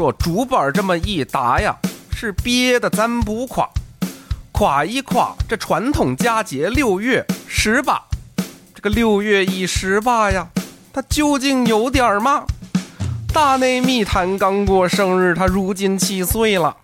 [0.00, 1.76] 说竹板这么一打呀，
[2.10, 3.68] 是憋的咱不垮，
[4.50, 8.00] 垮一垮这传统佳节六月十八，
[8.74, 10.48] 这个六月一十八呀，
[10.90, 12.46] 它究竟有点儿嘛？
[13.30, 16.74] 大内密探刚过生日，他如今七岁了。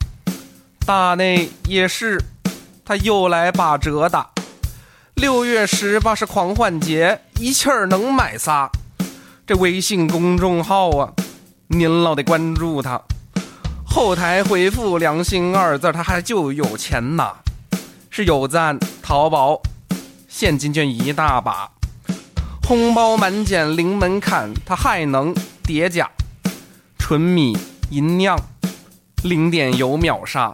[0.84, 2.22] 大内也是，
[2.84, 4.28] 他又来把折打。
[5.14, 8.70] 六月十八是狂欢节，一气儿能买仨。
[9.46, 11.10] 这微信公众号啊，
[11.68, 13.00] 您老得关注他。
[13.84, 17.32] 后台回复“良心”二字，他还就有钱呐。
[18.08, 19.60] 是有赞淘宝，
[20.28, 21.70] 现金券一大把，
[22.62, 26.08] 红包满减零门槛，他还能叠加。
[26.98, 27.56] 纯米
[27.90, 28.38] 银酿，
[29.22, 30.52] 零点油秒杀，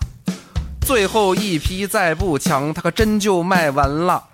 [0.81, 4.25] 最后一批再不抢，它可真就卖完了。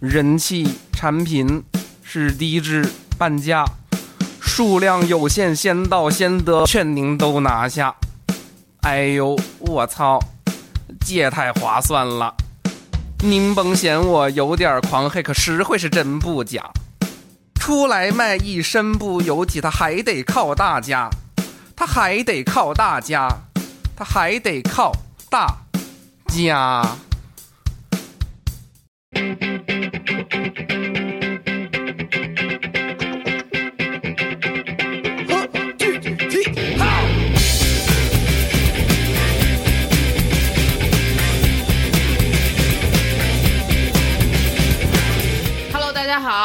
[0.00, 1.64] 人气产品
[2.02, 3.64] 是低至半价，
[4.44, 7.92] 数量有限，先到先得，劝您都拿下。
[8.82, 10.20] 哎呦，我操，
[11.04, 12.32] 这太划算了！
[13.20, 16.70] 您甭嫌我有点狂黑，可实惠是真不假。
[17.58, 21.10] 出来卖艺身不由己，他还得靠大家。
[21.74, 23.28] 他还得靠大家，
[23.96, 24.92] 他还得靠
[25.28, 25.56] 大
[26.28, 26.96] 家。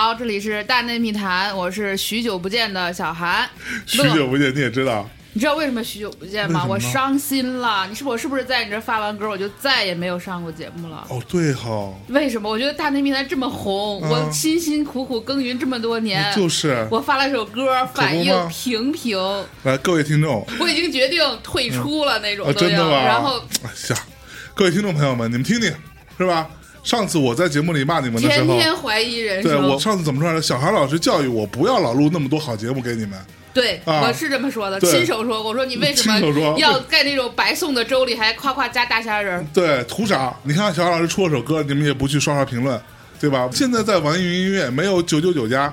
[0.09, 3.47] 好，这里是大内密谈，我是许久不见的小韩。
[3.85, 6.65] 许久不见，你也知道，你知道为什么许久不见吗？
[6.67, 7.85] 我伤心了。
[7.87, 11.05] 你是不是我是不是在你这发完歌，我就再也没有上过节目了？
[11.11, 12.49] 哦，对哈，为什么？
[12.49, 19.15] 我觉得大内密谈这么红，嗯我辛辛苦苦耕耘这么多年，就是我发了首歌，反应平平，
[19.61, 22.51] 来各位听众，我已经决定退出了那种。
[22.55, 23.05] 真的吗？
[23.05, 24.07] 然后哎呀，
[24.55, 25.71] 各位听众朋友们，你们听听，
[26.17, 26.49] 是吧？
[26.89, 29.51] 上次我在节目里骂你们的时天候，天怀疑人生。
[29.51, 30.41] 对我上次怎么说来着？
[30.41, 33.19] 小韩老师教育我不要老录那么多好节目给你们，
[33.53, 35.43] 对，啊我是这么说的，亲手说。
[35.43, 36.19] 我说你为什么
[36.57, 39.45] 要在那种白送的粥里还夸夸加大虾仁儿？
[39.53, 40.35] 对，图啥？
[40.41, 42.81] 你看小韩老师出了首歌，你们也不去刷刷评论，
[43.19, 43.47] 对吧？
[43.53, 45.71] 现在在网易云音乐没有九九九加，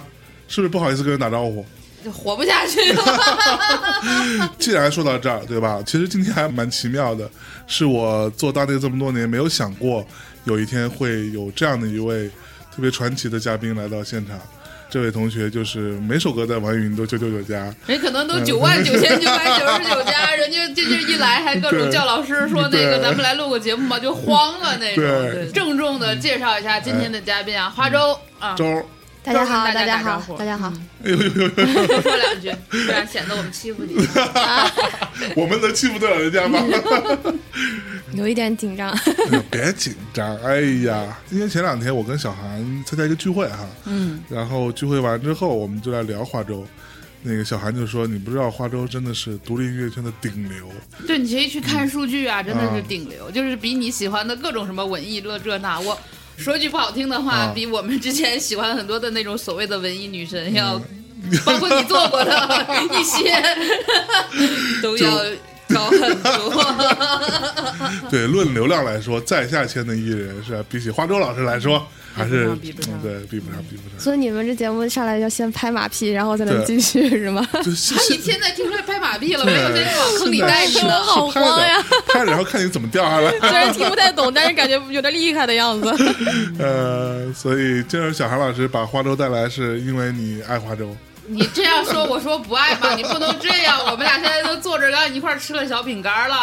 [0.48, 1.64] 是不是不好意思跟人打招呼？
[2.04, 4.50] 就活不下去了。
[4.60, 5.82] 既然说到这儿，对吧？
[5.86, 7.26] 其实今天还蛮奇妙的，
[7.66, 10.06] 是我做大内这么多年，没有想过
[10.46, 12.28] 有一天会有这样的一位
[12.74, 14.38] 特别传奇的嘉宾来到现场。
[14.88, 25.52] 这位同学就是每首歌在网易云都九九九加，人可能都九万九千九百九十九加， 人家这这一来还各种叫老师说那个咱们来录个节目吧，就慌了那种。
[25.52, 28.16] 郑重的介绍一下今天的嘉宾啊，花粥。
[28.38, 28.84] 啊，周儿，
[29.26, 30.72] 大家好，大家好，大家好。
[31.02, 31.48] 哎呦呦呦呦，
[31.88, 33.96] 多说两句，不然显得我们欺负你。
[35.34, 36.60] 我们能欺负得了人家吗？
[38.14, 38.88] 有一点紧张。
[39.32, 46.64] 哎别紧张，哎呀，今天前两天我跟小韩参加一个聚会哈，嗯，然后聚会完之后，我们就来聊花粥。
[47.22, 50.70] 那个小韩就说：“你不知道花粥真的是独立音乐圈的顶流。
[51.04, 55.98] 对你可以去看数据啊，真的是嗯顶流，就是比你喜欢的各种什么文艺乐这那我。
[56.36, 57.52] 说句不好听的话，啊。
[57.54, 60.80] 比我们之前喜欢很多的那种所谓的文艺女嗯神要，
[61.44, 62.66] 包括你做过的
[62.98, 63.42] 一些，
[64.82, 65.24] 都要
[65.74, 66.64] 高很多。
[68.10, 70.62] 对，论流量来说，在下签的艺人是？
[70.68, 73.98] 比起花粥老师来说，还是比不上嗯对比不上，比不上。
[73.98, 77.46] 所以你们这节目上来要先拍马屁，然后才能对继续是吗？
[77.62, 81.02] 就是啊，你现在听出来拍马屁了，没有先往坑里对带你呢。
[81.02, 81.84] 好慌呀！
[82.24, 83.30] 然后看你怎么掉下来。
[83.40, 85.94] 虽然听不太懂，但是感觉有点厉害的样子。
[86.58, 90.96] 呃，所以今儿小韩老师把花粥带来，是因为你爱花粥。
[91.28, 93.78] 你这样说，我说不爱吗，你不能这样。
[93.86, 96.36] 我们俩现在都坐着，刚一块儿吃了小饼干了。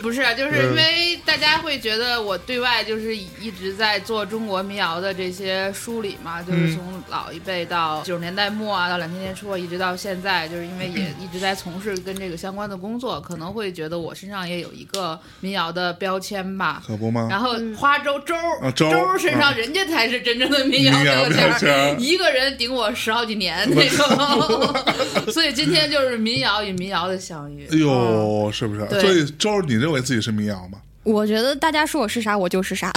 [0.00, 16.82] 不是，就是因为大家会觉得我对外就是一直在做中国民谣的这些梳理嘛，就是从老一辈到九十年代末啊，到两千年初，一直到现在，就是因为也一直在从事跟这个相关的工作，可能会觉得我身上也有一个民谣的标签吧。
[16.86, 17.26] 可不吗？
[17.30, 24.03] 然后花粥粥啊粥粥身上啊人家才是真正的民谣标签一个人顶我十好几年那种。
[25.32, 27.66] 所以今天就是民谣与民谣的相遇。
[27.70, 28.86] 哎呦，是不是？
[29.00, 30.78] 所以周儿，你认为自己是民谣吗？
[31.02, 32.90] 我觉得大家说我是啥，我就是啥。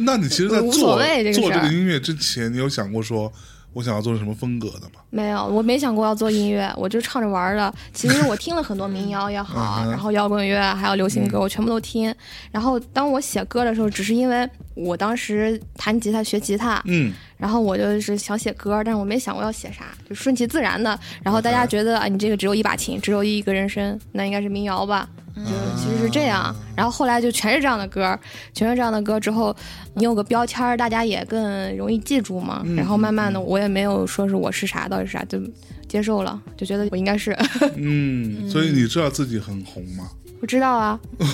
[0.00, 3.32] 那你其实，在无所做谓这个做这个音乐之前，你有想过说
[3.72, 5.00] 我想要做成什么风格的吗？
[5.10, 7.72] 没有，我没想过要做音乐， 我就唱着玩儿的。
[7.92, 12.12] 其实我听了很多民谣也好， 然后摇滚乐还有流行歌，我全部都听。
[12.50, 20.98] 然后当我写歌的时候，只是因为我当时弹吉他学吉他，嗯，然后我就是想写歌，但是我没想过要写啥，就顺其自然的。
[21.22, 25.08] 然后大家觉得啊，你这个只有一把琴，只有一个人声，那应该是民谣吧？
[25.44, 26.54] 就其实是这样。
[26.76, 28.18] 然后后来就全是这样的歌，
[28.54, 29.54] 全是这样的歌之后，
[29.94, 32.62] 你有个标签，大家也更容易记住嘛。
[32.64, 35.38] 嗯然后慢慢的，我也没有说是我是啥到底是啥，就
[35.88, 37.36] 接受了，就觉得我应该是。
[37.76, 40.08] 嗯， 所以你知道自己很红吗？
[40.40, 41.26] 我知道啊， 你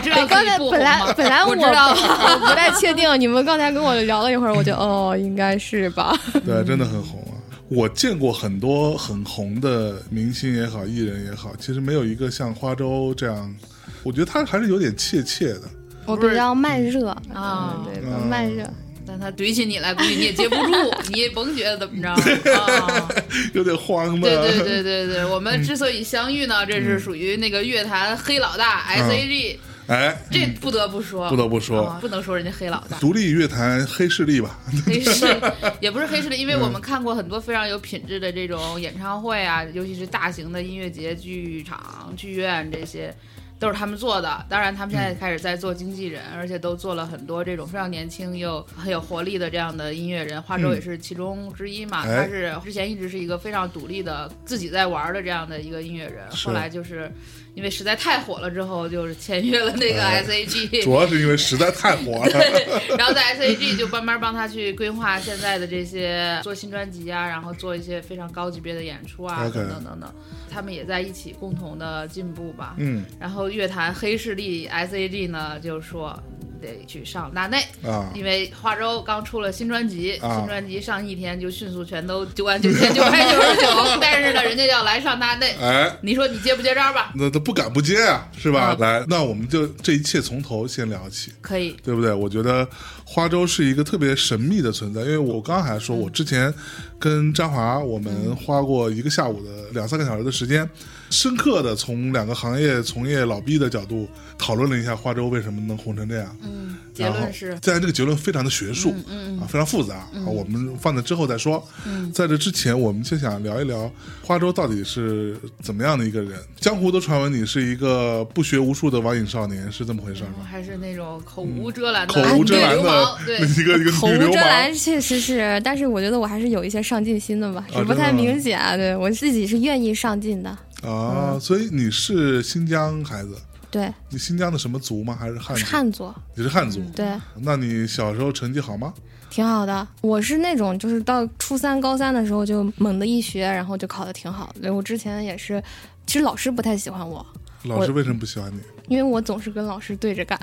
[0.00, 6.18] 知道刚才自己不本来本来我我知道我不太确定，你们刚才跟我聊了一会儿，我就哦，应该是吧。
[6.46, 7.36] 对，真的很红啊！
[7.70, 13.54] 我见过很多很红的明星也好，艺人也好，其实没有一个像花粥这样，
[14.02, 15.62] 我觉得他还是有点怯怯的。
[16.04, 18.68] 我比较慢热啊嗯对，嗯慢热。
[19.06, 20.72] 但他怼起你来，估计你也接不住，
[21.12, 22.10] 你也甭觉得怎么着
[22.52, 23.08] 啊。
[23.54, 24.28] 有点慌吧。
[24.28, 32.98] 对对对对对，我们之所以相遇呢，这是属于那个乐坛黑老大 S.A.G，哎，这不得不说，不得不说啊不能说人家黑老大。
[32.98, 34.58] 独立乐坛黑势力吧。
[34.86, 35.40] 黑势力
[35.80, 43.14] 也不是黑势力，因为嗯我们看过很多非常有品质的这种演唱会啊，尤其是大型的音乐节、剧场、剧院这些。
[43.58, 50.40] 都是他们做的，当然他们现在开始在做经纪人，而且都做了很多这种非常年轻又很有活力的这样的音乐人。
[50.40, 57.12] 花粥嗯也是其中之一嘛，哎他是之前一直是一个非常独立的自己在玩的这样的一个音乐人，后来就是
[57.54, 62.44] 因为实在太火了之后，就是签约了那个哎 S.A.G，、 主要是因为实在太火了。
[62.96, 70.12] 然后在 S.A.G 就慢慢帮他去规划现在的这些做新专辑啊，然后做一些非常高级别的演出啊等等等等，
[70.50, 72.74] 他们也在一起共同的进步吧。
[72.78, 83.66] 嗯然后乐坛黑势力 S.A.G 呢就说你得去上大内，啊，因为花粥刚出了新专辑，啊新专辑上一天就迅速全都九万九千九百九十九，
[84.00, 87.12] 但是呢人家要来上大内，哎，你说你接不接招吧？
[87.16, 88.60] 那都不敢不接啊，是吧？
[88.60, 91.32] 啊来，那我们就这一切从头先聊起。
[91.40, 92.12] 可以，对不对？
[92.12, 92.68] 我觉得
[93.04, 96.52] 花粥是一个特别神秘的存在，因为我刚刚还说，我之前
[96.98, 100.68] 跟张华我们花过一个下午的两三个小时的时间，
[101.10, 104.08] 深刻的从两个行业从业老毕的角度
[104.38, 106.36] 讨论了一下花粥为什么能红成这样。
[106.42, 111.62] 嗯，结论是，虽然这个结论非常的学术，嗯啊，非常复杂，啊，我们放在之后再说。
[111.84, 113.90] 嗯在这之前，我们就想聊一聊
[114.22, 116.38] 花粥到底是怎么样的一个人。
[116.60, 120.46] 江湖都传闻你是一个不学无术的网瘾少年，是这么回事吗？
[120.48, 128.58] 还是那种口无遮拦的口无遮拦的氓，对，一个一个口无遮拦，确实是，但是我觉得我还是有一些上进心的吧，啊只不太明显。
[128.58, 133.36] 啊对我自己是愿意上进的，啊，所以你是新疆孩子，
[133.70, 135.16] 对，你新疆的什么族吗？
[135.18, 135.64] 还是汉族？
[135.64, 136.80] 汉族，你是汉族。
[136.94, 137.12] 对，
[137.42, 138.92] 那你小时候成绩好吗？
[139.28, 139.86] 挺好的。
[140.00, 144.72] 我是那种就是到初三、高三的时候就猛的一学，然后就考的挺好的。
[144.74, 145.62] 我之前也是，
[146.06, 147.24] 其实老师不太喜欢我，
[147.64, 148.58] 老师为什么不喜欢你？
[148.88, 150.36] 因为我总是跟老师对着干。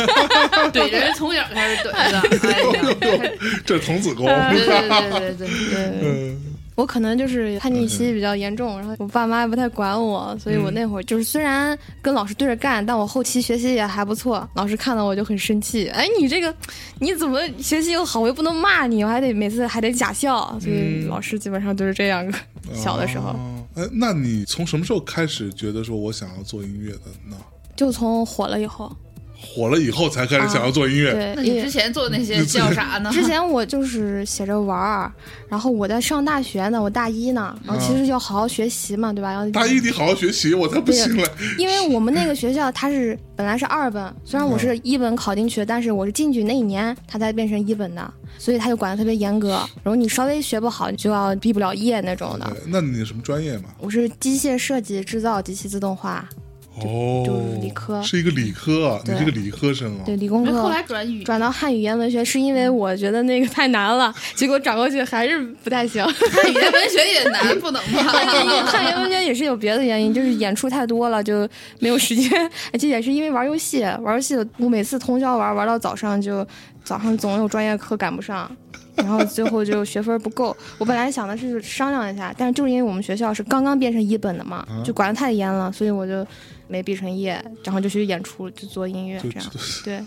[0.72, 3.36] 怼人从小开始怼的，
[3.66, 4.24] 这是童子功。
[4.24, 6.51] 对对对对对，对，嗯
[6.82, 14.48] 我可能就是叛逆期比较严重，然后我爸妈也不太管我，所以我那会儿就是虽然跟老师对着干，但我后期学习也还不错。
[14.54, 16.52] 老师看到我就很生气，哎，你这个
[16.98, 22.28] 你怎么学习又好，我又不能骂你，我还得每次还得假笑，所以嗯老师基本上都是这样。
[22.74, 27.36] 小的时候哦哎，那你从什么时候开始觉得说我想要做音乐的呢？
[27.76, 28.90] 就从火了以后，
[29.42, 31.12] 火了以后才开始想要做音乐。
[31.12, 33.10] 对，那你之前做那些叫啥呢？
[33.12, 35.12] 之前我就是写着玩儿，
[35.48, 39.32] 然后我在上大学呢，我大一呢，然后其实要好好学习嘛，对吧？
[39.32, 41.28] 要大一你好好学习，我才不信了。
[41.58, 49.50] 因为我们那个学校它是本来是二本，虽然我是一本考进去的，但是我是进去那一年它才变成一本的，所以他就管的特别严格。
[49.82, 52.56] 然后你稍微学不好，就要毕不了业那种的。
[52.66, 53.64] 那你什么专业嘛？
[53.78, 56.28] 我是机械设计、制造、及其自动化，
[56.80, 60.02] 哦，就是理科是一个理科啊，你对是个理科生啊。
[60.06, 60.62] 对理工科。
[60.62, 66.02] 后来转语，转到汉语言文学是因为我觉得那个太难了，结果转过去还是不太行。
[66.04, 68.02] 汉语言文学也难，不能吗？
[68.02, 71.48] 汉语言文学也是有别的原因，就是演出太多了，就
[71.78, 72.30] 没有时间。
[72.72, 76.46] 而且也是因为玩游戏，玩游戏我每次通宵玩，玩到早上就
[76.82, 78.50] 早上总有专业课赶不上，
[78.96, 80.56] 然后最后就学分不够。
[80.78, 86.26] 我本来想的是商量一下，但是就是因为我们学校是刚刚变成一本的嘛，啊就管得太严了，所以我就
[86.72, 89.50] 没毕成业，然后就去演出，就做音乐就这样。
[89.50, 90.02] 就 对，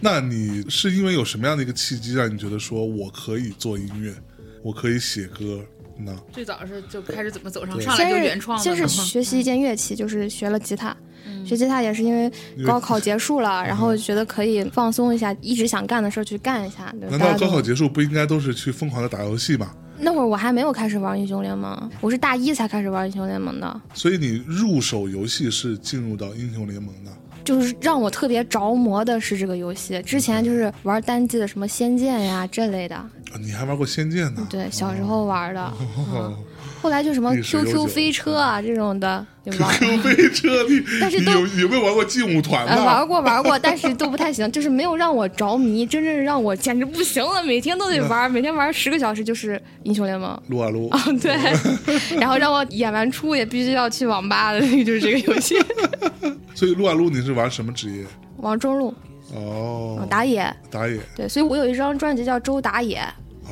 [0.00, 4.14] 那你是因为有什么样的一个契机，让你觉得说我可以做音乐，
[4.62, 5.62] 我可以写歌
[5.98, 6.18] 呢？
[6.32, 10.96] 最早是就开始怎么走上对上来就先原创先是学习一件乐器，就是学了吉他，
[11.44, 12.32] 学吉他也是因为
[12.64, 16.90] 高考结束了，然后觉得可以放松一下，一直想干的事儿去干一下。
[16.98, 19.74] 难道高考结束不应该都是去疯狂的打游戏吗？
[20.00, 27.10] 那会儿我还没有开始玩英雄联盟，我是大一才开始玩英雄联盟的，所以你入手游戏是进入到英雄联盟的。
[27.44, 30.02] 就是让我特别着魔的是这个游戏。
[30.02, 34.46] 之前就是玩单机的什么仙剑呀这类的，啊你还玩过《仙剑》呢？
[34.50, 35.62] 对，小时候玩的。
[36.12, 36.36] 哦，
[36.80, 39.26] 后来就什么 QQ 飞车啊这种的。
[39.50, 40.66] QQ 飞车，
[41.00, 50.38] 但是都有有没有玩过劲舞团呃，玩过玩过，但是都不太行，就是没有让我着迷，真正让我简直不行了，每天都得玩，每天玩十个小时就是英雄联盟。
[50.48, 51.34] 撸啊撸，啊，对，
[52.20, 55.56] 然后让我演完出也必须要去网吧的，就是这个游戏。
[56.54, 58.04] 所以撸啊撸你是玩什么职业？
[58.36, 58.94] 玩中路，
[59.34, 59.96] 哦。
[60.02, 61.00] 嗯，打野，打野。
[61.16, 62.98] 对，所以我有一张专辑叫《周打野》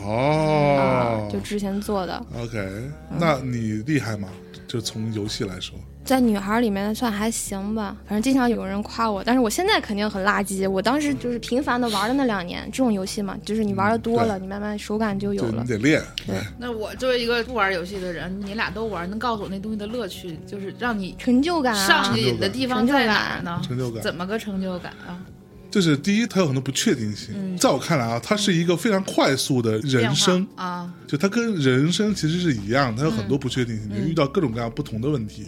[0.05, 4.29] 哦啊，，就之前做的，OK，那你厉害吗？
[4.69, 10.69] 就从游戏来说，在女孩里面算还行吧，反正经常有人夸我，但是我现在肯定很垃圾。
[10.69, 15.69] 我当时就是频繁的玩的那两年，这种游戏嘛，就是你玩的多了，你慢慢手感就有了你。
[15.69, 16.03] 得练。
[16.26, 23.62] 对那我作为一个不玩游戏的人，你俩都玩，能告诉我那东西的乐趣，就是让你成就感啊上，瘾的地方在哪呢？
[23.65, 25.23] 成就感怎么个成就感啊？
[25.70, 27.35] 就是第一，它有很多不确定性。
[27.37, 35.46] 嗯在我看来啊，它是一个非常快速的人生啊，就它跟人生其实是一样，它有很嗯多不确定性，你遇到各种各样不同的问题，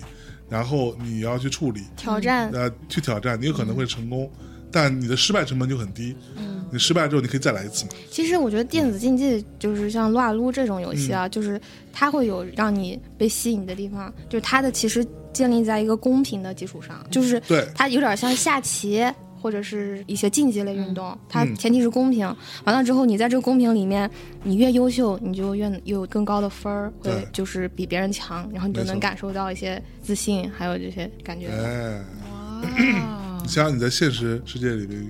[0.48, 2.50] 然后你要去处理，挑战。
[2.52, 4.30] 呃，去挑战，你有可能会成功，
[4.72, 6.16] 但你的失败成本就很低。
[6.36, 7.90] 嗯，你失败之后，你可以再来一次嘛。
[8.10, 11.60] 其实我觉得电子竞技就是像撸啊撸这种游戏嗯啊，就是
[11.92, 19.04] 它会有让你被吸引的地方，就是它的其实建立在一个公平的基础上，就是对，它有点像下棋
[19.40, 22.26] 或者是一些竞技类运动，它嗯前提是公平。
[22.64, 24.10] 完了之后，你在这个公平里面，
[24.42, 31.48] 你越优秀，你就越有更高的分儿，会对就是比别人强，然后你就能感受到一些自信，还有这些感觉。
[31.48, 35.08] 哎， 哇你想想你在现实世界里面，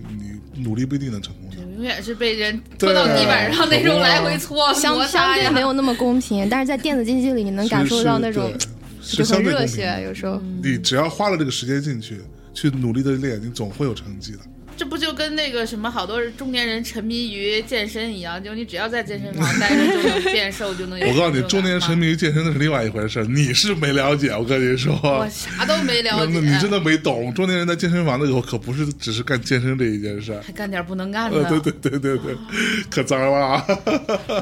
[0.54, 1.56] 你努力不一定能成功的。
[1.76, 5.60] 永远是被人拖到地板上那种来回搓相摩擦呀相对没。
[5.60, 8.52] 有那么公平，但是在电子竞技里，你能感受到那种
[9.00, 9.66] 是就是很热。
[9.66, 10.40] 血，有时候。
[10.62, 12.20] 你只要花了这个时间进去，
[12.60, 14.40] 去努力的练，你总会有成绩的。
[14.78, 21.08] 这不就跟那个什么好多中年人沉迷于健身一样，就你只要在健身房待着就能变瘦，就能有。
[21.08, 24.30] 我告诉你，中年人沉迷，于健身那是另外一回事，你是没了解。
[24.30, 27.34] 我跟你说，我啥都没了解，那你真的没懂。
[27.34, 30.40] 中年人在健身房的时候，可不是只是干健身这一件事儿。
[30.46, 31.58] 还干点不能干呃，的。
[31.58, 32.36] 对对对对对，
[32.88, 33.66] 可脏了啊！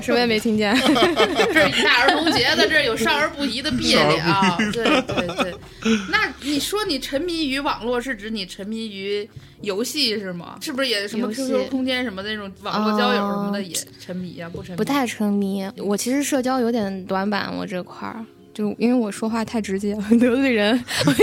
[0.02, 0.76] 什么也没听见。
[0.84, 4.58] 这是大儿童节的，这有少儿不宜的别的啊！
[4.70, 5.54] 对对对，
[6.10, 9.26] 那你说你沉迷于网络，是指你沉迷于
[9.62, 10.58] 游戏是吗？
[10.60, 14.76] 是不是也什么 QQ 空间什么那种网络交友什么的哦也沉迷啊、不沉迷？
[14.76, 15.68] 不太沉迷。
[15.78, 18.24] 我其实社交有点短板，我这块儿。
[18.56, 21.14] 就因为我说话太直接了， 得罪人，我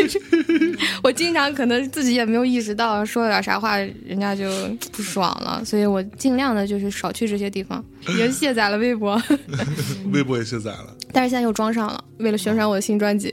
[1.09, 3.75] 我经常可能自己也没有意识到，说了点啥话，
[4.05, 4.47] 人家就
[4.91, 7.83] 不爽了，所以我尽量的就是少去这些地方。
[8.19, 9.19] 也卸载了微博，
[10.11, 13.31] 微博也卸载了，但是现在又装上了，为了宣传我的新专辑，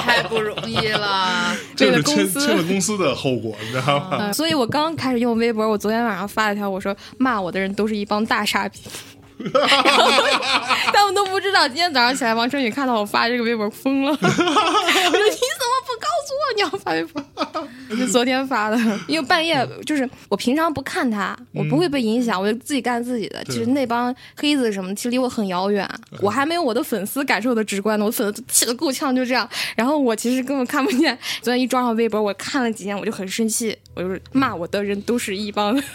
[0.00, 1.54] 太不容易了。
[1.76, 4.16] 这是签为了公司签了公司的后果，你知道吗？
[4.22, 8.80] 嗯所以我刚开始用微博，我昨天晚上发了条，我说骂我的人都是一帮大傻逼。
[10.92, 14.10] 他们都不知道，今天早上起来，王晨宇看到我发这个微博疯了。
[14.16, 17.22] 我说你怎么不告诉我你要发微博？
[17.88, 18.76] 我就昨天发的，
[19.06, 23.44] 因为半夜就是我平常不看他，我不会被影响，我就自己干自己的。
[23.44, 25.88] 其实那帮黑子什么，其实离我很遥远，
[26.20, 28.04] 我还没有我的粉丝感受的直观呢。
[28.04, 29.48] 我粉丝气得够呛，就这样。
[29.76, 31.16] 然后我其实根本看不见。
[31.42, 35.76] 昨天一装上微博，我看了几眼，我就很生气，我就是骂我的人都是一帮。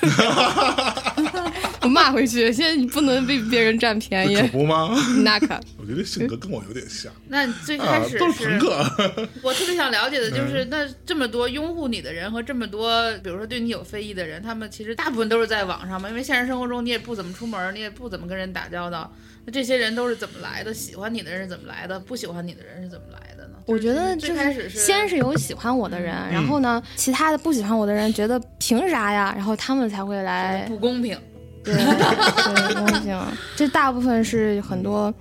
[1.81, 4.89] 我 骂回去，现在你不能被别人占便宜这可，不吗？
[5.23, 9.27] 那可 我觉得性格跟我有点像那最啊开，始都是朋克。
[9.41, 19.11] 我特别想了解的嗯就是，那这么多拥护你的人和这么多，比如说对你有非议的人，他们其实大部分都是在网上嘛，因为现实生活中你也不怎么出门，你也不怎么跟人打交道。
[19.43, 20.71] 那这些人都是怎么来的？
[20.71, 21.99] 喜欢你的人是怎么来的？
[21.99, 23.55] 不喜欢你的人是怎么来的呢？
[23.65, 29.33] 我觉得最开始是先是有喜欢我的人，嗯然后呢，其他的不喜欢我的人觉得凭啥呀？
[29.35, 31.17] 然后他们才会来不公平，
[31.63, 33.17] 对对公平。
[33.55, 35.13] 这大部分是很多，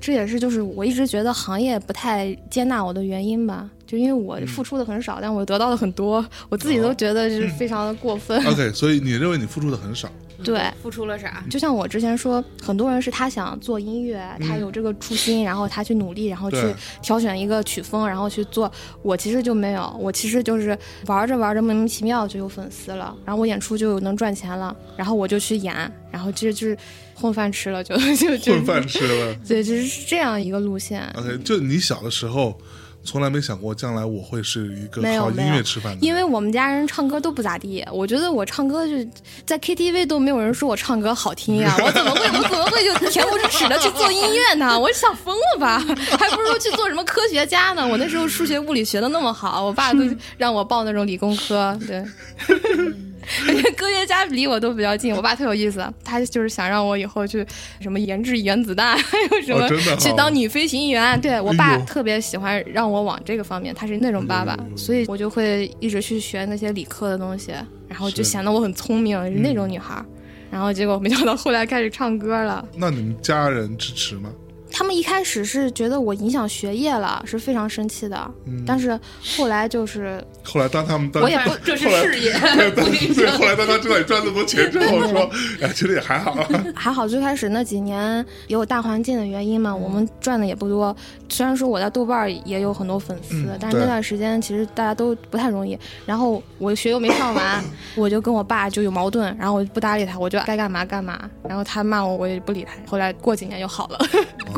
[0.00, 3.68] 这也是就是我一直觉得行业不太接纳我的原因吧。
[3.86, 8.40] 就因为我付出的很少，但我得到的很多，我自己都觉得是非常的过分。
[8.46, 10.08] OK，所以你认为你付出的很少？
[10.42, 11.44] 对，付出了啥？
[11.50, 16.56] 就像我之前说，很多人是他想做音乐，他有这个初心，然后他去努力，然后去
[17.02, 18.70] 挑选一个曲风，然后去做。
[19.02, 25.74] 我其实就没有，我其实就是玩着玩着莫名其妙就有粉丝了，然后我演出就能赚钱了，然后我就去演，
[26.10, 26.76] 然后其实就是
[27.14, 29.34] 混饭吃了，就就就混饭吃了。
[29.46, 31.02] 对，就是这样一个路线。
[31.16, 32.58] OK，就你小的时候
[33.02, 36.04] 从来没想过将来我会是一个靠音乐吃饭的人。
[36.04, 38.94] 因为我们家人唱歌都不咋地，我觉得我唱歌就
[39.46, 44.78] 在 KTV 都没有人说我唱歌好听呀， 我怎么会我怎么会就恬不知耻的去做音乐呢？
[44.78, 45.78] 我想疯了吧？
[46.18, 47.86] 还不如去做什么科学家呢？
[47.88, 50.00] 我那时候数学物理学的那么好，我爸都
[50.36, 52.04] 让我报那种理工科，对。
[53.76, 57.44] 科学家离我都比较近，我爸特有意思，他就是想让我以后去
[57.80, 61.20] 什么研制原子弹，还 有什么哦去当女飞行员。
[61.20, 67.52] 对我爸特别喜欢让我往这个方面，他是那种爸爸所以我就会一直去学那些理科的东西，
[67.88, 70.04] 然后就显得我很聪明，是嗯那种女孩儿。
[70.50, 74.30] 然后结果没想到后来开始唱歌了，那你们家人支持吗？
[74.72, 78.16] 他们一开始是觉得我影响学业了，是非常生气的。
[78.46, 78.98] 嗯但是
[79.36, 85.28] 后来就是后来当他们当我也不这是事业，对对对， 后来当他知道你赚那么多钱之后，说，
[85.60, 86.36] 哎，其实也还好。
[86.74, 90.94] 还好，最开始那几年也有大环境的原因嘛，我们赚的也不多。
[91.28, 95.78] 虽然说我在豆瓣也有很多粉丝，嗯但是那段时间其实大家都不太容易。
[96.06, 97.62] 然后我学又没上完，
[97.96, 101.28] 我就跟我爸就有矛盾，然后我就不搭理他，我就该干嘛干嘛。
[101.48, 102.72] 然后他骂我，我也不理他。
[102.88, 103.98] 后来过几年就好了，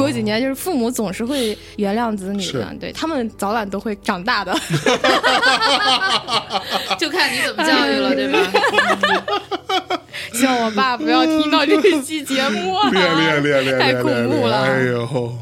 [0.03, 4.55] 过几年就是父母总是会原谅子女的，对他们早晚都会长大的。
[6.99, 8.39] 就看你怎么教育了，对吧？
[10.35, 13.79] 希望我爸不要听到这期节目 啊，厉害厉害厉害厉害！
[13.79, 14.63] 太恐怖了。
[14.65, 15.33] 哎呦，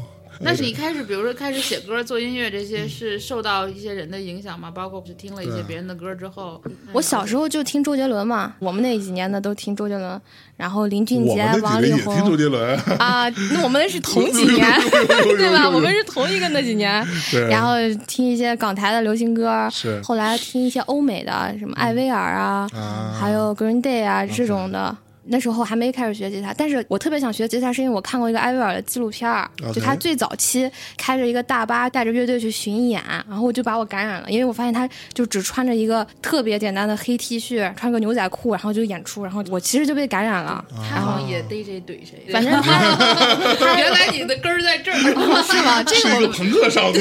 [0.43, 4.71] 那是你开始，比如说开始写歌、做音乐这些，是受到一些人的影响吗？
[4.71, 6.61] 包括是听了一些别人的歌之后，
[6.93, 10.21] 我小时候就听周杰伦嘛，我们那几年的都听周杰伦，
[10.57, 14.65] 然后林俊杰、王力那几年也听周宏杰伦，啊，那我们是同几年，
[15.37, 15.69] 对吧？
[15.69, 17.05] 我们是同一个那几年，
[17.49, 17.75] 然后
[18.07, 19.69] 听一些港台的流行歌，
[20.03, 24.95] 后来听一些欧美的，什么艾薇儿啊，啊，还有 Green Day 啊这种的。
[25.25, 40.63] 那时候还没开始学吉他，但是我特别想学吉他，是因为我看过一个艾薇儿的纪录片儿就他最早期开着一个大巴带着乐队去巡演，然后我就把我感染了，因为我发现他就只穿着一个特别简单的黑 T 恤，穿个牛仔裤，然后就演出，然后我其实就被感染了。
[40.89, 42.31] 他好像也逮谁怼谁。
[42.31, 44.97] 反正 他 原来你的根儿在这儿，
[45.43, 45.83] 是吗？
[45.83, 46.99] 这个朋克少女，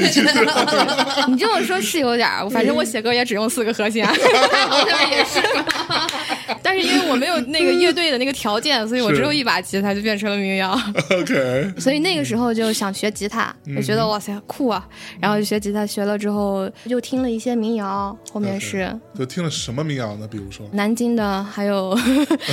[1.29, 5.41] 你这么说是有点儿，反正我写歌也只用四个和弦，好像也是。
[6.62, 10.81] 但是因为我没有那个乐队的那个条件，所以我只有一把吉他就变成了民谣。
[11.11, 14.87] OK， 所以那个时候就想学吉他，我觉得哇塞酷啊，
[15.21, 18.97] 然后就学吉他，学了之后又听了一些民谣，后面是。
[19.19, 20.29] 就听了什么民谣呢？
[20.31, 20.69] 比如说？
[20.73, 21.93] 南京的，还有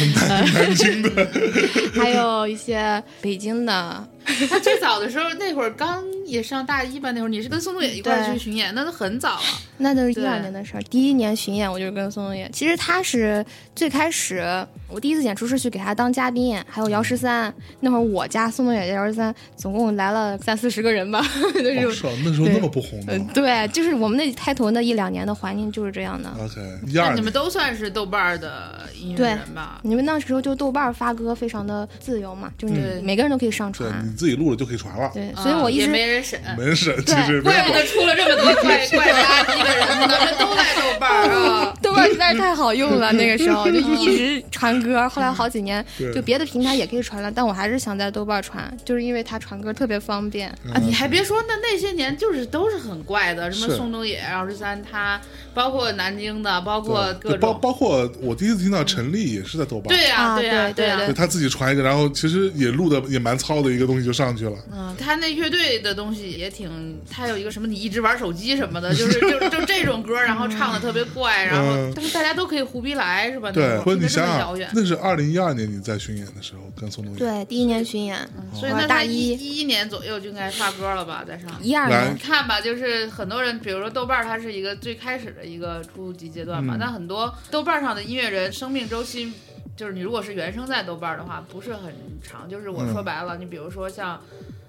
[0.54, 1.28] 南京的，
[1.94, 4.08] 还有一些北京的，
[4.50, 9.42] 他最早的时候，那会儿刚也上大一吧，那会儿你是跟宋冬野一块儿去巡演，那都很早啊。
[9.80, 10.82] 那都是一二年的事儿。
[10.84, 21.22] 第一年巡演我就是跟宋冬野，其实他是最开始我第一次演出是去给他当嘉宾，还有姚十三，那会儿我家宋冬野加姚十三总共来了三四十个人吧，
[21.54, 21.94] 就哦，是。
[21.94, 23.00] 是啊那时候那么不红
[23.34, 26.30] 对，就是我们那开头那一两年的环境就是这样的。
[26.44, 29.80] OK，一那二你们都算是豆瓣儿的音乐人吧？
[29.84, 34.16] 你们那时候就豆瓣儿发歌非常的自由嘛，就是每个人都可以上对传。
[34.18, 41.78] 你自己录了就可以传了，对，啊所以我一也直没人审，没人审，其实怪不得出了这么多怪怪垃圾的人呢， 这都在豆瓣儿啊。
[41.84, 45.08] 豆瓣实在是太好用了，那个时候就一直传歌。
[45.10, 50.50] 后来好几年就别的平台也可以传了，但我还是想在豆瓣传，就是因为它传歌特别方便。
[50.74, 55.20] 啊，你还别说，那那些年就是都是很怪的，什么宋冬野、姚十三，他
[55.54, 57.40] 包括南京的，包括对包各种。
[57.40, 60.74] 包包括我第一次听到陈粒也是在豆瓣，对呀，啊对呀，呀。
[60.74, 60.88] 对。
[60.88, 71.92] 对对他自己传一个，然后其实也录的也蛮糙的一个东西就上去了，嗯，他那乐队的东西也挺，他有一个什么你一直玩手机什么的，就是就就这种歌，然后唱的特别怪，然后嗯。
[71.94, 73.50] 但是大家都可以胡逼来是吧？
[73.50, 78.18] 那对，会儿或者你想想么遥远，，那是二零一二年你在巡演的时候跟宋冬野，对，第一年巡演，
[78.54, 79.58] 所以那他一一。
[79.58, 81.50] 一年左右就应该发歌了吧，在上。
[81.62, 82.14] 一二年。
[82.14, 86.76] 你看吧，就是很多人，比如说豆瓣儿，它是一个最开始的一个初级阶段嘛。
[86.76, 86.78] 嗯。
[86.80, 89.34] 但很多豆瓣上的音乐人生命周期，
[89.78, 92.50] 就是你如果是原生在豆瓣儿的话，不是很长。
[92.50, 94.22] 就是我嗯说白了，你比如说像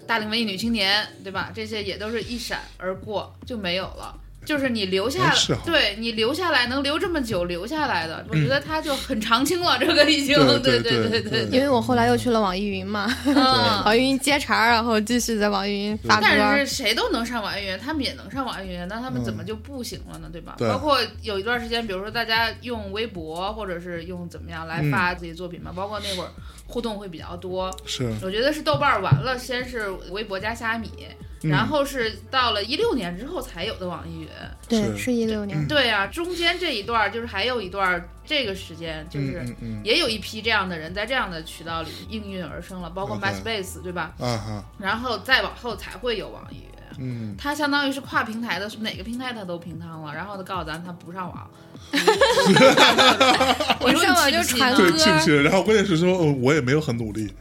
[0.07, 1.51] 大龄文艺女青年，对吧？
[1.53, 4.17] 这些也都是一闪而过就没有了。
[4.49, 5.31] 就是你留下
[5.63, 9.77] 对你留下来能留这么久留下来的，我觉得他就很长青了。
[9.79, 10.35] 这个已经，
[10.65, 13.35] 对对对对对因为我后来又去了网易云嘛，嗯。
[13.85, 16.23] 网易云接茬儿，然后继续在网易云发歌。
[16.23, 20.31] 但是谁都能上网易云，他们也能上网易云，那他们怎么就不行了呢？
[20.33, 20.57] 对吧？
[20.59, 26.31] 包括有一段时间，比如说大家用微博或者是用怎么样来发自己作品嘛，包括那会儿
[26.67, 27.71] 互动会比较多。
[27.85, 34.29] 是我觉得是豆瓣儿完了，先是微博加虾米，嗯然后是到了一六年之后才有的网易云。
[34.69, 35.67] 对，是是一六年。
[35.67, 39.45] 对啊、中间这一段儿就是还有一段儿这个时间，就是
[39.83, 44.13] 也有一批这样的人在这样的渠道里应运而生了，包括 MySpace 对吧？
[44.19, 46.63] 嗯啊哈，然后再往后才会有网易云。
[47.01, 51.49] 嗯，它相当于是跨平台的，哪个平台它都平摊了，然后他告诉咱他不上网。
[53.81, 55.45] 我说上网就传对，歌气不气人？
[55.45, 57.33] 然后关键是说，哦我也没有很努力，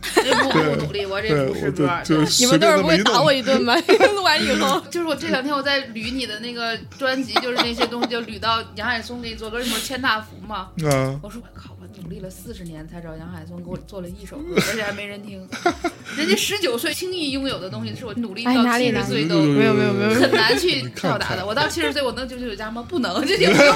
[0.52, 3.76] 这不不努力，我这你随们都是不会打我一顿吗？
[4.16, 10.70] 录完以后， 就是我这两天我在捋你的那个专辑，就是那些东西，就捋到杨海松给你做歌，什么千大福嘛。
[10.86, 15.48] 啊，我说我靠，我努力了四十年才找杨海松给我做了一首歌，而且还没人听。
[16.18, 21.46] 人家十九岁轻易拥有的东西，是我努力哎到七十岁都没有没有没有很难去到达的。
[21.46, 22.86] 我到七十岁，我能九九九加吗？
[22.88, 23.76] 不能，这也不用，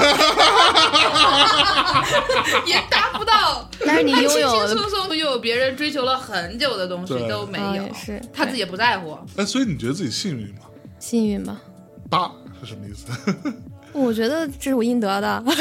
[2.65, 3.69] 也达不到。
[3.85, 9.15] 但是你他轻拥有轻轻松松拥有别人追求了很久的东西都没有是他自己也不在乎。
[9.37, 10.61] 哎，所以你觉得自己幸运吗？
[10.99, 11.61] 幸运吧。
[12.09, 13.05] 八是什么意思？
[13.93, 15.43] 我觉得这是我应得的。
[15.45, 15.51] 哦，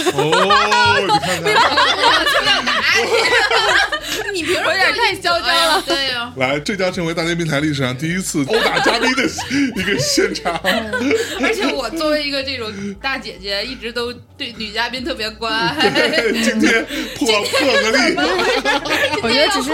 [1.03, 1.53] 你看看，
[4.35, 9.23] 你凭什么有点太嚣张了对呀，来，这将成为大内密谈历史上第一次殴打嘉宾的
[9.77, 10.55] 一个现场。
[11.43, 15.91] 而且我作为一个这种大姐姐，一直都对女嘉宾特别关爱。
[16.43, 16.85] 今天
[17.17, 18.15] 破破个例，
[19.23, 19.71] 我觉得只是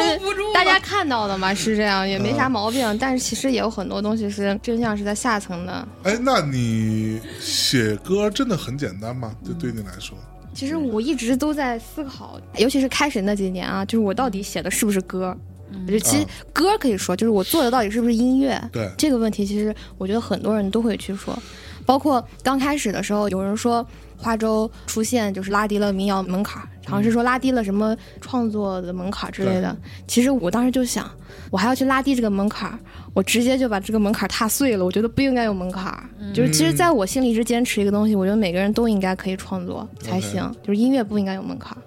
[0.55, 2.97] 大家看到的嘛，是这样，也没啥毛病。
[2.99, 5.89] 但是其实也有很多东西是真相是在下层的。
[6.05, 9.33] 哎，那你写歌真的很简单吗？
[9.45, 10.17] 对，对你来说，
[10.57, 15.37] 其实我一直都在思考，尤其是开始那几年啊，就是我到底写的是不是歌？
[15.71, 16.29] 我觉得其实啊。
[16.51, 18.59] 歌可以说，就是我做的到底是不是音乐？
[18.73, 18.91] 对。
[18.97, 21.39] 这个问题，其实我觉得很多人都会去说，
[21.85, 23.87] 包括刚开始的时候，有人说
[24.17, 29.77] 花粥出现就是拉低了民谣门槛儿，好像是说拉低了什么创作的门槛儿之类的。
[30.07, 31.11] 其实我当时就想，
[31.51, 32.79] 我还要去拉低这个门槛儿，
[33.15, 34.85] 我直接就把这个门槛儿踏碎了。
[34.85, 41.83] 我觉得不应该有门槛儿，就是其实在我心里一直坚持一个东西，我觉得每个人都应该可以创作才行，就是音乐不应该有门槛儿。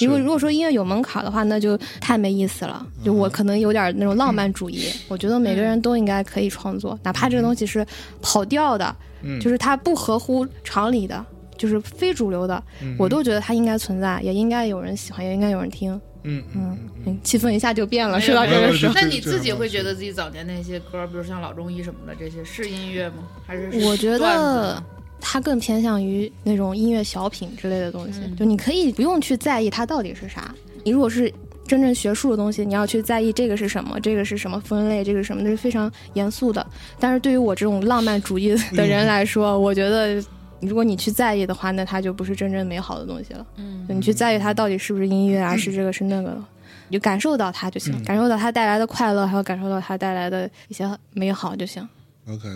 [0.00, 2.84] 如果如果说音乐有门槛儿的话，那就太没意思了。
[3.04, 7.86] 就我可能有点那种浪漫主义，我觉得每个人都应该可以创作，哪怕这个东西是
[8.20, 11.24] 跑调的，嗯就是它不合乎常理的，
[11.56, 12.62] 就是非主流的，
[12.98, 16.00] 我都觉得它应该存在，也应该有人喜欢，也应该有人听。
[16.26, 23.16] 嗯嗯气氛一下就变了，没有说到这个时候，那你自己会觉得自己早年那些歌，比如像老中医什么的，这些是音乐吗？
[23.46, 24.82] 还是是我觉得
[25.20, 30.54] 它更偏向于那种音乐小品之类的东西，嗯就你可以不用去在意它到底是啥。
[30.82, 31.30] 你如果是
[31.66, 36.66] 真正学术的东西，你要去在意这个是什么，这个是什么分类，这个是什么，那是非常严肃的。
[36.98, 40.22] 但是对于我这种浪漫主义的人来说，我觉得
[40.66, 43.46] 如果你去在意的话，那它就不是真正美好的东西了。
[43.56, 46.44] 嗯你去在意它到底是不是音乐啊，是这个是那个的，
[46.88, 51.86] 你就感受到它就行，感受到它带来的快乐，还有感受到它带来的一些美好就行。
[52.28, 52.48] OK，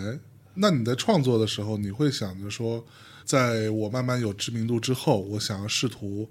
[0.55, 2.83] 那你在创作的时候，你会想着说，
[3.23, 6.27] 在我慢慢有知名度之后，我想要试图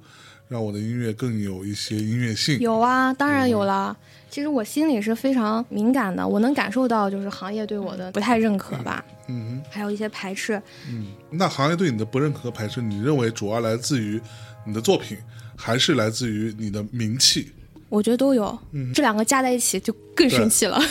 [0.49, 2.59] 让我的音乐更有一些音乐性。
[2.59, 3.97] 有啊，当然有了。
[4.31, 10.61] 其实我心里是非常敏感的，我能感受到就是行业对我的不太认可吧，嗯还有一些排斥。
[10.88, 14.21] 嗯，那行业对你的不认可和排斥，你认为主要来自于
[14.64, 15.17] 你的作品，
[15.57, 17.53] 还是来自于你的名气？
[17.88, 18.59] 我觉得都有，
[18.95, 20.79] 这两个加在一起就更生气了。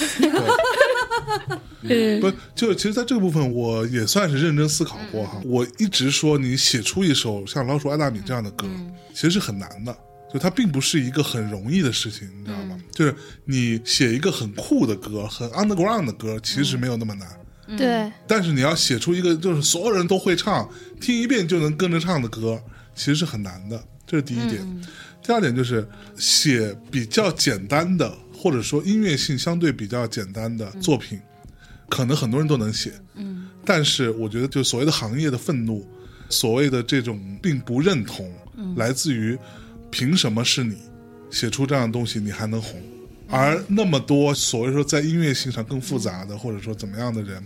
[1.83, 5.39] 嗯，不，就其实，在这个部分，我也算是认真思考过哈。
[5.45, 8.67] 我一直说，你写出一首像《老鼠爱大米》这样的歌，
[9.13, 9.95] 其实是很难的。
[10.33, 12.77] 就它并不是一个很容易的事情，你知道吗？
[12.91, 17.27] 就是你写一个很酷的歌、很 underground 的歌，其实没有那么难。
[17.77, 20.69] 对，但是你要写出一个就是所有人都会唱、
[21.01, 22.61] 听一遍就能跟着唱的歌，
[22.95, 23.83] 其实是很难的。
[24.05, 24.65] 这是第一点。
[25.21, 25.85] 第二点就是
[26.15, 31.19] 写比较简单的，或者说音乐性相对比较简单的作品，
[31.89, 32.93] 可能很多人都能写。
[33.15, 35.85] 嗯，但是我觉得，就所谓的行业的愤怒，
[36.29, 38.33] 所谓的这种并不认同，
[38.77, 39.37] 来自于
[39.89, 40.77] 凭什么是你
[41.29, 42.81] 写出这样的东西，你还能红？
[43.29, 47.45] 而那么多所谓说在音乐性上更复杂的，或者说怎么样的人，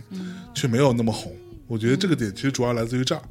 [0.54, 1.34] 却没有那么红。
[1.66, 3.22] 我觉得这个点其实主要来自于这儿。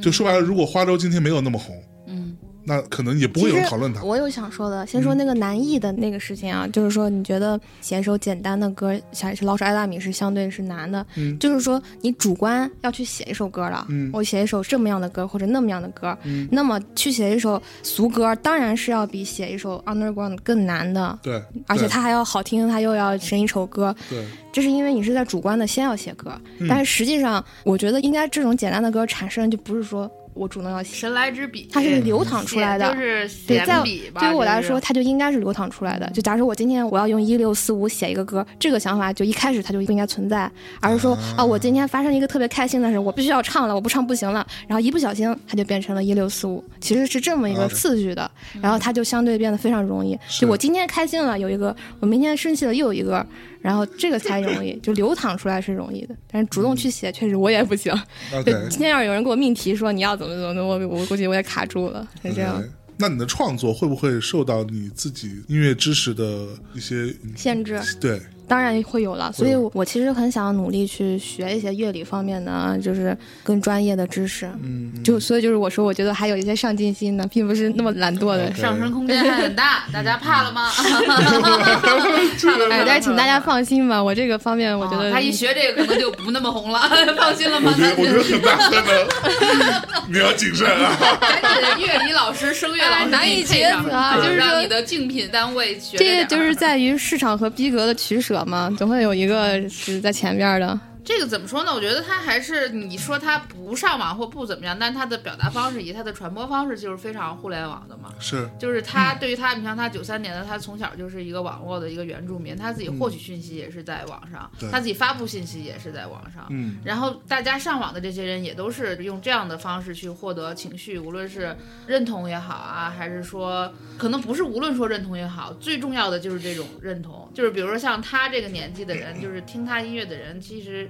[0.00, 2.21] 就说白了，如果花粥今天没有那么红，嗯，
[2.64, 4.02] 那可能也不会有人讨论它。
[4.02, 11.38] 我有想说的，先说那个难易的那个事情啊，就是说你觉得写一首简单的歌，像是老鼠爱大米是相对是难的，嗯。
[11.38, 14.10] 就是说你主观要去写一首歌了，嗯。
[14.12, 16.48] 我写一首这么样的歌或者那么样的歌，嗯。
[16.50, 21.18] 那么去写一首俗歌，当然是要比写一首 underground 更难的。
[21.22, 24.24] 对，而且它还要好听，它又要成一首歌，对。
[24.52, 26.68] 这是因为你是在主观的先要写歌，嗯。
[26.68, 32.92] 但是实际上，我觉得应该这种简单的歌产生就不是说我主动要写，神来之笔，它是流淌出来的。
[32.92, 34.20] 就是对，在笔吧。
[34.20, 36.08] 对于我来说，它就应该是流淌出来的。
[36.10, 44.46] 就假如说我今天我要用一六四五写一个歌，这个想法就一开始它就不应该存在，而是说啊，我今天发生一个特别开心的事，我必须要唱了，我不唱不行了。
[44.66, 48.30] 然后一不小心，它就变成了一六四五，其实是这么一个次序的。
[48.60, 50.18] 然后它就相对变得非常容易。
[50.40, 53.24] 就我今天开心了，有一个；我明天生气了，又有一个。
[53.62, 56.14] 然后这个才容易，就流淌出来是容易的。
[56.30, 57.94] 但是主动去写，确实我也不行。
[58.44, 62.62] 就今天要是有人给我命题说你要怎么怎么，我我估计我也卡住了，是这样。
[62.98, 67.80] 那你的创作会不会受到你自己音乐知识的一些限制。
[68.00, 68.20] 对？
[68.48, 74.46] 当然会有了，所以我我其实很想努力去学一些乐理方面的，就是更专业的知识。
[74.62, 78.52] 嗯，就所以就是我说，我觉得还有一些上进心的，并不是那么懒惰的。
[78.54, 80.70] 上升空间还很大， 大家怕了吗？
[82.70, 86.80] 哎，但是请大家放心吧，我这个方面我觉得、哦他一学这个可能就不那么红了，
[87.16, 87.72] 放心了吗？
[87.96, 90.96] 我觉得我觉得很大可能，你要谨慎啊。
[91.40, 100.78] 赶紧乐理老师、声乐老师哎难以给你配上抉择啊就是说让你的竞品单位学这就是在于市场和逼格的取舍嘛，总会有一个是在前边的。
[101.04, 101.72] 这个怎么说呢？
[101.72, 108.12] 我觉得他还是你说他不上网或不怎么样，但他的表达方式以及他的传播方式就是非常互联网的嘛。
[108.20, 116.46] 是，就是他对于他，你像他九三年的，他从小就是一个网络的一个原住民，他自己获取讯息也是在网上，对他自己发布信息也是在网上。
[116.50, 130.88] 嗯然后大家上网的这些人也都是用这样的方式去获得情绪，无论是认同也好啊，还是说可能不是无论说认同也好，最重要的就是这种认同，就是比如说像他这个年纪的人，就是听他音乐的人，其实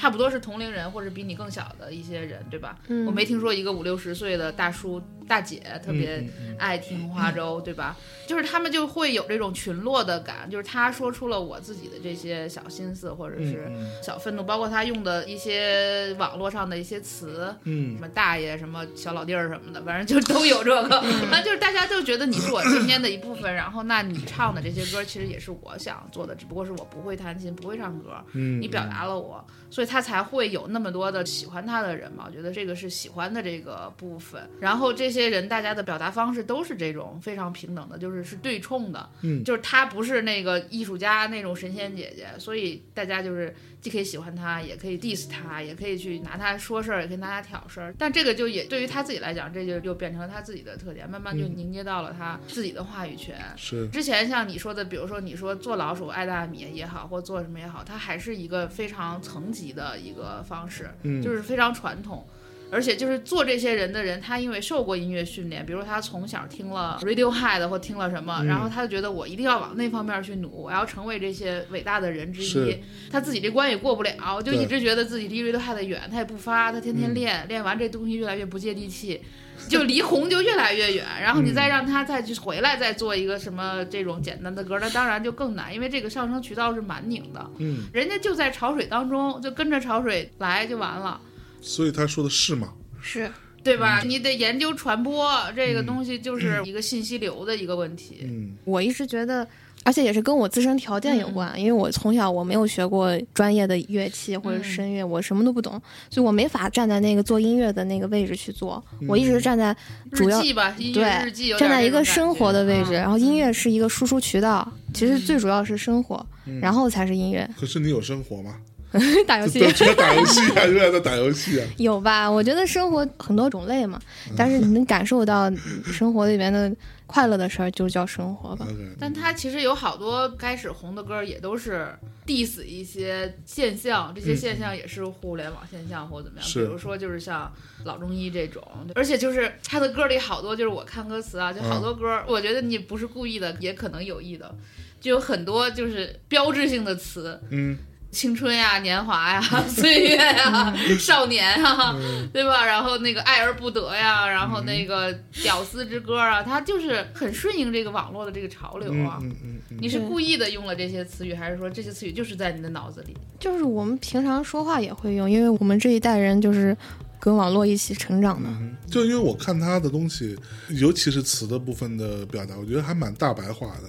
[0.00, 2.78] 差不多是同龄人或者比你更小的一些人，对吧？
[2.88, 6.26] 嗯我没听说一个五六十岁的大叔大姐特别
[6.58, 7.94] 爱听花粥，对吧？
[8.26, 21.02] 就是他们就会有这种群落的感，就是他说出了我自己的这些小心思或者是嗯小愤怒，包括他用的一些网络上的一些词，嗯什么大爷、什么小老弟儿什么的，反正就都有这个。
[21.28, 32.26] 反正就是大家就觉得你是我今天的一部分，然后那你唱的这些歌其实也是我想做的，只不过是我不会弹琴，不会唱歌，嗯，你表达了我，所以他才会有那么多的喜欢他的人嘛。
[32.28, 34.48] 我觉得这个是喜欢的这个部分。
[34.60, 39.10] 然后这些人大家的表达方式都是这种非常平等的，就是是对冲的。
[39.22, 47.92] 嗯就是他不是那个艺术家那种神仙姐姐，所以大家就是既可以喜欢他，也可以 diss 他，也可以去拿他说事儿，也可以拿他挑事儿。
[47.98, 53.36] 但这个就也对于他自己来讲，这就又变成了他自己的特点，慢慢就嗯凝结到了他自己的话语权。
[53.56, 62.26] 是，之前像你说的，比如说你说做老鼠爱大米也好，或做什么也好，他还是一个非常层级的一个方式，嗯就是非常传统。
[62.70, 72.76] 而且就是做这些人的人，他因为受过音乐训练，比如他从小听了 Radiohead 或听了什么，嗯然后他就觉得我一定要往那方面去努，我要成为这些伟大的人之一。
[73.10, 79.20] 他自己这关也过不了，就一直觉得自己离 Radiohead 远，他也不发，他天天嗯练，练完这东西越来越不接地气。
[79.68, 91.20] 就离红就越来越远，然后你再让他再去回来再做一个什么这种简单的歌，那当然就更难，因为这个上升渠道是蛮拧的，嗯，人家就在潮水当中，就跟着潮水来就完了。
[91.60, 92.72] 所以他说的是吗？
[93.00, 93.30] 是
[93.62, 94.00] 对吧？
[94.02, 98.20] 你得研究传播这个东西，就是一个信息流的一个问题。
[98.22, 99.46] 嗯我一直觉得，
[99.84, 105.72] 而且也是跟我自身条件有关，因为我从小我没有学过专业的乐器或者声乐，我什么都不懂，
[106.08, 108.82] 所以我没法站在那个做音乐的那个位置去做。
[109.06, 109.76] 我一直站在
[110.12, 117.46] 主要日记吧，对日记站在一个生活的位置，然后音乐是一个输出渠道，其实最主要是生活，嗯然后才是音乐。
[117.58, 118.56] 可是你有生活吗？
[119.26, 121.66] 打游戏对，除了打游戏啊，永远在打游戏啊。
[121.78, 122.30] 有吧？
[122.30, 124.00] 我觉得生活很多种类嘛，
[124.36, 125.50] 但是你能感受到
[125.84, 126.70] 生活里面的
[127.06, 128.66] 快乐的事儿，就叫生活吧。
[128.98, 131.88] 但他其实有好多开始红的歌，也都是
[132.26, 136.48] diss 一些现象，这些现象也是互联网现象或怎么样。
[136.52, 137.52] 比如说，就是像
[137.84, 138.62] 老中医这种，
[138.94, 144.54] 而且就是他的歌里好多，就是我看歌词啊，就好多歌，我觉得你不是故意的，也可能有意的，
[145.00, 147.76] 就有很多就是标志性的词，嗯，
[148.10, 151.94] 青春呀、年华呀、 岁月呀、少年呀，
[152.32, 152.64] 对吧？
[152.66, 159.18] 然后那个爱而不得呀，然后那个屌丝之歌啊，他就是很顺应这个网络的这个潮流嗯啊。
[159.22, 163.16] 嗯嗯嗯，你是故意的用了这些词语，还是说这些词语就是在你的脑子里？
[163.38, 166.76] 就是我们平常说话也会用，因为我们这一代人就是
[167.20, 168.48] 跟网络一起成长的。
[168.48, 170.36] 嗯就因为我看他的东西，
[170.70, 173.88] 尤其是词的部分的表达，我觉得还蛮大白话的。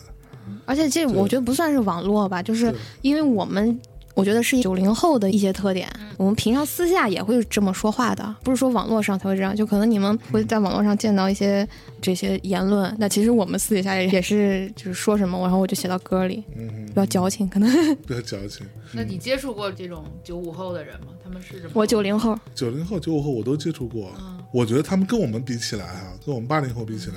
[0.66, 3.80] 而且这我觉得不算是网络吧，就是因为我们。
[4.14, 9.56] 我觉得是九零后的一些特点，嗯我们平常私下也会这么说话的，不是说网络上才会这样。
[9.56, 11.68] 就可能你们会在网络上见到一些
[12.00, 17.50] 这些言论，那其实我们私底下也也是就是说什么，然后我就写到歌里，嗯比较矫情。
[17.50, 18.66] 可能，比较矫情。
[18.94, 21.08] 那你接触过这种九五后的人吗？
[21.24, 21.72] 他们是什么？
[21.74, 27.16] 我九零后，九零后、九五后我都接触过，嗯我觉得他们跟我们比起来啊，跟我们八零后比起来，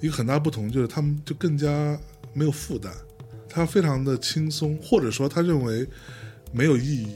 [0.00, 1.98] 一个很大不同就是他们就更加
[2.34, 2.92] 没有负担，
[3.48, 5.86] 他非常的轻松，或者说他认为
[6.52, 7.08] 没有意义，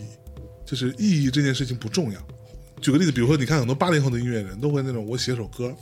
[0.65, 2.21] 就是意义这件事情不重要。
[2.81, 5.75] 举个例子，比如说你看很多八零后的音乐人都会那种我写首歌，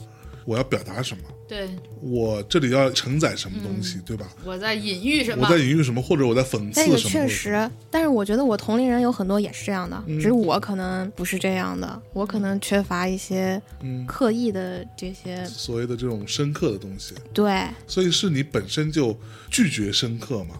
[0.45, 1.69] 我要表达什么，对，
[2.01, 4.27] 我这里要承载什么东西，对吧？
[4.43, 5.61] 我在隐喻什么我在？
[5.61, 7.11] 隐喻什么，或者我在讽刺这个什么？
[7.11, 17.63] 确实，但是我觉得我同龄人有很多也是这样的，嗯只是我可能不是这样的，我可能缺乏一些嗯，刻意的这些所谓的这种深刻的东西，对。
[17.85, 19.15] 所以是你本身就
[19.49, 20.55] 拒绝深刻嘛？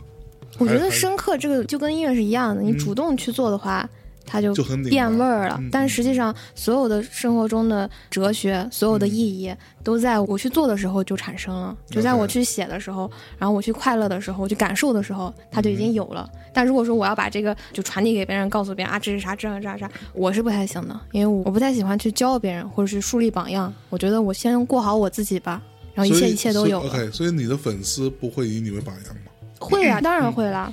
[0.57, 3.89] 我觉得深刻这个就跟音乐是一样的，你嗯主动去做的话，
[4.31, 4.53] 它就
[4.89, 5.57] 变味儿了。
[5.59, 11.75] 嗯但实际上，所有的生活中的哲学，所有的意义，都在我去做的时候就产生了。
[11.89, 16.29] 就在我去写的时候，然后我去快乐的时候，我去感受的时候，它就已嗯经有了。
[16.53, 23.73] 但如果说我要把这个就传递给别人，告诉别人啊这是啥，这样这样啥，我是不太行的，因为我不太喜欢去教别人或者是树立榜样。
[23.89, 25.61] 我觉得我先过好我自己吧，
[25.93, 26.89] 然后一切一切都有了。
[26.89, 29.21] 所以 OK，所以你的粉丝不会以你为榜样吗？
[29.59, 30.71] 会啊，当然会啦。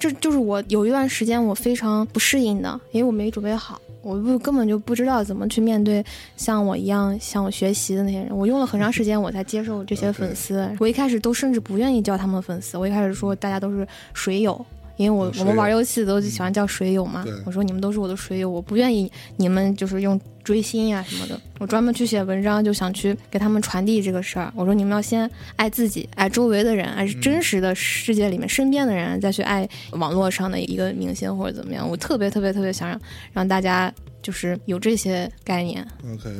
[0.00, 6.02] 这就是我有一段时间我非常不适应的，因为我没准备好，我不根本就不知道怎么去面对
[6.38, 8.34] 像我一样向我学习的那些人。
[8.34, 10.66] 我用了很长时间我才接受这些 粉丝。
[10.80, 14.64] 我一开始都甚至不愿意叫他们粉丝，我一开始说大家都是水友。
[15.00, 21.40] 因为我我们玩游戏都喜欢叫水友嘛对，我说你们都是我的水友，我不愿意你们就是用追星呀、什么的。
[21.58, 24.52] 我专门去写文章，就想去给他们传递这个事儿。
[24.54, 31.88] 我说你们要先爱自己，爱周围的人，爱真实的世界里面身边的人，再去爱网络上的一个明星或者怎么样。
[31.88, 33.00] 我特别特别特别想让
[33.32, 35.86] 让大家就是有这些概念。
[36.12, 36.30] OK，、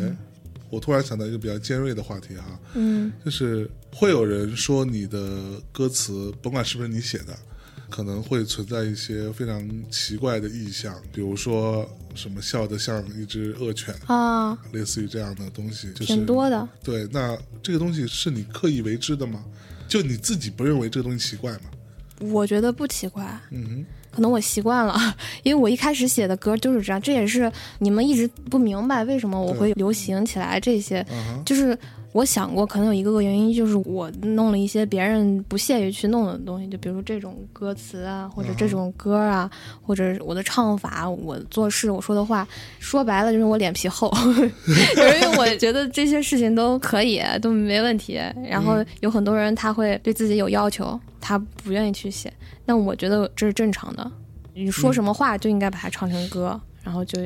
[0.68, 7.34] 我突然想到一个比较尖锐的话题哈，嗯就是会有人说你的歌词，甭管是不是你写的，
[7.90, 16.68] 可能会存在一些非常奇怪的意象，比如说什么笑得像一只恶犬，啊，类似于这样的东西，就是挺多的。
[16.82, 19.44] 对，那这个东西是你刻意为之的吗？
[19.88, 21.62] 就你自己不认为这个东西奇怪吗？
[22.20, 24.98] 我觉得不奇怪，嗯可能我习惯了，
[25.42, 31.04] 因为我一开始写的歌就是这样，这也是你们一直不明白为什么我会流行起来这些，
[31.46, 31.78] 就是
[32.12, 39.48] 我想过，可能有一个个原因，就是我弄了一些别人不屑于去弄的东西，就比如说这种歌词啊，或者这种歌啊，
[39.80, 42.46] 或者我的唱法，我做事，我说的话，
[42.80, 48.20] 说白了就是我脸皮厚， 因为我觉得这些事情都可以，都没问题。
[48.48, 52.32] 然后有很多人他会对自己有要求，他不愿意去写，
[52.66, 54.10] 但我觉得这是正常的。
[54.52, 57.20] 你说什么话就应该把它唱成歌，然后就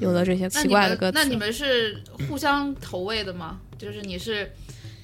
[0.00, 1.18] 有了这些奇怪的歌词。
[1.18, 3.60] 那你们是互相投喂的吗？
[3.78, 4.50] 就是你是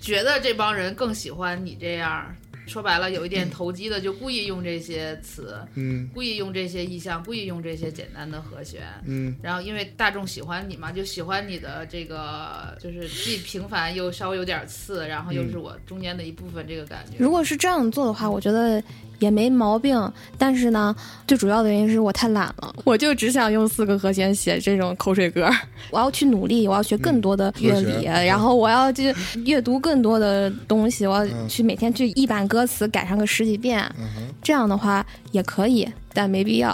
[0.00, 2.34] 觉得这帮人更喜欢你这样，
[2.66, 8.82] 说白了有一点投机的，就故意用这些词，嗯故意用这些意象，故意用这些简单的和弦。
[9.04, 17.16] 嗯然后因为大众喜欢你嘛，就喜欢你的这个，就是既平凡又稍微有点刺，然后又是我中间的一部分这个感觉。
[17.18, 18.82] 如果是这样做的话，我觉得
[19.22, 20.12] 也没毛病。
[20.36, 20.94] 但是呢，
[21.26, 25.48] 最主要的原因是我太懒了，我就只想用四个和弦写这种口水歌。
[25.90, 33.80] 我要去努力，我要学更多的乐理，然后我要去阅读更多的东西，我要嗯去每天去一版歌词改上个十几遍。
[33.98, 36.72] 嗯，这样的话也可以，但没必要。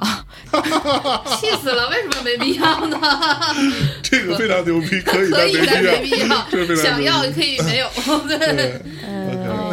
[1.37, 2.99] 气死了，为什么没必要呢？
[4.03, 7.89] 这个非常牛逼，可以，可以，但但没必要想要可以没有，
[8.27, 8.81] 对。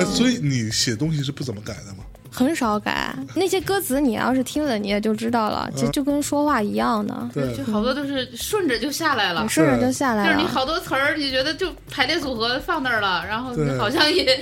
[0.05, 2.04] 所以你写东西是不怎么改的吗？
[2.35, 3.15] 很少改。
[3.33, 7.55] 那些歌词，你要是听了你也就知道了，就就跟说话一样的，对。
[7.55, 9.47] 就，好多都是顺着就下来了。
[9.47, 10.33] 顺着就下来了。
[10.33, 13.77] 就是你好多词儿，你觉得就排列组合放那儿了，然后对。
[13.77, 14.37] 好像也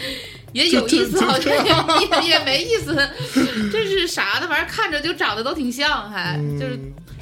[0.53, 1.71] 也有意思，好像也
[2.21, 2.95] 也也没意思，
[3.71, 4.47] 这是啥的？
[4.47, 6.79] 反正看着就长得都挺像，还就是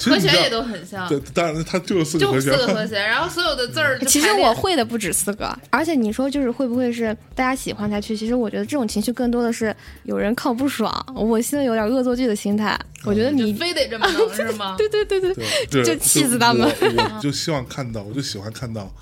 [0.09, 8.15] 和弦也都很像，对，当然它就有四个就四和弦，个和弦，然后所有的字儿其实我会的不止四个，而且你说就是会不会是大家喜欢才去？
[8.15, 12.79] 其实我觉得这种情绪更多的是有人看我不爽，我现在有点恶作剧的心态。
[13.03, 14.75] 我觉得你就非得这么弄 是吗？
[14.77, 15.35] 对对对对，
[15.69, 16.87] 对，就气死他们我
[17.17, 18.93] 我就希望看到，我就喜欢看到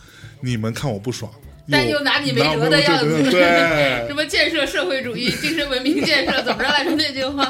[0.42, 1.30] 你们看我不爽，
[1.70, 7.46] 但又拿你没辙的样子对 什，么建设社会主义、精神文明建设，怎么着来着那句话？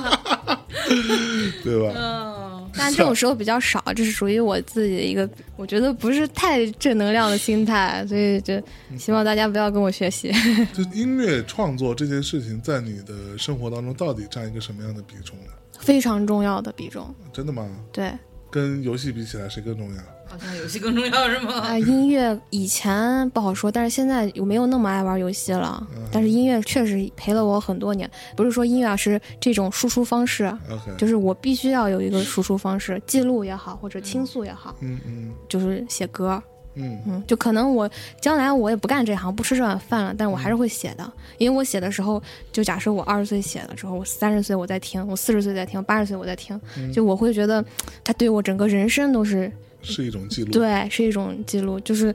[1.63, 1.93] 对吧？
[1.95, 2.48] 嗯，
[2.79, 8.59] 但这种时候比较少，这是属于我自己的一个，我觉得不是太正能量的心态，所以就
[8.97, 10.31] 希望大家不要跟我学习。
[10.73, 15.51] 就音乐创作这件事情，在你的生活当中到底占一个什么样的比重呢？
[15.79, 17.69] 非常重要的比重，真的吗？
[17.91, 18.11] 对，
[18.49, 20.01] 跟游戏比起来，谁更重要？
[20.29, 21.53] 好像游戏更重要是吗？
[21.55, 25.85] 啊，音乐以前不好说，但是现在我没有那么爱玩游戏了。
[26.11, 30.51] 但是音乐确实陪了我很多年，不是说音乐啊，是这种输出方式
[30.97, 36.41] 就是我必须要有一个输出方式，记录也好，或者倾诉也好，嗯嗯就是写歌。
[36.75, 37.89] 嗯嗯，就可能我
[38.21, 42.21] 将来我也不干这行，不吃这碗饭了，但是我还是会写的，因为我写的时候，
[42.53, 46.57] 就假设我二十岁写了之后，我三十岁我在听，我四十岁在听，八十岁我在听，
[46.93, 47.65] 就我会觉得
[48.03, 49.51] 它对我整个人生都是
[49.81, 50.51] 是一种记录。
[50.51, 52.13] 对，是一种记录，就是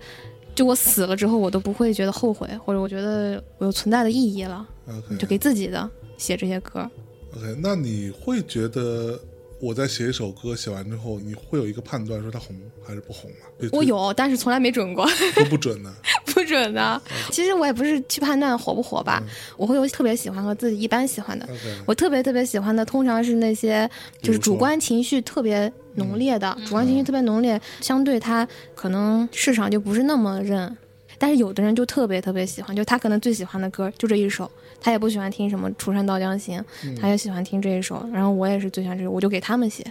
[0.55, 6.89] 就我死了之后，我都不会觉得后悔，或者我觉得我有存在的意义了，OK 就给自己的写这些歌。
[7.37, 9.19] OK，那你会觉得
[9.61, 12.55] 我在写一首歌写完之后，你会有一个判断说它红
[12.87, 13.47] 还是不红吗？
[13.59, 15.05] 对我有，但是从来没准过，
[15.35, 15.93] 都不准的。
[16.27, 17.01] 不准的。
[17.31, 19.23] 其实我也不是去判断火不火吧，
[19.57, 21.49] 我会有特别喜欢和自己一般喜欢的。
[21.87, 23.89] 我特别特别喜欢的，通常是那些
[24.21, 30.77] 就是主观情绪特别浓烈的，主观情绪特别浓烈，相对他可能市场就不是那么认。
[31.17, 36.61] 但是有的人就特别特别喜欢，就他可能最喜欢的歌就这一首，他也不喜欢听什么《出山到江行》，
[37.01, 38.07] 他也喜欢听这一首。
[38.13, 39.85] 然后我也是最喜欢这首，我就给他们写。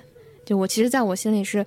[0.46, 1.66] 就我其实在我心里是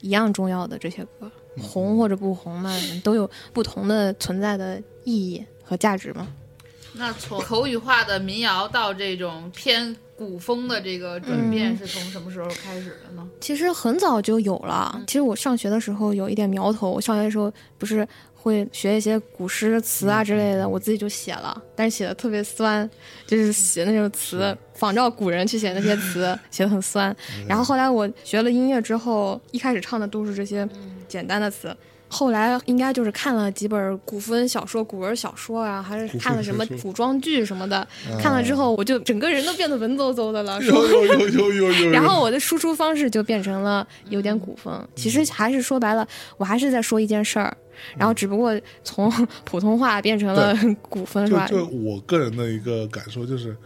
[0.00, 1.30] 一样重要的这些歌，
[1.60, 2.72] 红或者不红嘛，
[3.02, 6.28] 都有不同的存在的意义和价值嘛。
[6.94, 13.28] 那从口语化的民谣到这种偏古风的这个转变，是从什么时候开始的呢？
[13.40, 15.02] 其实很早就有了。
[15.06, 22.88] 其实我上学的时候有一点苗头，我上学的时候不是会学一些古诗词啊之类的，我自己就写了，但是写的特别酸，
[23.26, 27.14] 就是写那种词，仿照古人去写那些词， 写的很酸。
[27.48, 30.68] 然后后来我学了音乐之后，一开始唱的都是这些
[31.08, 31.74] 简单的词。
[32.12, 37.88] 后来应该就是看了几本古风小说、古文小说啊，还是看了什么古装剧什么的。
[38.20, 41.88] 看了之后，我就整个人都变得文绉绉的了，有有有有有有。
[41.90, 46.06] 然后我的输出方式就变成了有点古风，其实还是说白了，
[46.36, 47.56] 我还是在说一件事儿，
[47.96, 48.54] 然后只不过
[48.84, 49.10] 从
[49.44, 50.54] 普通话变成了
[50.90, 51.46] 古风，是吧？
[51.48, 53.56] 就就我个人的一个感受就是，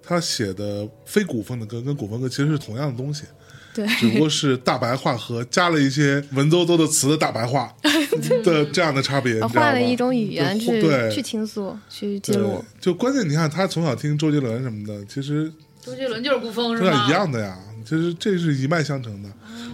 [0.00, 3.24] 他写的非古风的歌跟古风歌其实是同样的东西，
[3.72, 7.72] 对，只不过是大白话和加了一些文绉绉的词的大白话
[8.44, 16.90] 的这样的差别，换了一种语言去对去倾诉、去记录。，就关键你看他从小听周杰伦什么的，其实周杰伦就是古风是吗？
[16.90, 19.28] 有点一样的呀，其实这是一脉相承的。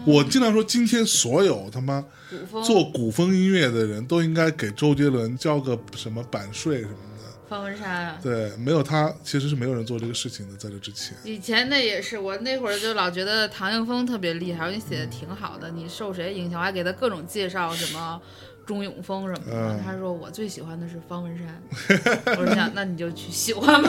[0.05, 2.05] 我经常说，今天所有他妈
[2.51, 6.97] 古做古风音乐的人都应该给周杰伦交个什么版税什么
[7.47, 7.51] 的。
[7.51, 8.18] 方文山啊。
[8.22, 11.16] 对，没有他其实是没有人做这个事情的，在这之前。
[11.24, 16.59] 以前那也是，我那会儿就老觉得唐映枫特别厉害，我说你写的挺好的，你受谁影响？
[16.61, 18.20] 我还给他各种介绍什么
[18.67, 19.53] 钟永峰什么的。
[19.53, 21.47] 嗯他说我最喜欢的是方文山，
[22.39, 23.89] 我说想那你就去喜欢吧。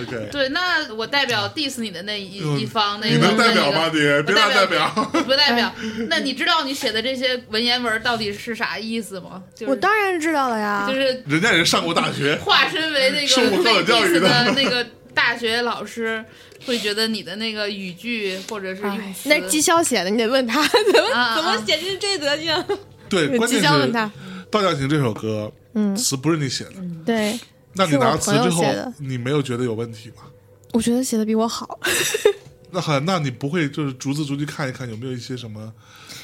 [0.00, 3.90] OK，对，那我代表 diss 你的那一、嗯一方，那你个能代表吗？
[3.92, 4.88] 那个你别当代表。
[5.26, 5.72] 不代表。
[6.08, 9.42] 那你知道你写的这些文言文到底是啥意思吗？
[9.54, 16.24] 就是、我当然知道了呀，就是人家也上过大学，化身为那受过个被高等教育的那个大学老师，
[16.66, 22.64] 会觉得你的那个语句或者是用哎，词，那是绩效写的，你得问他 怎么、怎么写进这德行。
[23.08, 24.10] 对，关绩键是《问他，
[24.50, 27.38] 道教行》这首歌嗯，词不是你写的，对，
[27.74, 30.24] 那你拿词之后写的，你没有觉得有问题吗？
[30.72, 31.78] 我觉得写的比我好。
[32.70, 35.72] 那好，那你不会就是逐字逐句看一看有没有一些什么？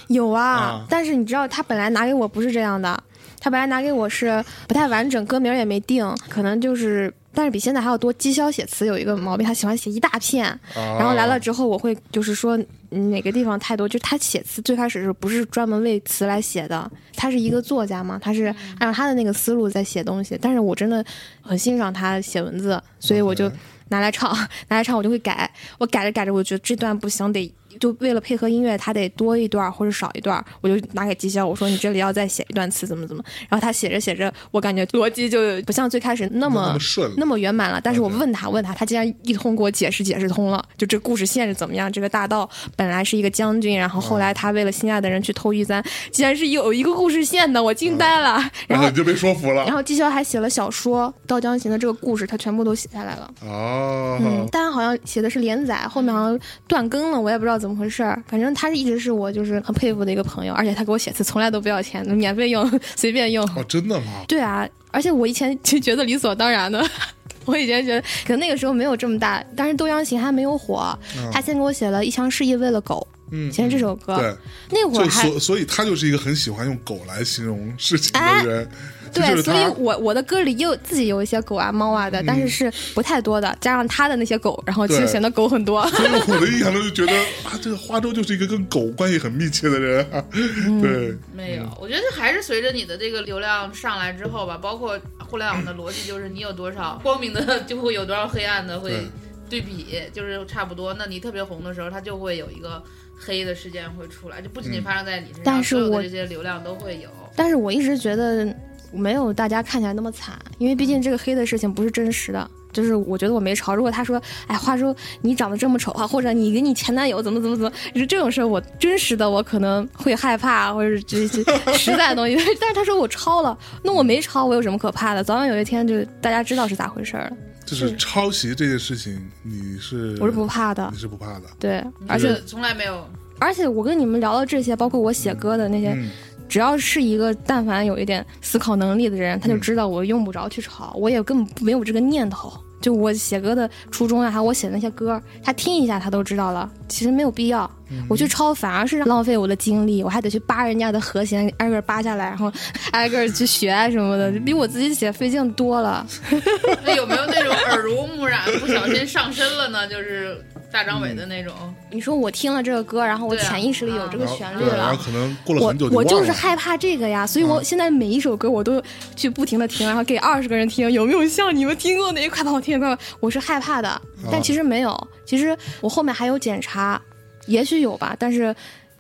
[0.09, 0.87] 有啊，啊。
[0.91, 3.03] 但是你知道他本来拿给我不是这样的，
[3.41, 8.13] 他本来拿给我是不太完整，歌名也没定，可能就是，但是比现在还要多。
[8.15, 12.57] 绩效写词有一个毛病，他喜欢写一大片，然然后来了之后，我会就是说
[12.91, 16.91] 嗯哪个地方太多，就是他写词最开始是不是专门为词来写的？
[17.17, 18.45] 他是一个作家嘛，他是
[18.79, 20.39] 按照他的那个思路在写东西。
[20.41, 21.05] 但是我真的
[21.43, 23.51] 很欣赏他写文字，所以我就
[23.89, 24.33] 拿来唱，
[24.69, 25.51] 拿来唱我就会改。
[25.79, 33.23] 我改着改着，我觉得这段不行，得就为了配合音乐，他得多一段或者少一段，我就拿给绩效，我说你这里要再写一段词，怎么怎么。
[33.49, 36.79] 然后他写着写着，我感觉逻辑就不像最开始那那么
[37.17, 37.81] 那么圆满了。
[37.83, 41.91] 但是我问他问他，他竟然一通给我解释解释通了，就这故事线是怎么样。
[41.91, 42.47] 这个大盗
[42.77, 48.39] 本来是一个将军，然后后来他为了心爱的人去偷玉簪，竟然是有一个故事线的，我惊呆了。
[48.69, 49.73] 然后你 就被说服了然。
[49.73, 53.31] 后绩效还写了小说《刀江行》的这个故事，他全部都写下来了。
[53.41, 58.23] 哦，嗯，但好像写的是连载，后面好像断更了，我也不知道怎么回事儿。
[58.27, 63.43] 反正他是一直是我就是很佩服的一个朋友，而且他给我写字从来都不要钱，免费用，随便用。
[63.57, 64.07] 哦，真的吗？
[64.29, 66.87] 对啊，而且我以前就觉得理所当然的。
[67.47, 70.99] 我以前觉得，可能那个时候没有这么大，但是《斗阳行》还没有火，
[71.33, 74.37] 他先给我写了一腔示意为了狗，嗯，写这首歌，对，
[74.71, 78.71] 那会儿所所以他就是一个很喜欢用狗来形容事情哎的人，
[79.13, 79.65] 对，所以。
[79.77, 85.87] 我我的歌里也有自己有一些狗啊猫啊的，但是是不太多的，加上他的那些狗，然后就对显得狗很多。
[85.91, 87.13] 所以我的印象中就觉得
[87.45, 90.25] 啊，这个花粥就是一个跟狗关系很密切的人啊。
[90.33, 99.07] 嗯对，没有，我觉得还是随着你的这个流量上来之后吧，包括互联网的逻辑，就是你有多少光明的，就会有多少黑暗的，会
[99.49, 100.95] 对比，就是差不多。
[100.95, 102.83] 那你特别红的时候，它就会有一个
[103.17, 107.09] 黑的事件会出来，就不仅仅发生在你身上，但是我所有的这些流量都会有。
[107.37, 108.55] 但是我一直觉得
[108.93, 113.75] 没有大家看起来那么惨，因为毕竟这个黑的事情不是真实的，就是我觉得我没潮。
[113.75, 121.43] 如果他说，哎，话说你长得这么丑啊，或者你跟你前男友怎么怎么怎么，就这种事儿，我真实的我可能会害怕，或者是这些
[121.79, 122.37] 实在的东西。
[122.61, 125.25] 但是他说我抄了，那我没抄，我有什么可怕的？
[125.25, 127.37] 早晚有一天，就是大家知道是咋回事儿了。
[127.65, 133.09] 就是抄袭这件事情，你是我是不怕的你，是不怕的，对，而且从来没有
[133.39, 136.11] 而且我跟你们聊到这些，包括我写歌的那些，嗯
[136.55, 142.53] 只要是一个但凡有一点思考能力的人，他就嗯知道我用不着去抄，我也根本没有这个念头。
[142.81, 147.69] 就我写歌的初衷啊，还有我写的那些歌，他听一下他都知道了，其实没有必要。
[147.91, 152.53] 嗯我去抄反而是浪费我的精力，我还得去扒人家的和弦， 挨个扒下来，然后
[152.93, 156.07] 挨个去学啊什么的，比我自己写费劲多了。
[156.87, 159.89] 那有没有那种耳濡目染、不小心上身了呢？
[159.89, 160.41] 就是
[160.75, 161.55] 大张伟的那种，
[161.89, 164.99] 你说我听了这个歌，然后我潜意识里有这个旋律对，然后了。
[164.99, 167.65] 可能过了我很久我就是害怕这个呀，所以我嗯。
[167.65, 168.83] 现在每一首歌我都
[169.15, 173.31] 去不停的听，然后给二十个人听，有没有像你们听过哪一块帮我听一快帮我？
[173.31, 174.03] 是害怕的，
[174.33, 177.01] 但其实没有，其实我后面还有检查，
[177.47, 178.53] 也许有吧，但是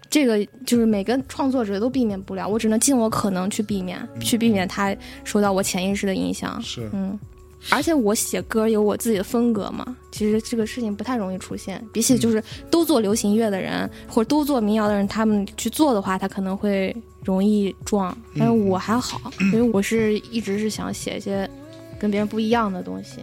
[0.09, 4.95] 这个就是每个创作者都避免不了，我只能尽我可能去避免，去避免他
[5.25, 6.61] 受到我潜意识的影响。
[6.63, 6.89] 是。
[6.93, 7.19] 嗯，
[7.71, 11.83] 而且我写歌有我自己的风格嘛，其实这个事情不太容易出现。
[11.93, 16.95] 比起就是都做流行乐的人或者都做民谣的人，他们去做的话，他可能会
[17.25, 18.17] 容易撞。
[18.39, 21.49] 但是我还好，因为我是一直是想写一些
[21.99, 23.21] 跟别人不一样的东西。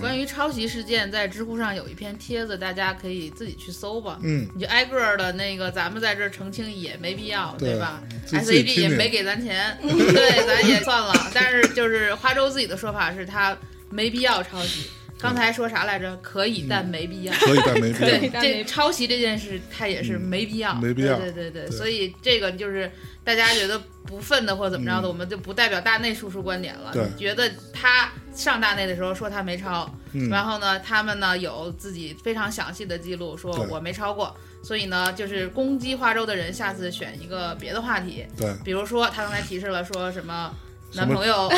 [0.00, 4.20] 关于抄袭事件，在知乎上有一篇帖子，大家可以自己去搜吧。
[4.22, 11.12] 嗯，你就挨个儿的那个，咱们在这儿澄清也没必要，对吧自？S 自己 A G 听听也没给咱钱，对，咱也算了。
[11.34, 13.58] 但是就是花粥自己的说法是他
[13.90, 14.90] 没必要抄袭。
[15.20, 16.16] 刚才说啥来着？
[16.18, 17.34] 可以，但没必要。
[17.34, 18.08] 可以但没必要。
[18.08, 22.88] 对，但没这抄袭这件事，它也是没必要，嗯没必要对对对所以这个就是
[23.24, 23.76] 大家觉得
[24.06, 26.92] 不忿的或者怎么着的，我们就不代表大内叔叔观点了。
[26.94, 34.32] 嗯对觉得他上大内的时候说他没抄，嗯然后呢，他们呢有自己非常详细的记录，说我没抄过，
[34.62, 40.54] 所以呢，就是攻击花州的人，下次选一个别的话题，对，比如说他刚才提示了说什么
[40.94, 41.52] 男朋友、哦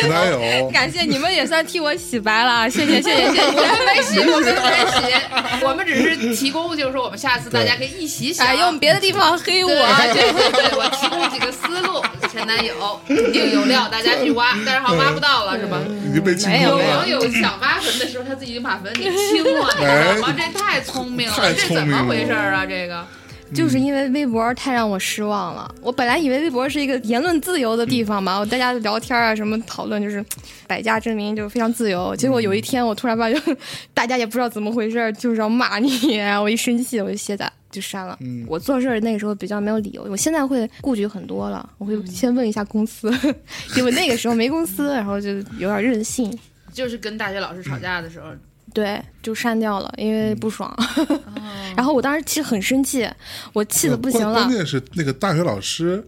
[0.00, 0.40] 前 男友。
[0.40, 3.40] 友，感谢你们也算替我洗白了， 谢谢谢谢谢谢。
[3.42, 9.76] 我们没洗，我们没洗， 我们只是提供，就是说我们下次大家可以一起洗，哎，用别的地方黑我，对
[10.14, 12.02] 对对对，我提供几个思路，
[12.32, 15.78] 前男友肯定有料，大家去挖，但是好像挖不到了，是吧？
[16.08, 17.28] 已经被清没有空了有网。
[17.28, 20.34] 友想挖坟的时候，他自己就把坟给清了，你知道吗？
[20.36, 22.64] 这太聪明了，这怎么回事啊？
[22.66, 23.06] 这个
[23.54, 25.74] 就是因为微博太让我失望了。
[25.82, 30.24] 我本来以为微博是一个言论自由的地方嘛，我大家聊天啊什么讨论就是
[30.66, 32.14] 百家争鸣，就非常自由。
[32.16, 33.40] 结果有一天我突然发现，
[33.94, 37.50] 大家也不知道怎么回事，就是要骂你，我一生气我就卸载。
[37.70, 38.18] 就删了。
[38.20, 43.08] 嗯我做事儿那个时候比较没有理由，我现在会顾及很多了，我会先问一下公司，
[43.78, 46.36] 因为那个时候没公司，然后就有点任性，
[46.72, 48.26] 就是跟大学老师吵架的时候，
[48.72, 50.72] 对，就删掉了，因为不爽。
[50.96, 51.28] 哦
[51.76, 53.08] 然后我当时其实很生气，
[53.52, 54.50] 我气的不行了关关。
[54.50, 56.04] 键是那个大学老师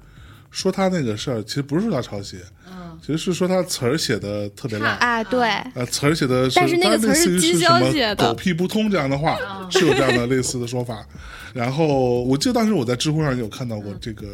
[0.51, 4.97] 说他那个事儿，其实不是说他抄袭，嗯，其实是说他词儿写的特别烂。
[4.99, 9.39] 哎，对，呃，词儿写的是，但是那个词儿是类似于机是什么销写的狗屁不通这样的话，
[9.71, 11.07] 是有这样的类似的说法。
[11.55, 14.27] 然后我记得当时我在知乎上有看到过这个，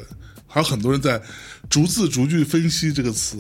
[0.47, 1.21] 还有很多人在
[1.69, 3.39] 逐字逐句分析这个词，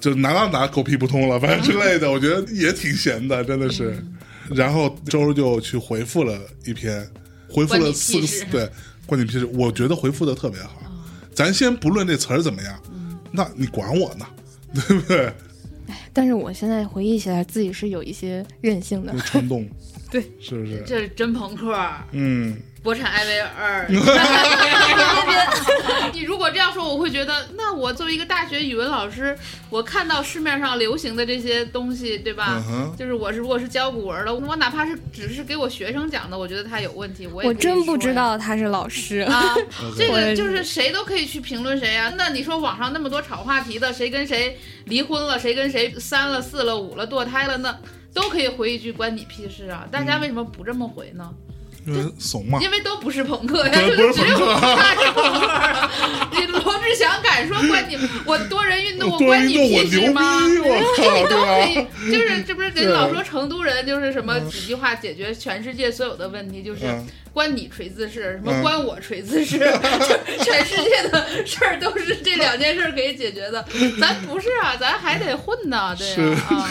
[0.00, 3.96] 就哪哪哪狗屁不通了，反正之类的，我觉得也挺闲的，真的是。
[4.54, 7.06] 然后周就去回复了一篇，
[7.48, 8.70] 回复了四个对，
[9.06, 9.44] 关你屁事。
[9.44, 10.80] 我觉得回复的特别好。
[11.34, 12.82] 咱先不论这词儿怎么样，
[13.30, 14.26] 那你管我呢，
[14.74, 15.32] 对不对？
[16.12, 19.18] 但是我现在回忆起来，自己是有一些任性的就。
[19.20, 19.68] 冲动，
[20.10, 20.82] 对，是不是？
[20.86, 21.78] 这是真朋克。
[22.12, 23.86] 嗯，国产艾薇儿，
[26.14, 29.36] 你如果这样说，我会觉得，那我作为一个大学语文老师，
[29.68, 32.62] 我看到市面上流行的这些东西，对吧？
[32.68, 39.18] 嗯就是我是如果是教古文的，我哪怕是只是给我学生讲的，我觉得他有问题，我也我真不知道他是老师。
[39.18, 39.54] 啊，
[39.96, 42.12] 这个就是谁都可以去评论谁啊。
[42.16, 47.76] 那你说网上那么多炒话题的，谁跟谁离婚了，谁跟谁三了、四了、五了、堕胎了，那
[48.14, 49.86] 都可以回一句关你屁事啊！
[49.90, 51.30] 大家为什么不这么回呢？
[51.94, 52.58] 因为怂嘛。
[52.62, 55.90] 因为都不是朋克呀，对就是只有他是朋克啊。
[56.32, 60.46] 你罗志祥敢说关你我多人运动我关你屁事吗？
[60.48, 73.64] 牛逼我靠这都可以，就是这不是对人老说成都人就是什么几句话解决全世界所有的问题，就是嗯关你锤子事，什么嗯关我锤子事， 就全世界的事儿都是这两件事儿可以解决的。
[74.00, 76.70] 咱不是啊，咱还得混呢，对是啊。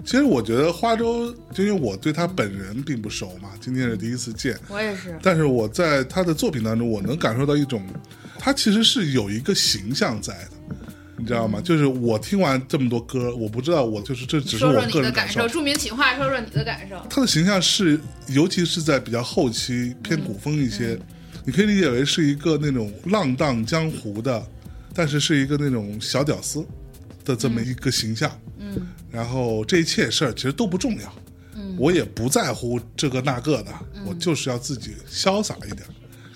[0.00, 7.86] 啊其实我觉得花粥，就因为我对他本人并不熟嘛，今天是第一次见，我也是，但是我在他的作品当中，我能感受到一种，
[8.38, 10.76] 他其实是有一个形象在的，
[11.18, 11.60] 你知道吗？
[11.60, 16.96] 就是我听完这么多歌，我不知道，我就是这只是我个人感的感受，著名企划说说你的感受。
[17.10, 21.00] 他的形象是，尤其是在比较后期偏古风一些，嗯
[21.42, 24.46] 你可以理解为是一个那种浪荡江湖的，
[24.94, 26.64] 但是是一个那种小屌丝
[27.24, 28.30] 的这么一个形象。
[28.46, 28.49] 嗯，
[29.10, 31.12] 然后这一切事儿其实都不重要，
[31.56, 35.82] 嗯，我也不在乎这个那个的，嗯我就是要自己潇洒一点，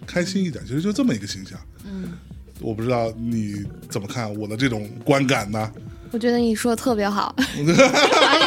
[0.07, 1.59] 开心一点，其实就这么一个形象。
[1.85, 2.12] 嗯，
[2.61, 5.72] 我不知道你怎么看我的这种观感呢？
[6.11, 7.45] 我觉得你说的特别好，哎，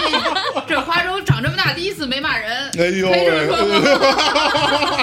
[0.65, 3.65] 这花粥长这么大第一次没骂人，哎呦可以这么说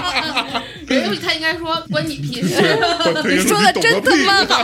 [0.01, 0.63] 吗？
[0.87, 2.55] 人他应该说关你屁事。
[3.29, 4.63] 你说的真他妈好，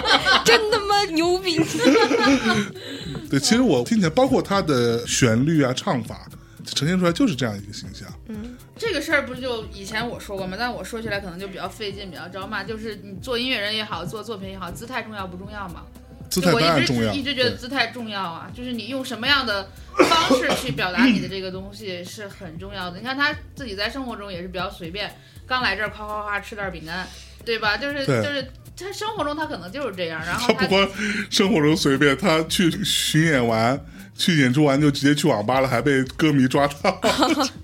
[0.46, 1.60] 真他妈牛逼！
[3.32, 6.28] 对，其实我听起来，包括他的旋律啊、唱法，
[6.66, 8.06] 呈现出来就是这样一个形象。
[8.28, 10.54] 嗯这个事儿不是就以前我说过吗？
[10.58, 12.62] 但我说起来可能就比较费劲，比较招骂。
[12.62, 15.84] 就是你做音乐人也好，做作品也好，姿态重要不重要嘛？
[16.28, 22.98] 姿态就我一直当然重要，一直觉得姿态重要啊，就是你用什么样的方式去表达你的这个东西是很重要的。
[22.98, 25.14] 你看他自己在生活中也是比较随便，
[25.46, 27.06] 刚来这儿夸夸夸吃点饼干，
[27.44, 27.76] 对吧？
[27.76, 28.44] 就是就是
[28.76, 30.88] 他生活中他可能就是这样，然后他他不光
[31.30, 33.78] 生活中随便，他去巡演完、
[34.16, 37.00] 去演出完就直接去网吧了，还被歌迷抓到。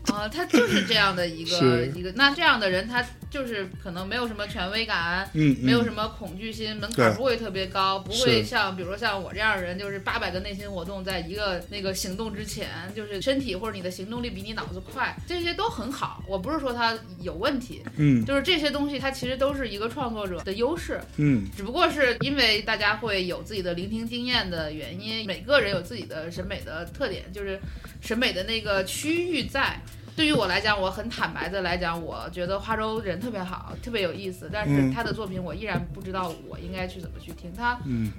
[0.14, 16.22] 啊，他就是这样的一个一个，那这样的人他就是可能没有什么权威感，嗯，没有嗯什么恐惧心，门槛不会特别高，不会像比如说像我这样的人，就是八百个内心活动，在一个那个行动之前，就是身体或者你的行动力比你脑子快，这些都很好。
[16.26, 27.60] 我不是说他有问题，嗯就是这些东西它其实都是一个创作者的优势，嗯只不过是因为大家会有自己的聆听经验的原因，每个人有自己的审美的特点，就是
[28.00, 29.78] 审美的那个区域在。
[30.18, 34.50] 对于我来讲，我很坦白的来讲，我觉得花粥人特别好，特别有意思。
[34.52, 37.52] 但是嗯他的作品，我依然不知道我应该去怎么去听。
[37.56, 37.78] 他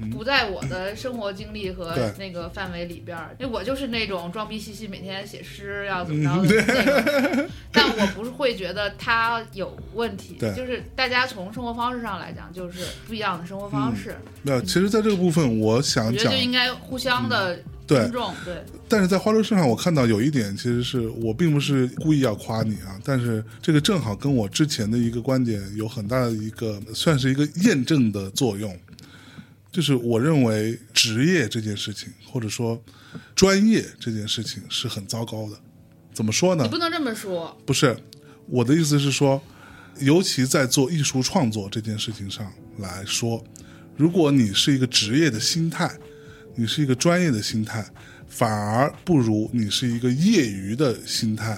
[0.10, 7.50] 不在我的生活经历和那个范围里边儿，因为我就是那种装逼兮兮，每天写诗要怎么着 的那种。
[7.74, 12.80] 但我不是会觉得他有问题，就是大家从生活方式上来讲，就是
[13.10, 14.16] 不一样的生活方式。
[14.42, 14.62] 没有。
[14.62, 17.60] 其实，在这个部分，我想讲我觉得就，应该互相的
[17.90, 28.78] 对但是在花粥身上，我看到有一点，其实是我并不是故意要夸你啊，但是这个正好跟我之前的一个观点有很大的一个算是一个验证的作用，
[29.72, 32.80] 就是我认为职业这件事情，或者说
[33.34, 35.58] 专业这件事情是很糟糕的。
[36.14, 36.70] 怎么说呢你？
[36.70, 37.58] 不能这么说。
[37.66, 37.98] 不是，
[38.46, 39.42] 我的意思是说，
[40.00, 43.44] 尤其在做艺术创作这件事情上来说，
[43.98, 45.92] 如果你是一个职业的心态，
[46.60, 47.86] 你是一个专业的心态，
[48.28, 51.58] 反而不如你是一个业余的心态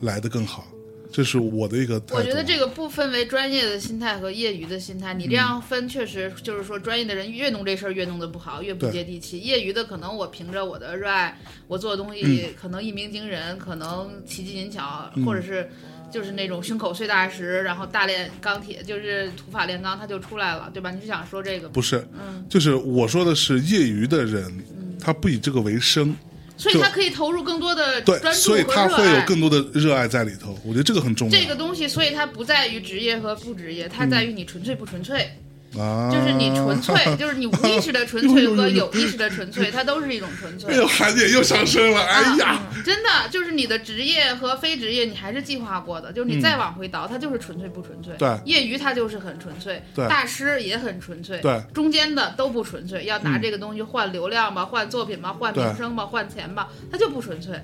[0.00, 0.66] 来的更好。
[1.12, 2.00] 这是我的一个。
[2.12, 15.70] 我觉得这个不分为专业的心态和业余的心态，你这嗯样分确实就是说，专业的人越弄这事儿越弄得不好，越不接地气；业余的可能我凭着我的热爱，我做的东嗯西可能一鸣惊人，可能奇技淫巧，或者是
[16.10, 20.90] 就是那种胸口碎大石，然后大炼钢铁，就是土法炼钢，他就出来了，对吧？
[20.90, 21.72] 你是想说这个吗？
[21.74, 24.52] 不是，嗯，就是我说的是业余的人，
[25.00, 26.16] 他不以这个为生，
[26.56, 29.20] 所以他可以投入更多的对，专注所以他会有。
[29.26, 30.58] 更多的热爱在里头。
[30.64, 31.38] 我觉得这个很重要。
[31.38, 35.30] 这个东西，所以它不在于职业和不职业，它在于你纯粹不纯粹。
[35.76, 40.72] 啊，就是你纯粹，就是你无意识的纯粹和 有意识的纯粹， 它都是一种纯粹。
[40.72, 46.10] 哎呦，含点又上升了，哎呀，啊嗯真的就是你的职业和非职业，你还是计划过的。
[46.12, 48.14] 就是你再往回倒，它就是纯粹不纯粹。
[48.14, 53.04] 嗯对业余它就是很纯粹，对大师也很纯粹，对，中间的都不纯粹。
[53.04, 57.54] 要拿这个东西换流量吧，换作品吧，换名声吧，换钱吧，它就不纯粹。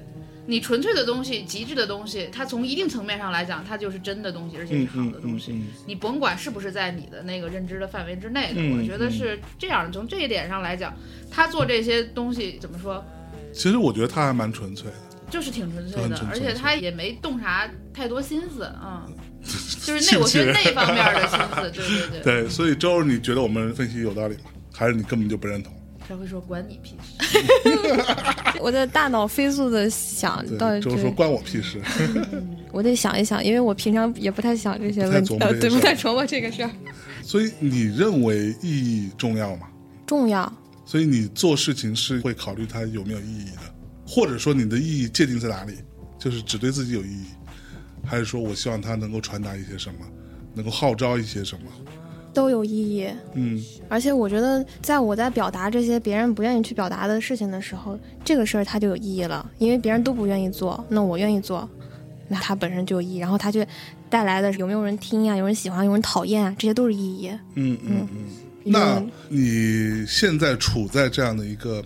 [0.46, 5.52] 你纯粹的东西，极致的东西，它从一定层面上来讲，它就是真的东西，而且是好的东西。
[5.52, 9.90] 嗯嗯，你甭管是不是在你的那个认知的范围之内的，嗯我觉得是这样的。
[9.90, 10.94] 从这一点上来讲，
[11.30, 13.04] 他做这些东西怎么说，
[13.52, 14.96] 其实我觉得他还蛮纯粹的。
[15.30, 19.16] 就是挺纯粹的，很纯粹而且他也没动啥太多心思啊、嗯，
[19.82, 22.22] 就是那我觉得那方面的心思，对对对。
[22.42, 24.50] 对，所以周，你觉得我们分析有道理吗？
[24.72, 25.72] 还是你根本就不认同？
[26.06, 27.18] 他会说关你屁事，
[28.60, 31.80] 我的大脑飞速的想到对，底周儿说关我屁事。
[32.70, 36.70] 我得想一想，因为我平常也不太想这些问题，呃，对，不太琢磨这个事儿。
[37.22, 39.68] 所以你认为意义重要吗？
[40.06, 40.52] 重要，
[40.84, 43.62] 所以你做事情是会考虑它有没有意义的，
[44.06, 45.78] 或者说你的意义界定在哪里？
[46.18, 47.26] 就是只对自己有意义，
[48.04, 50.00] 还是说我希望它能够传达一些什么，
[50.52, 51.70] 能够号召一些什么？
[52.34, 53.08] 都有意义。
[53.34, 61.68] 嗯而且我觉得，在我在表达这些别人不愿意去表达的事情的时候，这个事儿它就有意义了，因为别人都不愿意做，那我愿意做，
[62.28, 63.64] 那它本身就有意义，然后它就
[64.10, 67.30] 带来的有没有人听呀、有人喜欢、有人讨厌啊，这些都是意义。
[67.54, 68.26] 嗯嗯嗯，
[68.64, 71.84] 那你现在处在这样的一个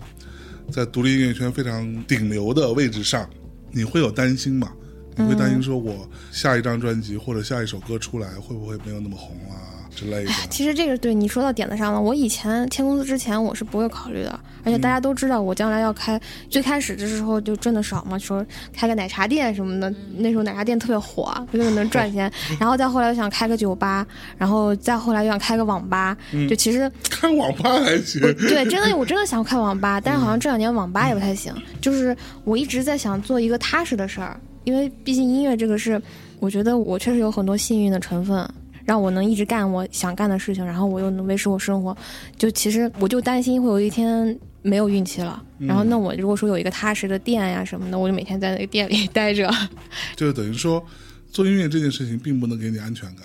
[0.71, 3.29] 在独立音乐圈非常顶流的位置上，
[3.71, 4.71] 你会有担心吗？
[5.15, 10.31] 你会担心说我下一张专辑或者下一首歌出来会不会没有那么红啊之类的？
[10.49, 11.99] 其实这个对你说到点子上了。
[11.99, 16.19] 我以前签公司之前我是不会考虑的，而且大家都知道我将来要开。
[16.49, 22.31] 最开始的时候就挣的少嘛，说开个奶茶店什么的，那时候奶茶店特别火，觉得能赚钱。
[22.59, 26.15] 然后再后来又想开个酒吧，然后再后来又想开个网吧。
[26.49, 31.53] 就其实 开网吧还行，对，真的 我真的想开网吧，但是好像这两年网吧也不太行。
[31.81, 34.39] 就是我一直在想做一个踏实的事儿。
[34.65, 35.99] 因为毕竟音乐这个是，
[36.39, 38.47] 我觉得我确实有很多幸运的成分，
[38.89, 41.95] 让我能一直干我想干的事情，然后我又能维持我生活。
[42.35, 49.47] 就其实我就担心会有一天没有运气了，然后那我如果说有一个踏实的店呀什么的，我就每天在那个店里待着。
[50.17, 50.83] 就等于说，
[51.31, 53.23] 做音乐这件事情并不能给你安全感。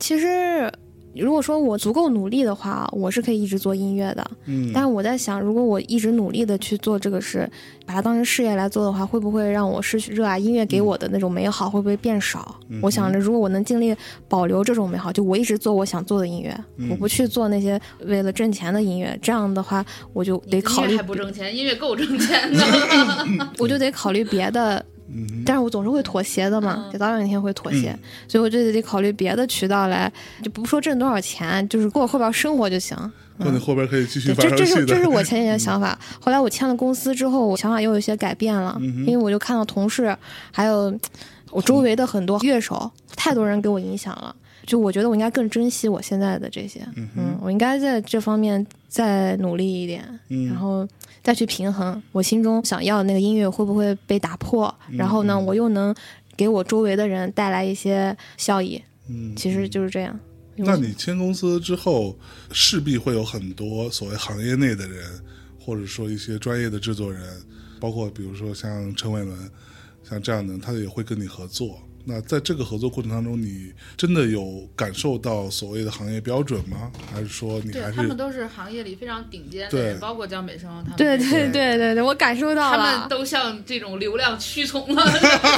[0.00, 0.68] 其实。
[1.14, 4.30] 如果说我足够努力的话，我是可以一直做音乐的。
[4.44, 7.50] 嗯，但是我在想，如果我一直努力的去做这个事，
[7.84, 11.68] 把它当成事业来做的话，会不会让我失去热爱音乐给我的那种美好？
[11.68, 12.54] 会不会变少？
[12.82, 13.94] 我想着，如果我能尽力
[14.28, 16.56] 保留这种美好，就我一直做我想做的音乐，
[16.90, 24.84] 我不去做那些为了挣钱的音乐，这样的话，我就得考虑还不挣钱，音乐够挣钱的， 我就得考虑别的。
[25.46, 27.98] 但是我总是会妥协的嘛，就早晚有一天会妥协，
[28.28, 32.96] 所以我就得考虑别的渠道来，就不说挣多少钱，就是过后边生活就行。
[33.38, 35.98] 那你后边可以继续这这是这是我 前几年的想法。
[36.20, 40.14] 后来我签了公司之后，我想法又有一些改变了，因为我就看到同事
[40.50, 40.92] 还有
[41.50, 44.34] 我周围的很多乐手，太多人给我影响了。
[44.68, 50.06] 就我觉得我应该更珍惜我现在的这些，嗯，我应该在这方面再努力一点，
[50.46, 50.86] 然后。
[51.20, 55.94] 再去平衡我心中想要的那个音乐会不会被打破，然后呢，我又能
[56.38, 58.80] 给我周围的人带来一些效益。
[59.08, 60.18] 嗯，其实就是这样。
[60.56, 62.16] 那你签公司之后，
[62.50, 65.04] 势必会有很多所谓行业内的人，
[65.60, 67.22] 或者说一些专业的制作人，
[67.78, 69.36] 包括比如说像陈伟伦，
[70.08, 71.78] 像这样的，他也会跟你合作。
[72.08, 76.90] 那在这个合作过程当中，你真的有感受到所谓的行业标准吗？
[77.12, 80.96] 还是说你还是他们都是行业里非常顶尖的人，包括江北生他们。
[80.96, 82.78] 对对对对对，我感受到了。
[82.78, 85.04] 他们都向这种流量屈从了，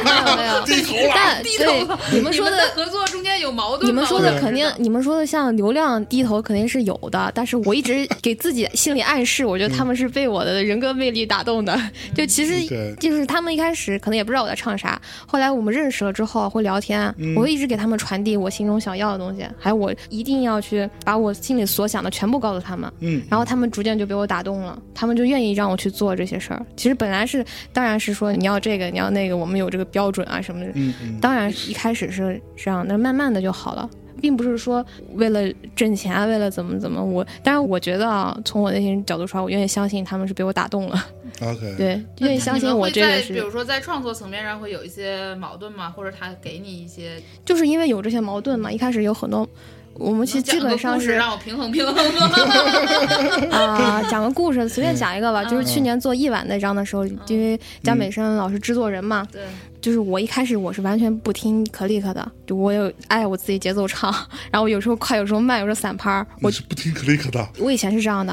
[0.04, 1.12] 没有没有 低头了。
[1.14, 2.00] 但低头了。
[2.12, 7.30] 你们说的合作中间有矛盾你们说的肯定，你们说的像流量低头肯定是有的。
[7.34, 11.78] 但是我一直给自己心理暗示，我觉得他们是被我的人格魅力打动的。
[12.14, 17.12] 就其实就是他们一开始可能也不知道我在唱啥，后来我们认识了之后会聊天。
[17.36, 22.90] 我会一直给他们传递我心中想要的东西，还有我一定要去把我心里所想的全部告诉他们。
[23.00, 26.64] 嗯，然后他们逐渐就被我打动了，他们就愿意让我去做这些事儿。
[26.76, 30.70] 其实本来是，当然是说你要这个，你要那个，我们有这个标准啊什么的。
[30.74, 31.18] 嗯嗯。
[31.20, 33.88] 当然一开始是这样，那慢慢的就好了，
[34.20, 35.40] 并不是说为了
[35.74, 37.02] 挣钱，为了怎么怎么。
[37.02, 41.06] 我当然我觉得啊，从我内心角度出来，我愿意相信他们是被我打动了。
[41.40, 43.32] OK， 对，愿意相信我这个是。
[43.32, 45.90] 比如说，在创作层面上会有一些矛盾吗？
[45.90, 48.70] 或者他给你一些，就是因为有这些矛盾嘛。
[48.70, 49.48] 一开始有很多，
[49.94, 51.96] 我们其实基本上是让我平衡平衡
[53.50, 55.42] 啊，讲个故事，随便讲一个吧。
[55.44, 59.26] 就是去年做一晚那张的时候，因为江美生老师制作人嘛。
[59.32, 59.42] 对。
[59.80, 64.14] 就是我一开始我是完全不听可立克的，就我有爱我自己节奏唱，
[64.50, 66.26] 然后有时候快，有时候慢，有时候散拍儿。
[66.42, 67.48] 我是不听可立克的。
[67.58, 68.32] 我以前是这样的，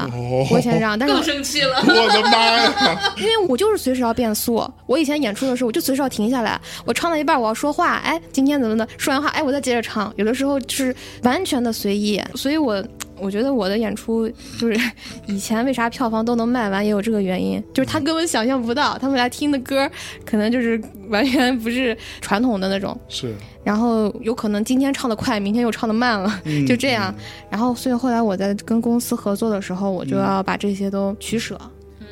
[0.50, 1.76] 我以前是这样，但是更生气了。
[1.86, 3.14] 我的妈呀！
[3.18, 4.62] 因为我就是随时要变速。
[4.86, 8.86] 我以前演出的时候，我就随时要停下来，我唱到一半我要说话，哎，今天怎么的？
[8.98, 10.12] 说完话，哎，我再接着唱。
[10.16, 12.84] 有的时候是完全的随意，所以我。
[13.20, 14.78] 我觉得我的演出就是
[15.26, 19.90] 以前为啥票房都能卖完，也有这个原因，就是他根本想象不到，他们来听的歌
[20.24, 22.98] 可能就是 完全不是传统的那种。
[23.08, 23.34] 是。
[23.64, 27.14] 然后有可能今天唱的快，明天又唱的慢了，就这样。
[27.50, 31.60] 然后所以后来我在跟公司合作的时候，我就要把这些都取舍，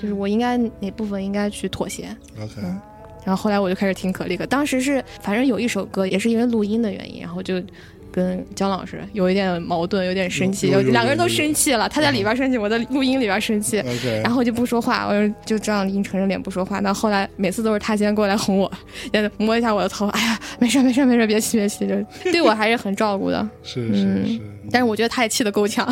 [0.00, 2.14] 就是我应该哪部分应该去妥协。
[2.38, 2.60] OK。
[3.24, 7.62] 然后后来我就开始听可丽克，当时是反正有一首歌也是因为录音的原因，然后就。
[8.16, 11.86] 跟姜老师有一点矛盾，有点生气，两个人都生气了。
[11.86, 13.76] 他在里边生气，我在录音里边生气，
[14.24, 16.80] 然后就不说话，我就就这样阴沉着脸不说话。
[16.80, 18.72] 那后来每次都是他先过来哄我，
[19.12, 23.46] 也摸一下我的头，哎呀，没事没事没事，别气别气，就对我还是很照顾的。
[23.62, 23.94] 是是
[24.26, 24.40] 是，
[24.70, 25.86] 但是我觉得他也气得够呛。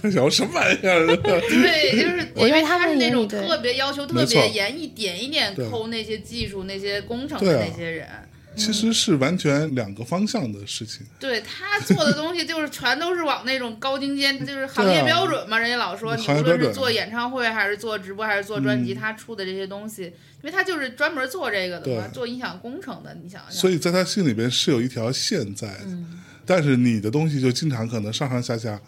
[0.00, 1.06] 他想什么玩意儿？
[1.20, 8.08] 对，就是因为他们那种特别要求特别严，一点一点抠那些技术、那些工程的那些人。
[8.54, 11.06] 其实是完全两个方向的事情。
[11.18, 15.58] 对他做的东西就是全都是往那种高精尖，就是行业标准嘛。
[15.58, 23.16] 人家老说你无行业标准论是做演唱会还是做直播还是做专辑，嗯他出的这些东西，因为他就是专门做这个的嘛，做音响工程的。
[23.22, 25.74] 你想想，所以在他心里边是有一条线在
[26.44, 28.80] 但是你的东西就经常可能上上下下，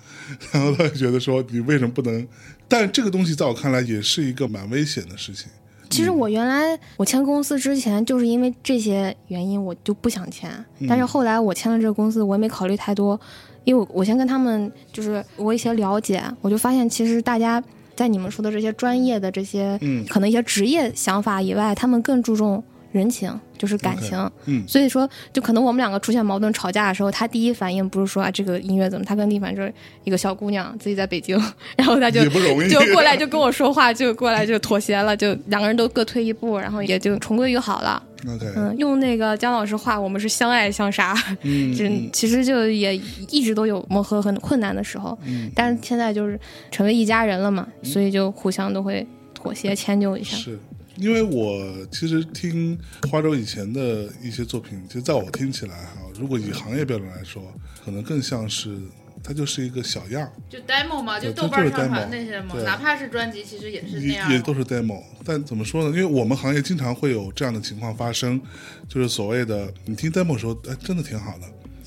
[0.53, 2.27] 然后他就觉得说你为什么不能？
[2.67, 5.49] 但这个东西在我看来也是一个蛮危险的事情。
[5.95, 10.51] 其实我原来我签公司之前，就是因为这些原因，我就不想签。
[10.89, 13.19] 但是后来我签了这个公司，我也没考虑太多，
[13.63, 17.63] 因为我我先跟他们就是我一些了解，我就发现其实大家
[17.95, 20.05] 在你们说的这些专业的这些，嗯。
[20.09, 22.61] 可能一些职业想法以外，他们更注重
[22.95, 24.19] 人情，就是感情。
[24.47, 24.63] 嗯。
[24.67, 29.73] 所以说，就可能我们两个出现矛盾吵架的时候，他第一反应不是说啊这个音乐怎么，他跟地凡就是
[30.05, 31.39] 一个小姑娘自己在北京，
[31.77, 32.25] 然后他就
[32.69, 38.03] 就过来就跟我说话，就过来就妥协了，就两个人都各退一步，然后也就重归于好了。
[38.27, 42.09] OK，嗯，用那个姜老师话，我们是相爱相杀，这嗯嗯。
[42.11, 42.97] 其实就也
[43.29, 46.41] 一直都有磨合很困难的时候，嗯但是现在就是
[46.71, 50.39] 成为一家人了嘛，所以就互相都会妥协迁就一下。
[50.39, 50.59] 是
[50.97, 52.79] 因为我其实听
[53.11, 57.43] 花粥以前的一些作品，其实在我听起来哈，如果以行业标准来说，
[57.85, 58.79] 可能更像是
[59.23, 64.33] 它就是一个小样，就 demo 嘛，就豆瓣上传那些嘛，哪怕是专辑，其实也是那样嘛。
[64.33, 65.03] 也也都是 demo。
[65.25, 65.91] 但怎么说呢？
[65.91, 68.41] 因为我们行业经常会有这样的情况发生，
[68.89, 71.47] 就是所谓的你听 demo 的时候，哎，真的挺好的，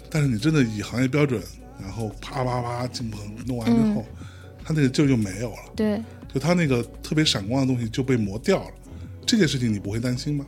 [0.09, 1.41] 但是你真的以行业标准，
[1.79, 4.05] 然后啪啪啪进棚弄完之后，
[4.63, 6.01] 它那个劲儿就没有了，对，
[6.33, 8.69] 就它那个特别闪光的东西就被磨掉了。
[9.27, 10.45] 这件事情你不会担心吗？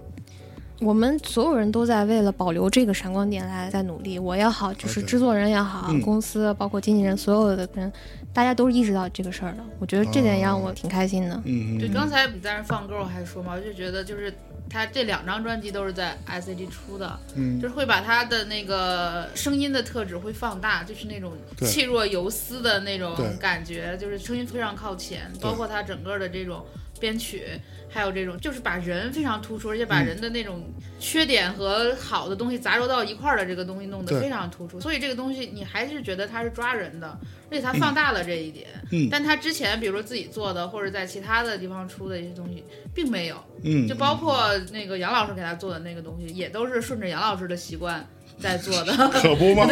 [0.80, 6.00] 我们所有人都在为了保留这个闪光点来在努力，我也好，就是制作人也好，嗯。
[6.00, 7.92] 公司包括经纪人，所有的人，
[8.32, 9.66] 大家都意识到这个事儿了。
[9.78, 11.36] 我觉得这点让我挺开心的。
[11.44, 11.94] 嗯，对，嗯。
[11.94, 14.34] 刚才你在那放歌，我还说嘛，我就觉得就是
[14.70, 17.60] 他这两张专辑都是在 S A G 出的，嗯。
[17.60, 26.64] 就是会把他的那个声音的特质会放大，就是那种气若游丝的那种感觉，就是声音非常靠前，包括他整个的这种
[27.02, 27.44] 编曲，
[27.90, 30.64] 还有这种就是把人非常突出，而且把嗯人的那种
[31.00, 37.20] 缺点和好的东西杂糅到一块儿的这个东西弄得非常突出，所以这个东西你还是觉得它是抓人的，
[37.52, 38.68] 而且它放大了这一点。
[38.92, 42.64] 嗯但他之前比如说自己做的，或者在其他的地方出的一些东西，
[42.94, 43.36] 并没有。
[43.64, 48.08] 嗯，就包括那个杨老师给他做的那个东西，也都是顺着杨老师的习惯
[48.40, 48.94] 在做的。
[49.14, 49.68] 可不吗？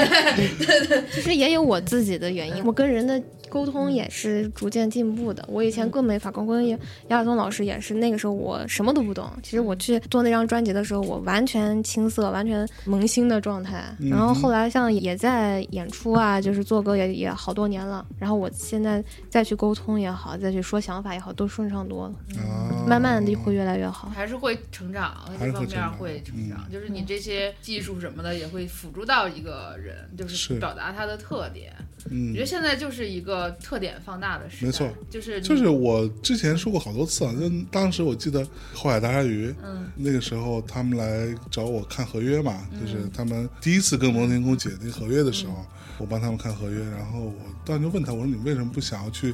[1.11, 3.21] 其实也有我自己的原因，我跟人的
[3.57, 5.43] 沟通也是逐渐进步的。
[5.47, 6.79] 我以前更没法沟通，跟杨
[7.09, 9.31] 亚东老师也是，那个时候我什么都不懂。
[9.41, 13.83] 其实我去做那张专辑的时候，我完全青涩、完全萌新的状态。
[13.99, 18.05] 然后后来像也在演出啊，就是做歌也也好多年了。
[18.19, 22.13] 然后我现在再去沟通也好，再去说想法也好，都顺畅多了。
[22.39, 24.09] 啊，慢慢的会越来越好。
[24.09, 26.65] 还是会成长，这方面会成长成长。
[26.69, 31.73] 嗯就是你这些技术什么的，也会辅助到一个人，就是是表达他的特点。
[32.11, 39.85] 嗯我觉得现在就是一个特点放大的时代，没错，就是就是我之前说过好多次啊，就当时我记得后海大鲨鱼，嗯。
[39.99, 45.65] 那个时候他们来找我看合约嘛，就是他们第一次跟摩登天宫解那个合约的时候，
[45.97, 47.33] 我帮他们看合约，然后我
[47.65, 49.33] 当时就问他，我说你为什么不想要去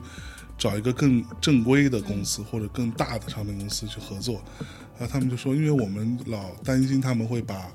[0.58, 4.42] 找一个更正规的公司、或者更大的唱片公司去合作？
[4.98, 7.70] 然后他们就说，因为我们老担心他们会把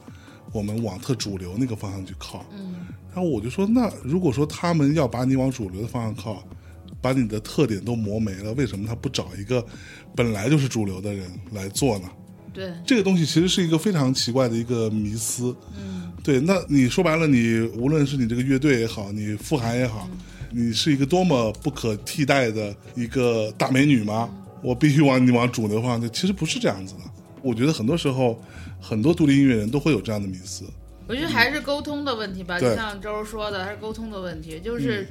[0.52, 6.42] 我们往特主流那个方向去靠，嗯然后我就说，那如果说他们要把你往主流的方向靠，
[7.00, 9.64] 把你的特点都磨没了，为什么他不找一个
[10.14, 12.08] 本来就是主流的人来做呢？
[12.52, 15.54] 对，这个东西其实是一个非常奇怪的一个迷思。
[15.76, 20.08] 嗯对，那你说白了，你无论是你这个乐队也好，你富含也好，
[20.50, 24.28] 你是一个多么不可替代的一个大美女吗？
[24.62, 27.00] 我必须往你往主流方向去，其实不是这样子的。
[27.42, 28.38] 我觉得很多时候，
[28.80, 30.64] 很多独立音乐人都会有这样的迷思。
[31.06, 35.06] 我觉得还是沟通的问题吧，对就像周儿说的，还是沟通的问题，就是。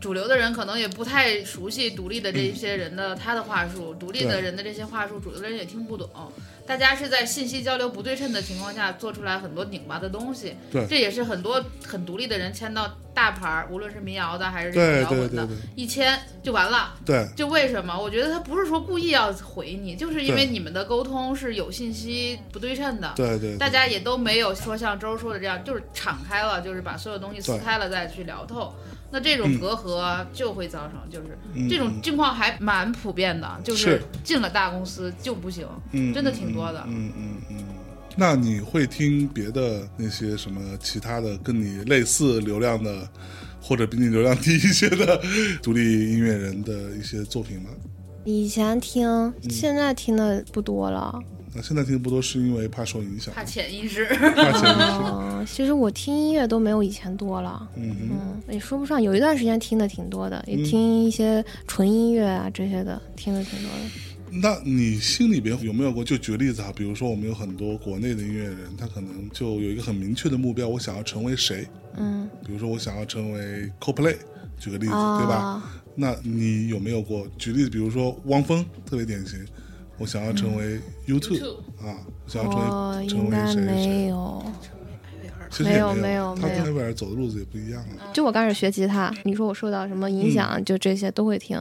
[0.00, 6.08] 主流的人可能也不太熟悉独立的这些人的、他的话术，独立的人的这些话术，主流的人也听不懂。
[6.70, 16.94] 大家是在信息交流不对称的情况下做出来很多拧巴的东西，对这也是很多很独立的人签到大牌儿，无论是民谣的还是摇滚的一签就完了。
[17.04, 17.98] 对，就为什么？
[17.98, 23.14] 我觉得他不是说故意要回你，就是因为你们的沟通是有信息不对称的。
[23.16, 28.72] 对对，大家也都没有说像周说的这样，就是敞开了，就是把所有东西撕开了再去聊透。
[29.10, 36.84] 那这种隔阂就会造成，就是、嗯这种境况还蛮普遍的，就是是进了大公司就不行，嗯，真的挺多的。
[36.86, 37.56] 嗯嗯嗯。
[37.58, 37.64] 嗯
[38.16, 43.08] 那你会听别的那些什么其他的跟你类似流量的，
[43.62, 45.22] 或者比你流量低一些的
[45.62, 47.70] 独立音乐人的一些作品吗？
[48.24, 51.18] 以前听，现在听的不多了。
[51.52, 54.06] 那现在听的不多是因为怕受影响，怕潜意识。
[54.06, 55.02] 怕潜意识。
[55.18, 57.68] 嗯，其实我听音乐都没有以前多了。
[57.76, 63.78] 嗯，嗯，也说不上，有一段时间听的挺多的，也听一些纯音乐啊这些的，听的挺多的。
[64.32, 66.04] 那你心里边有没有过？
[66.04, 71.66] 就举个例子哈，比如说我们有很多国内的音乐人，他可能就有一个很明确的目标，我想要成为谁？
[71.96, 74.16] 嗯，比如说我想要成为 CoPlay，
[74.56, 75.62] 举个例子，啊，对吧？？
[75.96, 77.26] 那你有没有过？
[77.36, 79.44] 举例子，比如说汪峰特别典型，
[80.00, 83.86] 我想要成为 YouTube、啊，我想要成为成应该为谁谁谁。
[83.86, 84.42] 没有。
[85.50, 88.06] 其实也没有没没有没有他跟黑贝尔走的路子也不一样啊。
[88.12, 91.60] 就我刚开始学吉他，你说我受到什么影响，嗯就这些都会听。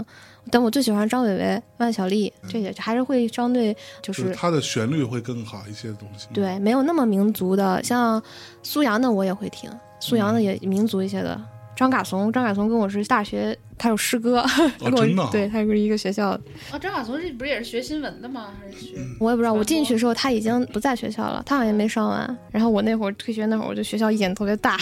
[0.51, 6.27] 但我最喜欢张伟伟、万晓利，这些还是会相对就就是是他的旋律会更好一些的东西。
[6.31, 8.21] 对没有那么民族的，像
[8.61, 9.69] 苏阳的我也会听，
[9.99, 11.41] 苏阳的也民族一些的。
[11.79, 14.41] 张嘎怂，张嘎怂跟我是大学，他有师哥，
[14.77, 16.41] 他跟我、真的啊对，他是一个学校的。
[16.73, 18.49] 哦，张嘎怂这不是也是学新闻的吗？
[18.59, 18.97] 还是学？
[19.17, 22.37] 我也不知道，我进去的时候他已经不在学校了，他好像没上完。
[22.51, 24.77] 然后我那会儿退学那会儿，我就学校意见特别大，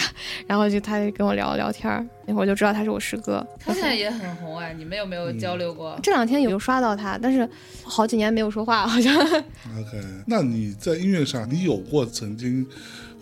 [0.48, 3.46] 然后就他就跟我聊聊天儿，那会儿就知道他是我师哥。
[3.60, 5.96] 他现在也很红哎，你们有没有交流过？
[6.02, 7.48] 这两天有刷到他，但是
[7.84, 9.16] 好几年没有说话，好像。
[9.16, 12.66] OK，那你在音乐上，你有过曾经，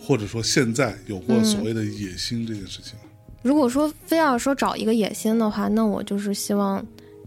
[0.01, 3.01] 或者说现在有过嗯所谓的野心这件事情吗？
[3.41, 6.85] 如果说非要说找一个野心的话，那我就是希望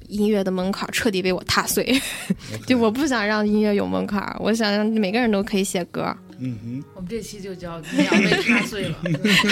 [0.08, 2.00] 音乐的门槛彻底被我踏碎。
[2.66, 6.14] 就我不想让音乐有门槛，我想让每个人都可以写歌。
[6.42, 8.96] 嗯哼我们这期就叫“你要被踏碎了，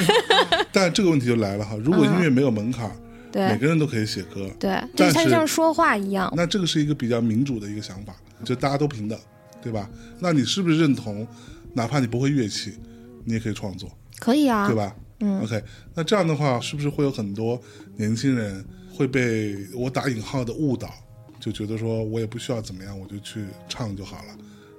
[0.73, 2.91] 但这个问题就来了哈，如果音乐没有门槛，
[3.31, 6.33] 每对个人都可以写歌，对，但就像像说话一样。
[6.35, 9.19] 那这个是一个比较民主的一个想法，就大家都平等，
[9.61, 9.89] 对吧？
[10.19, 11.29] 那你是不是认同，
[11.75, 12.79] 哪怕你不会乐器，
[13.25, 14.97] 你也可以创作，可以啊对，吧？
[15.21, 15.63] 嗯 OK，
[15.95, 17.61] 那这样的话，是不是会有很多
[17.97, 20.93] 年轻人会被我打引号的误导，
[21.41, 24.37] 就觉得说我也不需要怎么样，我就去唱就好了，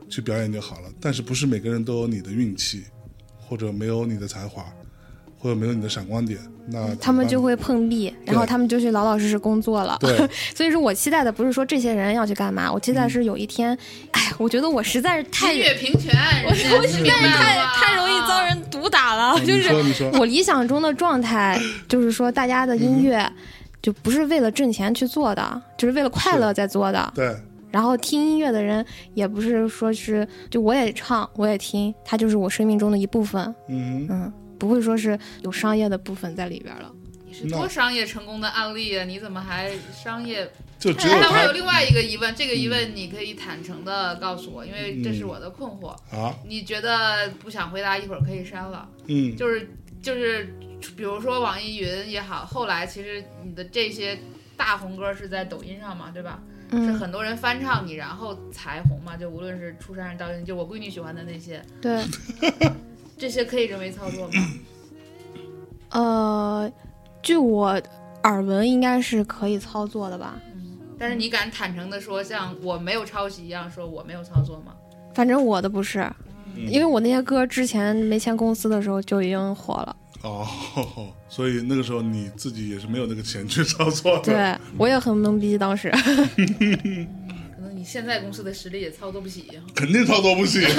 [0.09, 0.89] 去表演就好了。
[0.99, 2.85] 但是不是每个人都有你的运气，
[3.37, 4.65] 或者没有你的才华，
[5.39, 6.37] 或者没有你的闪光点，
[6.67, 9.97] 那他们就会碰壁，然后他们就去老老实实工作了。
[10.01, 10.15] 对，
[10.53, 13.77] 所以说我期待的不是说这些人要去干嘛，我期待是有一天，
[14.11, 16.13] 哎，我觉得我实在是”，太音乐平权，
[16.45, 19.69] 我我实在是太太容易遭人毒打了，就是
[20.19, 23.25] 我理想中的状态，就是说大家的音乐
[23.81, 27.11] 就不是为了挣钱去做的，就是为了快乐在做的。
[27.15, 27.33] 对，
[27.71, 36.93] 然后听音乐的人也不是说是就我也唱我也听，它就是我生命中的一部分，嗯，嗯，不会说是有商业的部分在里边了。
[37.25, 39.03] 你是多商业成功的案例啊！
[39.05, 40.51] 你怎么还商业？
[40.79, 45.89] 就只有他哎那我有另外一个疑问，这个疑问你可以坦诚的告诉我，因为这是我的困惑。
[46.15, 48.89] 啊，你觉得不想回答，一会儿可以删了。
[49.07, 49.69] 嗯，就是
[50.01, 50.45] 就是，
[50.95, 54.17] 比如说网易云也好，后来其实你的这些
[54.57, 56.41] 大红歌是在抖音上嘛，对吧？
[56.71, 59.17] 是嗯，很多人翻唱你，然后才红嘛。
[59.17, 62.03] 就无论是出山人到就我闺女喜欢的那些，对，
[63.19, 64.33] 这些可以人为操作吗？
[65.91, 66.71] 呃，
[67.21, 67.79] 据我
[68.23, 70.39] 耳闻，应该是可以操作的吧。
[70.97, 74.73] 但是你敢坦诚的说，像我没有抄袭一样，说我没有操作吗？
[75.13, 75.99] 反正我的不是，
[76.55, 79.95] 嗯因为我那些歌之前没签公司的时候就已经火了。
[80.21, 80.45] 哦，
[81.29, 85.89] 所以那个时候你自己也是没有那个钱去操作的，对我也很懵逼，当时。
[87.55, 89.45] 可能你现在公司的实力也操作不起。
[89.73, 90.59] 肯定操作不起。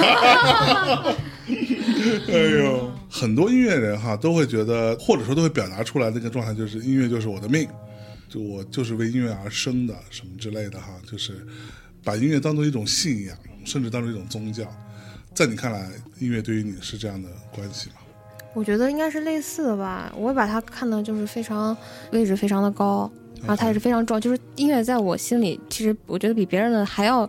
[2.27, 7.67] 哎呦，很多音乐人哈都会觉得，或者说都会表达出来那个状态，就是音乐就是我的命，
[8.27, 11.45] 就我就是为音乐而生的，什么之类的哈，就是
[12.03, 14.63] 把音乐当做一种信仰，甚至当做一种宗教。
[15.33, 15.89] 在你看来，
[16.19, 17.95] 音乐对于你是这样的关系吗？
[18.53, 21.75] 我觉得应该是类似的吧，我把它看的就是非常
[22.11, 27.25] 位置非常的高，然后它也是非常重要，就是音乐在我心里，其实我觉得比别人的还要，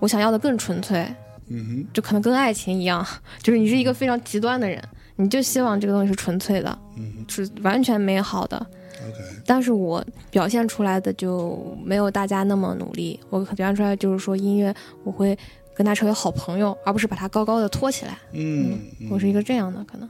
[0.00, 1.06] 我想要的更纯粹，
[1.48, 3.06] 嗯就可能跟爱情一样，
[3.42, 4.82] 就是你是一个非常极端的人，
[5.16, 14.74] 你就希望这个东西是纯粹的，嗯是完全美好的，，OK，但是我表现出来的就没有大家那么努力，我表现出来就是说音乐
[15.04, 15.36] 我会
[15.74, 20.08] 跟他成为好朋友，而不是把他高高的托起来，嗯，嗯我是一个这样的可能。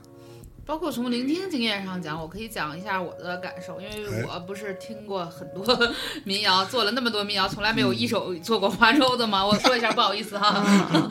[0.65, 5.93] 包括从聆听经验上讲，我可以讲一下我的感受，因为我不是听过很多
[6.23, 9.43] 民谣，做了那么多民谣，从来没有一首做过花粥的嘛。
[9.47, 10.63] 我说一下，不好意思哈。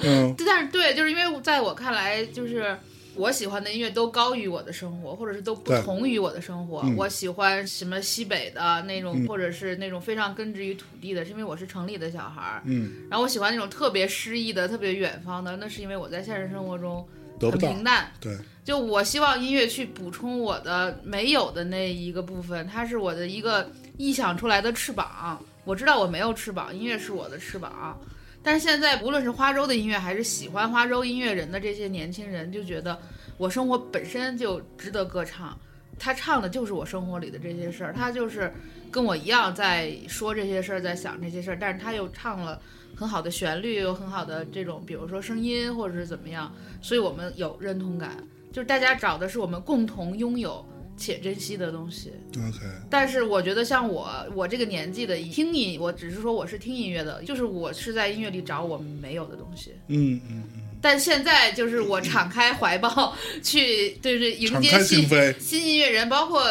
[0.03, 2.79] 嗯 但是对，就是因为在我看来，就是
[3.15, 6.81] 我喜欢的音乐都高于我的生活，或者是都不同于我的生活。
[6.85, 12.63] 嗯我喜欢什么西北的那种，嗯或者是那种非常根植于土地的，是因为我是城里的小孩儿。
[12.65, 17.07] 嗯，然后我喜欢那种特别诗意的、特别远方的，那是因为我在现实生活中
[17.43, 18.13] 得不到很平，淡。
[18.21, 25.43] 对，就我希望音乐去补充我的没有的那一个部分，它是我的一个臆想出来的翅膀。
[25.65, 28.01] 我知道我没有翅膀，音乐是我的翅膀。
[28.43, 32.99] 但是现在无论是花粥的音乐，还是喜欢花粥音乐人的这些年轻人，就觉得
[33.37, 35.57] 我生活本身就值得歌唱。
[35.99, 38.53] 他唱的就是我生活里的这些事儿，他就是
[38.91, 42.61] 跟我一样在说这些事儿，在想这些事儿，但是他又唱了
[42.95, 48.17] 很好的旋律，有很好的这种，比如说声音或者是怎么样，所以我们有认同感。
[48.53, 50.63] 就是大家找的是我们共同拥有
[50.95, 52.13] 且珍惜的东西。
[52.37, 52.59] OK，
[52.91, 59.73] 但是我觉得像我，我这个年纪的听音，我只是说我是听音乐的，就是我是在音乐里找我们没有的东西。
[59.89, 65.09] 嗯嗯嗯，但现在就是我敞开怀抱去，就是迎接新，
[65.41, 66.45] 新音乐人，包括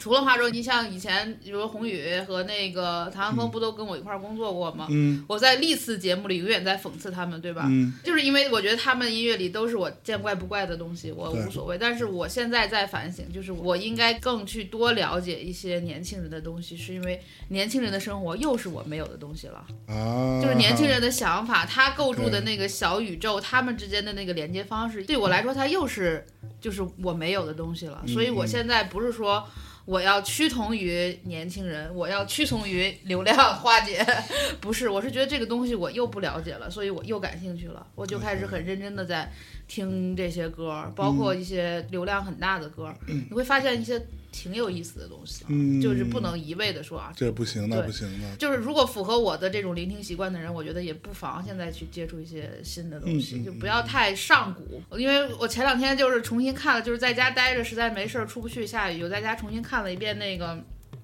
[0.00, 4.86] 除了花州，你像以前比如宏宇和那个唐安峰不都跟我一块儿工作过吗？
[4.90, 7.66] 嗯我在历次节目里永远在讽刺他们，对吧？
[7.68, 11.76] 嗯就是因为我觉得他们音乐里都是我见怪不怪的东西，我无所谓。
[11.76, 19.66] 但是我现在在反省，就是我应该更去多了解一些年轻人的东西，是因为年轻人的生活又是我没有的东西了。
[19.86, 26.24] 啊，就是年轻人的想法，他构筑的那个小宇宙，他们之间的那个连接方式，对我来说，它又是
[26.58, 28.02] 就是我没有的东西了。
[28.06, 29.46] 所以我现在不是说
[29.90, 34.06] 我要趋同于年轻人，我要趋从于流量花姐，
[34.62, 39.28] 不是，我是觉得这个东西我又不了解了，所以我又感兴趣了，我就开始很认真的在
[39.66, 42.94] 听这些歌，包括一些流量很大的歌，
[43.28, 44.00] 你会发现一些
[44.32, 54.82] 挺有意思的东西，嗯就是不能一味的说啊，这不行，那对不行的，就是如果符合我的这种聆听习惯的人，我觉得也不妨现在去接触一些新的东西，就不要太上古。
[54.98, 60.62] 因为我前两天就是重新看了，就是在家待着，实在没事儿出不去，下雨，又在家重新看了一遍那个。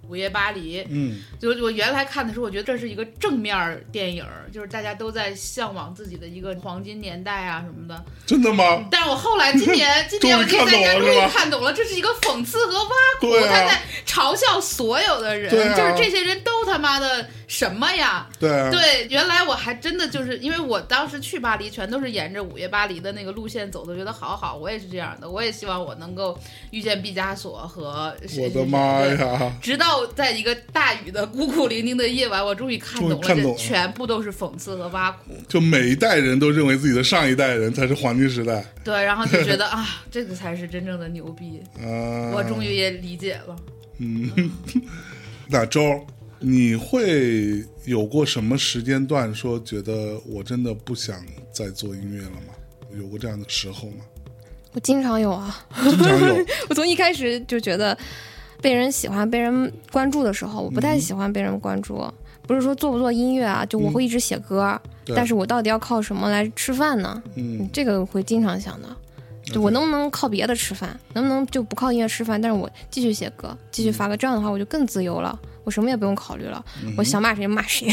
[0.08, 8.04] 午夜巴黎，嗯就我原来看的时候，我觉得这是一个正面儿电影儿，就是大家都在向往自己的一个黄金年代啊什么的。
[8.24, 8.86] 真的吗？
[8.90, 12.90] 但是我后来今年 今年我终于看在家终于看懂了，这是一个讽刺和挖
[13.20, 18.28] 苦，啊他在嘲笑所有的人，啊就是这些人都他妈的什么呀？
[18.40, 26.38] 对啊，对，原来我还真的就是因为我当时去巴黎，全都是沿着午夜巴黎的那个路线走的，觉得好好，我也是这样的，我也希望我能够
[26.70, 29.52] 遇见毕加索和我的妈呀！
[29.62, 35.32] 直到在一个大雨的孤苦伶仃的夜晚，我终于看懂了，这全部都是讽刺和挖苦。
[35.48, 41.62] 就每一代人都认为自己的上一代人才是黄金时代对，然后就觉得 啊，这个才是真正的牛逼。
[41.78, 42.32] 啊！
[42.34, 43.56] 我终于也理解了。
[43.98, 44.50] 嗯，
[45.48, 46.00] 那周儿，
[46.38, 51.16] 你会有过什么时间段说觉得我真的不想
[51.52, 52.54] 再做音乐了吗？
[52.96, 54.04] 有过这样的时候吗？
[54.72, 56.36] 我经常有啊，经常有，
[56.68, 57.96] 我从一开始就觉得
[58.60, 62.04] 被人喜欢、被人关注的时候，我不太喜欢被人关注。
[62.46, 67.22] 不是说做不做音乐啊，就我会一直写歌，对但是我到底要靠什么来吃饭呢？
[67.34, 68.88] 嗯，这个会经常想的。
[69.44, 70.98] 就我能不能靠别的吃饭？
[71.14, 72.40] 能不能就不靠音乐吃饭？
[72.40, 76.64] 但是我继续写歌，继续发歌，这样的话我就更自由了，我什么也不用考虑了，
[76.96, 77.88] 我想骂谁就骂谁。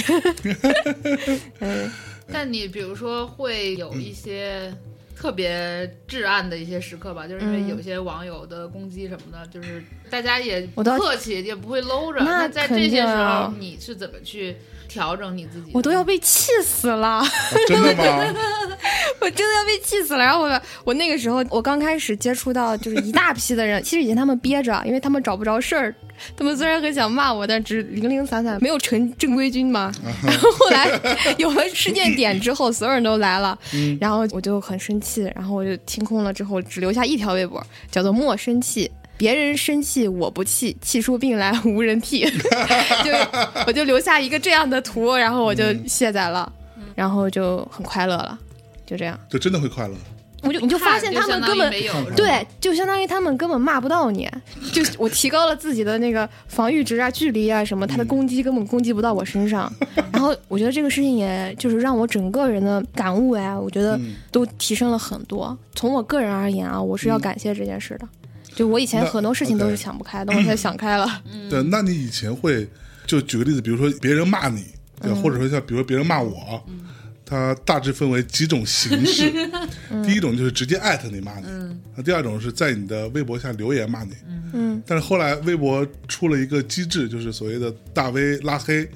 [1.59, 1.91] 嗯，
[2.32, 4.71] 但你比如说会有一些
[5.17, 12.19] 特别至暗的一些时刻吧，就是因为嗯有些网友的攻击什么的，就是大家也不客气，也不会搂着。
[12.24, 14.55] 那在这些时候，你是怎么去
[14.88, 15.71] 调整你自己？
[15.74, 17.07] 我都要被气死了。
[17.07, 17.28] 啊
[17.67, 18.36] 真的吗？
[19.19, 20.19] 我真的要被气死了。
[20.24, 25.95] 然后我我那个时候我刚开始接触到就是一大批的人，其实以前他们憋着，因为他们找不着事儿。
[26.36, 29.91] 他们虽然很想骂我，但只零零散散，没有成正规军嘛。
[30.24, 30.88] 然后后来
[31.38, 33.57] 有了事件点之后，所有人都来了，
[33.99, 38.89] 然后我就很生气，然后我就清空了之后，只留下一条微博，叫做“莫生气”。
[39.15, 42.26] 别人生气我不气，气出病来无人替。
[43.05, 43.11] 就
[43.67, 46.51] 我就留下一个这样的图，然后我就卸载了，
[46.95, 48.38] 然后就很快乐了，
[48.86, 49.17] 就这样。
[49.30, 49.95] 就真的会快乐。
[50.44, 54.30] 我就你就发现他们根本没有对，就相当于他们根本骂不到你，
[54.72, 59.72] 就我提高了自己的那个防御值啊、距离啊什么，他的攻击根本攻击不到我身上。
[60.12, 64.16] 然后我觉得这个事情也就是让我整个人的感悟呀，我觉得嗯。
[64.32, 65.56] 都提升了很多。
[65.76, 68.08] 从我个人而言啊，我是要感谢这件事的。
[68.56, 71.08] 就我以前很多事情都是想不开的，我现在想开了。
[71.50, 72.68] 对，那你以前会
[73.06, 74.66] 就举个例子，比如说别人骂你，
[75.00, 75.16] 对嗯。
[75.22, 76.64] 或者说像比如说别人骂我，
[77.34, 79.31] 它大致分为几种形式。
[79.89, 81.45] 嗯 第一种就是直接艾特你骂你，
[81.95, 84.11] 那第二种是在你的微博下留言骂你。
[84.53, 88.88] 嗯，但是后来微博出了一个机制，就是所谓的大 V 拉黑，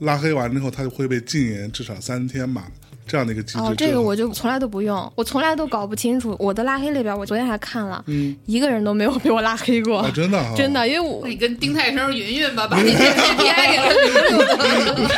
[0.00, 2.66] 拉黑完之后他就会被禁言至少三天嘛，
[3.06, 3.58] 这样的一个机制。
[3.58, 7.16] 哦，这个我就从来都不用，我从来都搞不清楚我的拉黑列表。
[7.16, 15.08] 我昨天还看了，嗯一个人都没有被我拉黑过，啊，真的啊， 真的，因为我你跟丁太生、云云吧， 把你这 KPI 给他留留。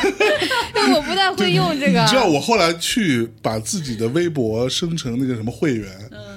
[0.77, 2.01] 因为我不太会用这个。
[2.03, 5.89] 你知道我后来去把自己的微博生成那个什么会员，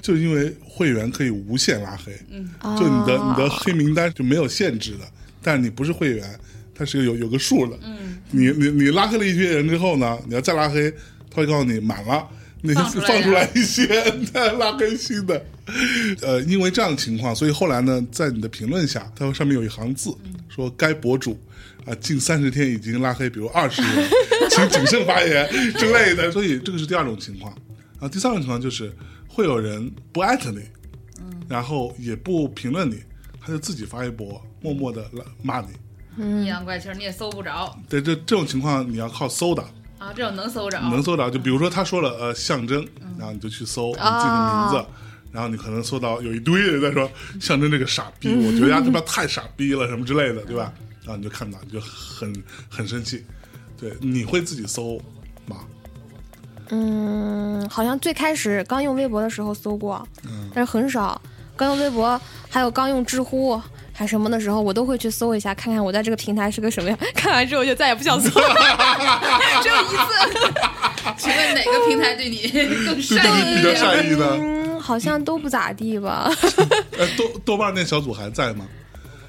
[0.01, 5.05] 就因为会员可以无限拉黑，嗯就你的你的黑名单就没有限制的，
[5.43, 6.25] 但是你不是会员，
[6.75, 7.77] 它是有有个数的。
[7.83, 10.91] 嗯，你你你拉黑了一些人之后呢，你要再拉黑，
[11.31, 12.27] 他会告诉你满了，
[12.61, 13.87] 那些放出来一些，
[14.31, 15.43] 他拉黑新的。
[16.21, 20.13] 呃，因为这样的情况，所以后来呢，在你的评论下，它上面有一行字，
[20.49, 21.39] 说该博主
[21.85, 24.09] 啊近三十天已经拉黑，比如二十人，
[24.51, 26.29] 请谨慎发言之类的。
[26.31, 27.55] 所以这个是第二种情况。
[27.99, 28.91] 啊，第三种情况就是
[29.27, 30.59] 会有人不艾特你，
[31.47, 32.97] 然后也不评论你，
[33.39, 35.09] 他就自己发一博，默默的
[35.41, 35.67] 骂你。
[36.17, 39.63] 阴阳怪气儿你也搜不着对，这这种情况你要靠搜的，
[40.01, 41.29] 啊，这种能搜着，能搜着。
[41.29, 42.83] 就比如说他说了呃象征，
[43.19, 44.85] 然后你就去搜你自己的名字，
[45.31, 47.07] 然后你可能搜到有一堆人在说
[47.39, 50.73] 象征这个傻逼，我觉得他 他妈太傻逼了什么之类的，对吧？
[51.03, 52.33] 然后你就看到你就很
[52.67, 53.23] 很生气。
[53.79, 54.99] 对，你会自己搜
[55.45, 55.57] 吗？
[56.69, 60.07] 嗯，好像最开始刚用微博的时候搜过，
[60.51, 61.21] 但是很少。
[61.55, 62.19] 刚用微博，
[62.49, 63.61] 还有刚用知乎
[64.01, 66.97] 还什么的时候，我都会去搜一下，看看我在这个平台是个什么样。
[67.13, 68.55] 看完之后就再也不想搜了，
[69.61, 71.13] 只有一次。
[71.17, 72.47] 请问哪个平台对你
[72.83, 73.75] 更善意比较一点？
[73.75, 74.25] 善意呢？
[74.39, 76.31] 嗯，好像都不咋地吧，
[76.97, 78.65] 呃，豆豆瓣那小组还在吗？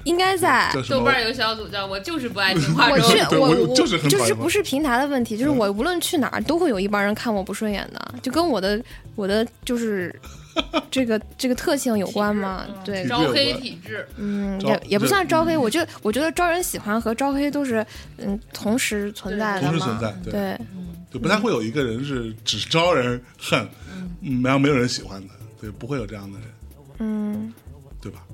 [0.05, 0.71] 应该在。
[0.89, 8.81] 豆瓣有个小组叫我就是不爱听话我去我我就是不是平台的问题，就是我无论去哪儿都会有一帮人看我不顺眼的，就跟我的
[9.15, 10.19] 我的就是
[10.91, 12.65] 这个这个特性有关吗。
[12.85, 17.85] 对，招黑体质，嗯，也也不算招黑，我觉得我觉得招人喜欢和招黑都是
[18.17, 19.79] 嗯同时存在的同时。
[19.79, 20.31] 存在对。
[20.31, 20.59] 对，
[21.11, 23.67] 就不太会有一个人是只招人恨，
[24.21, 26.47] 嗯，然后没有人喜欢的，对，不会有这样的人，
[26.99, 27.53] 嗯，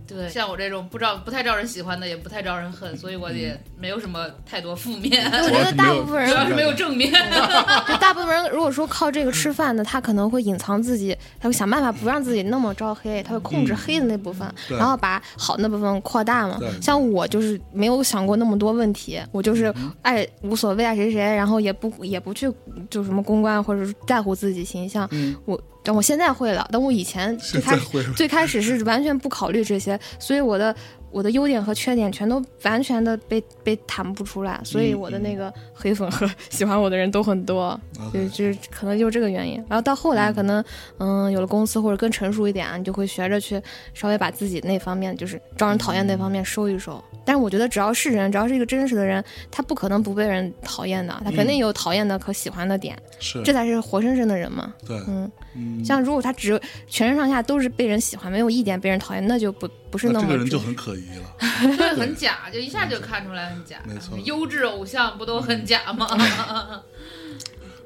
[0.10, 7.11] 对像我这种不招不太招人喜欢的，也不太招人恨，所以我也没有什么太多负面，我觉得大部分人主要是没有正面。
[7.88, 16.60] 就大部分人如果说靠这个吃饭的，他可能会隐藏自己，他会想办法不让自己那么招黑，他会控制黑的那部分，嗯然后把好那部分扩大嘛。
[16.81, 22.52] 像我就是没有想过那么多问题，我就是嗯爱无所谓爱谁谁，然后也不也不去
[22.90, 25.07] 就什么公关或者是在乎自己形象。
[25.11, 30.76] 嗯我但我现在会了，但我以前最开始最开始是完全不考虑这些，所以我的
[31.11, 37.80] 我的优点和缺点全都完全的被被谈不出来，所以嗯我的那个黑粉和 喜欢我的人都很多，
[38.14, 39.56] 就就是可能就是这个原因。
[39.68, 40.64] 然后到后来可能
[40.97, 43.60] 嗯有了公司或者更成熟一点啊，你就会学着去
[43.93, 47.03] 稍微把自己那方面就是招人讨厌那方面收一收。
[47.26, 54.74] 但是我觉得只要是人，只要是一个真实的人，他不可能不被人讨厌的，他肯定有讨厌的和喜欢的点，是，这才是活生生的人嘛。
[54.86, 61.78] 对，嗯，嗯，像如果他只全身上下都是被人喜欢，没有一点被人讨厌，那就不不是那那么真这个人就很可疑了。
[61.78, 63.78] 对，很假，就一下就看出来很假。
[63.86, 64.18] 没错。
[64.26, 66.08] 优质偶像不都很假吗？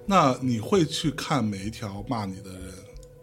[0.06, 2.63] 那你会去看每一条骂你的人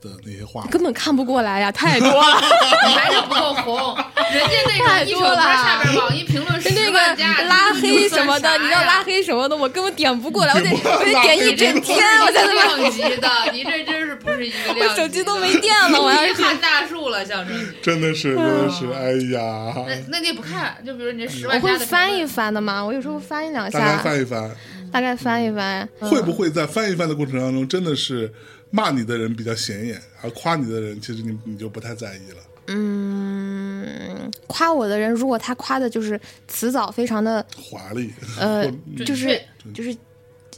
[0.01, 0.67] 的那些话？
[0.71, 2.43] 根本看不过来呀，太多了。
[2.87, 3.97] 你还是不够红，
[4.33, 5.43] 人家那太个一首歌多了。
[5.43, 14.83] 下边网易评论十那万加，个拉黑什么的，你知道拉黑黑什么的，我根本点不过来，我得我得点一整天，我才能把量级的，你这真是不是一个量级？
[14.83, 17.57] 我手机都没电了，我要是遗憾大树了，象征。
[17.83, 24.51] 真的是，真的是，哎呀，那那你也不看，就比如你这十万加的会翻一翻的嘛，我有时候翻一两下，翻一翻，
[24.91, 28.33] 大概翻一翻，会不会在翻一翻的过程当中，真的是
[28.71, 32.39] 骂你的人比较显眼，而夸你的人，其实你你就不太在意了。
[32.73, 38.65] 嗯，夸我的人，如果他夸的就是词藻非常的华丽，呃
[38.97, 39.41] 或，就是
[39.75, 39.97] 就是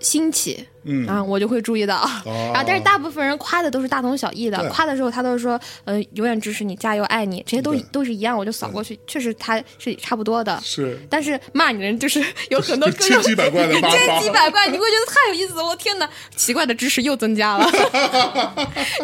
[0.02, 1.96] 新奇，嗯啊，我就会注意到。
[1.96, 2.10] 哦
[2.52, 10.60] 然后，但是大部分人夸的都是大同小异的，夸的时候他都是说，呃，永远支持你，加油，爱你，这些都都是一样，我就扫过去，确实他是差不多的。
[10.62, 15.64] 是但是骂你的人就是有很多 各种千奇百怪的 千奇百怪，你会觉得太有意思了。
[15.64, 17.70] 我天哪，奇怪的知识又增加了。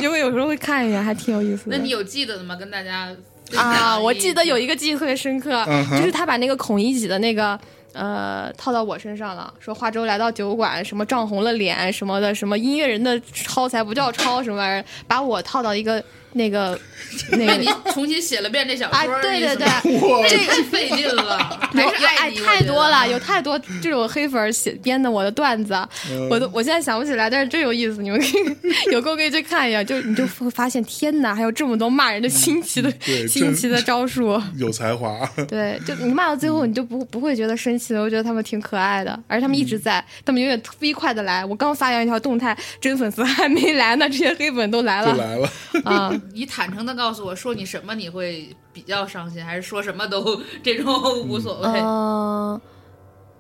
[0.00, 1.76] 因为有时候会看一眼，还挺有意思的。
[1.76, 2.56] 那你有记得的吗？
[2.56, 3.14] 跟大家
[3.56, 7.58] 啊，我记得有一个记忆特别深刻，嗯就是他把那个孔乙己的那个。
[7.92, 16.02] 呃，套到我身上了，说华州来到酒馆，什么涨红了脸什么的，什么音乐人的抄才不叫抄什么玩意儿，把我套到一个
[16.32, 16.78] 那个
[17.32, 21.38] 那个你重新写了遍这小啊，说儿，对对对，哇这个费劲了，
[21.72, 23.08] 还有有是爱哎太多了，。
[23.08, 25.74] 有太多这种黑粉写编的我的段子，
[26.10, 32.92] 嗯我都我现在想不起来，但是真有意思，你们可以有空可以去看一下，就你就会发现，天哪，还有这么多骂人的新奇的
[33.26, 34.40] 新奇的招数。
[34.56, 35.18] 有才华，
[35.48, 41.44] 对，就你骂到最后，你就不不会觉得生气了，我觉得他们挺可爱的，而且他们一直在，他们永远飞快的来。
[41.44, 45.50] 我刚发扬一条动态，真粉丝还没来呢，这些黑粉都来了就来了。
[45.84, 46.12] 啊！
[46.32, 51.80] 你坦诚的告诉我说你什么你会比较伤心，还是说什么都 这种无所谓？
[51.80, 52.60] 嗯，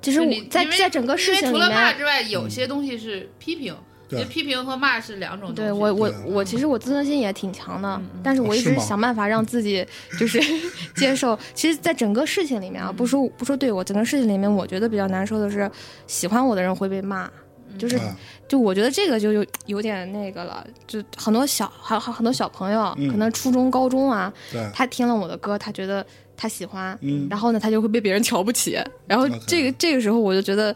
[0.00, 3.76] 其实我就你在在整个事情里因为除了骂，之外，有些东西是批评，
[4.08, 5.54] 对就批评和骂是两种。
[5.54, 9.86] 对我我我其实我自尊心也挺强的，但是我一直想办法让自己
[10.18, 10.40] 就是
[10.96, 11.38] 接受。
[11.54, 15.70] 其实，在整个事情里面啊，不说不说对我，整个事情里面，我觉得比较难受的是，
[16.06, 17.30] 喜欢我的人会被骂，
[17.76, 18.16] 就是啊
[18.46, 24.32] 就我觉得这个就有有点那个了，就很多小还还很多小朋友，嗯可能初中、高中啊，
[24.72, 26.04] 他听了我的歌，他觉得
[26.36, 27.26] 他喜欢，嗯。
[27.28, 30.74] 然后呢，他就会被别人瞧不起，然后这个这个时候我就觉得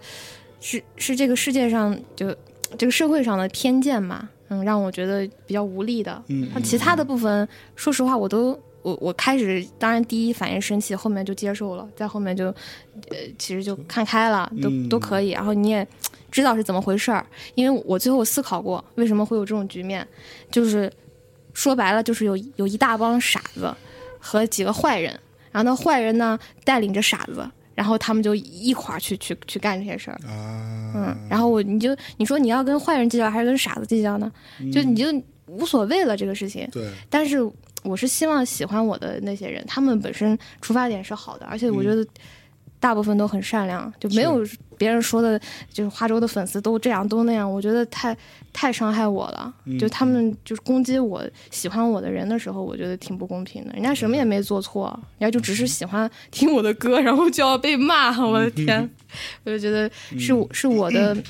[0.60, 2.34] 是是这个世界上就
[2.76, 6.22] 这个社会上的偏见嘛，嗯，让我觉得比较无力的。
[6.28, 12.46] 嗯那其他的部分，说实话，我都我我开始当然第一反应生气，后面就接受了，在后面就
[13.08, 14.88] 呃其实就看开了，都、嗯。
[14.88, 15.30] 都可以。
[15.30, 15.86] 然后你也
[16.32, 20.04] 知道是怎么回事儿，因为我最后思考过为什么会有这种局面，
[20.50, 20.92] 就是
[21.52, 23.72] 说白了就是有有一大帮傻子
[24.18, 25.12] 和几个坏人，
[25.52, 27.48] 然后那坏人呢带领着傻子。
[27.74, 34.30] 然后他们就一块儿去去去干这些事儿，啊，嗯，然后我你就你说你要跟坏人计较还是跟傻子计较呢？
[34.70, 35.06] 就你就
[35.46, 36.68] 无所谓了这个事情。
[36.70, 37.38] 对，但是
[37.82, 42.06] 我是希望喜欢我的那些人，他们本身出发点是好的，而且我觉得
[42.82, 44.44] 大部分都很善良，就没有
[44.76, 45.40] 别人说的，
[45.72, 48.16] 就是花粥的粉丝都这样都那样，我觉得太
[48.52, 49.54] 太伤害我了。
[49.78, 53.72] 就他们就是攻击我喜欢我的人的时候，我觉得挺不公平的。
[53.74, 58.90] 人家什么也没做错，人家就只是喜欢听我的歌，然后就要被骂，我的天！
[59.44, 59.88] 我就觉得
[60.18, 61.16] 是我是我的。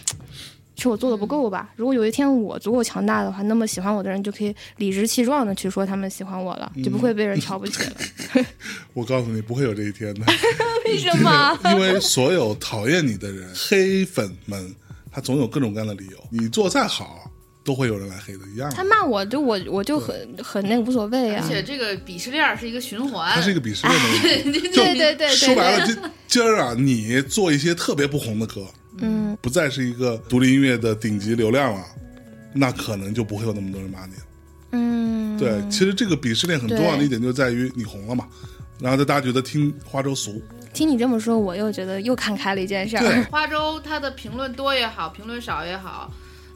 [0.82, 1.70] 是我做的不够吧？
[1.76, 7.96] 如果有一天我足够强大的话，那么喜欢我的人就可以理直气壮的去说他们喜欢我了，就不会被人 瞧不起了。
[8.92, 10.26] 我告诉你，不会有这一天的，
[10.84, 11.58] 为什么？
[11.72, 14.74] 因为所有讨厌你的人、黑粉们，
[15.10, 16.18] 他总有各种各样的理由。
[16.30, 17.30] 你做再好，
[17.64, 18.70] 都会有人来黑的，一样。
[18.74, 21.48] 他骂我就我我就很很那个无所谓啊而。
[21.48, 24.60] 且这个鄙视链是一个循环，它是一个鄙视链的问题。
[24.60, 28.66] 对对对对说白了，今儿啊，你做一些特别不红的歌，
[28.98, 31.84] 嗯，不再是一个独立音乐的顶级流量了，
[32.52, 34.20] 那可能就不会有那么多人骂你了。
[34.72, 38.26] 嗯，对，其实这个鄙视链很重要的一点就在于你红了嘛，
[38.80, 40.42] 然后大家觉得听花粥俗，
[40.72, 43.08] 听你这么说，我又觉得又看开了一件事对。
[43.08, 43.24] 儿。
[43.30, 46.12] 花粥他的评论多也好，评论少也好，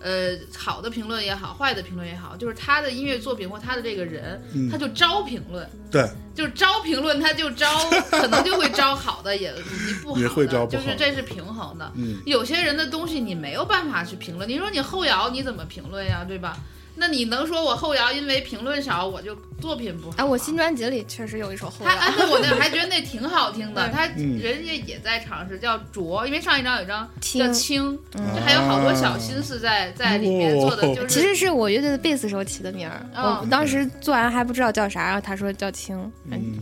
[0.07, 4.71] 呃，好的评论也好，坏的评论也好，就是他的音乐作品或他的这个人，嗯。
[4.71, 11.91] 他就招评论，对，就是招评论，他就招，可能就会招好的，也以及不好的，也会招就是这是平衡的。
[11.97, 12.23] 嗯。
[12.25, 16.57] 有些人的东西你没有办法去评论，你说你后摇你怎么评论呀，对吧？
[16.99, 20.15] 那你能说我后摇因为评论少我就作品不好吗？
[20.19, 24.39] 哎，我新专辑里确实有一首后他哎，摇，对我那 还觉得那挺好听的，他嗯。
[24.39, 28.25] 人家也在尝试叫浊，因为上一张有一张轻叫轻，嗯。
[28.35, 33.41] 这还有好多小心思在在里面做的，哦就是其实是我乐队的贝斯手起的名儿，哦。
[33.43, 35.97] 我当时做完还不知道叫啥，然后他说叫青，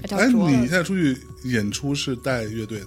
[0.08, 2.86] 叫哎，卓，你现在出去演出是带乐队的，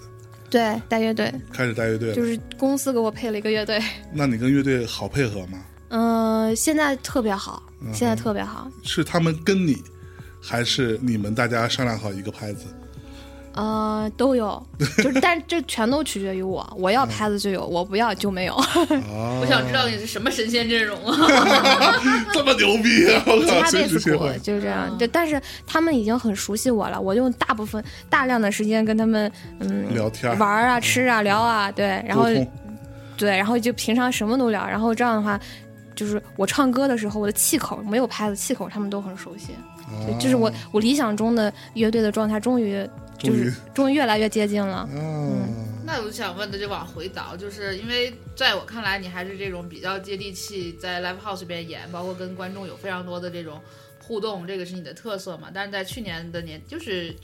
[0.50, 3.82] 对，带乐队，开始带乐队了，就是公司给我配了一个乐队，
[4.14, 5.60] 那你跟乐队好配合吗？
[5.90, 9.82] 嗯，现在特别好，现在特别好，是他们跟你，
[10.42, 12.66] 还是你们大家商量好一个拍子？
[13.54, 14.64] 呃，都有，
[15.02, 18.54] 就是但这全都取决于我，我要拍子就有，我不要就没有。
[18.54, 18.68] 啊，
[19.42, 21.18] 我想知道你是什么神仙阵容啊！
[22.32, 23.24] 这么牛逼啊！
[23.26, 24.42] 我吉靠，他贝斯鼓随时切换。
[24.44, 32.26] 就是这样，对，但是他们已经很熟悉我了，我用大部分大量的时间跟他们嗯聊天玩啊、吃啊、聊啊，对，然后
[33.18, 35.40] 对，然后就平常什么都聊，然后这样的话，
[35.98, 39.48] 就是我唱歌的时候，我的气口没有拍子，气口他们都很熟悉，
[40.06, 42.88] 对，就是我我理想中的乐队的状态，终于
[43.18, 44.88] 就是终于越来越接近了。
[44.94, 53.60] 嗯，那我想问的就往回倒，就是因为在我看来，你还是这种比较接地气，在 live house 里边演，包括跟观众有非常多的这种
[54.04, 55.50] 互动，这个是你的特色嘛。
[55.52, 57.16] 但是在去年的年，就是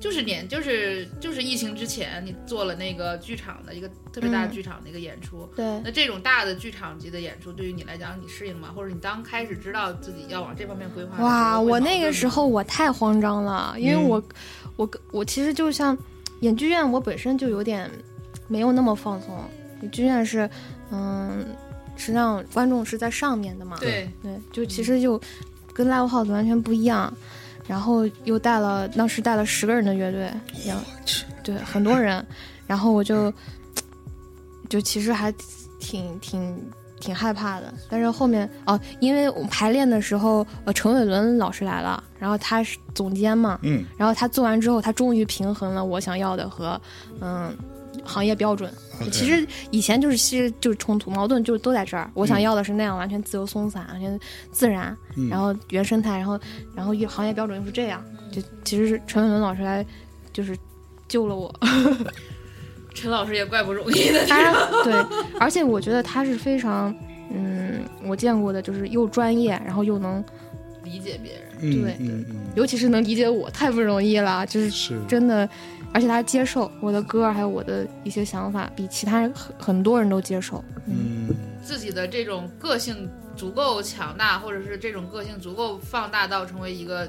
[0.00, 5.48] 就是年，就是就是疫情之前，你做了那个剧场的一个特别大剧场的一个演出。
[5.56, 8.70] 对，那这种大的剧场级的演出，对于你来讲，你适应吗？
[8.74, 14.22] 或者你当开始知道自己要往这方面规划哇，我那个时候我太慌张了，因为嗯我、
[14.76, 15.96] 我我其实就像
[16.40, 17.90] 演剧院，我本身就有点
[18.48, 19.38] 没有那么放松。
[19.92, 20.48] 剧院是，
[20.90, 21.46] 嗯，
[21.96, 25.20] 实际上观众是在上面的嘛，对对，就其实就
[25.72, 27.12] 跟 live house 完全不一样。
[27.66, 30.30] 然后又带了，当时带了十个人的乐队，
[30.66, 30.82] 然后
[31.42, 32.24] 对很多人，
[32.66, 33.32] 然后我就
[34.68, 35.32] 就其实还
[35.78, 36.70] 挺挺
[37.00, 37.72] 挺害怕的。
[37.88, 46.80] 但是后面哦，因为我们排练的时候，呃，陈伟伦老师来了，然后他是总监嘛，嗯，然后他做完之后，他终于平衡了我想要的和
[47.20, 47.54] 嗯
[48.04, 48.72] 行业标准。
[49.10, 52.08] 其实以前就是其实就是冲突矛盾，就是都在这儿。
[52.14, 54.18] 我想要的是那样完全自由松散，完全
[54.52, 56.38] 自然，嗯然后原生态，然后
[56.76, 58.04] 然后行业标准又是这样。
[58.30, 59.84] 就其实是陈伟伦老师来
[60.32, 60.56] 就是
[61.08, 61.52] 救了我。
[62.94, 64.24] 陈老师也怪不容易的。
[64.30, 64.52] 他
[64.84, 64.94] 对，
[65.40, 66.94] 而且我觉得他是非常
[67.32, 70.24] 嗯我见过的，就是又专业，然后又能，
[70.84, 74.46] 理解别人，嗯对嗯嗯，尤其是能理解我，太不容易了。
[74.46, 75.48] 就是是真的，
[75.94, 80.62] 而且他接受我的歌，还有我的一些想法，比其他人很很多人都接受。
[80.86, 81.28] 嗯，
[81.62, 87.08] 自己的这种个性足够强大，或者是这种个性足够放大到成为一个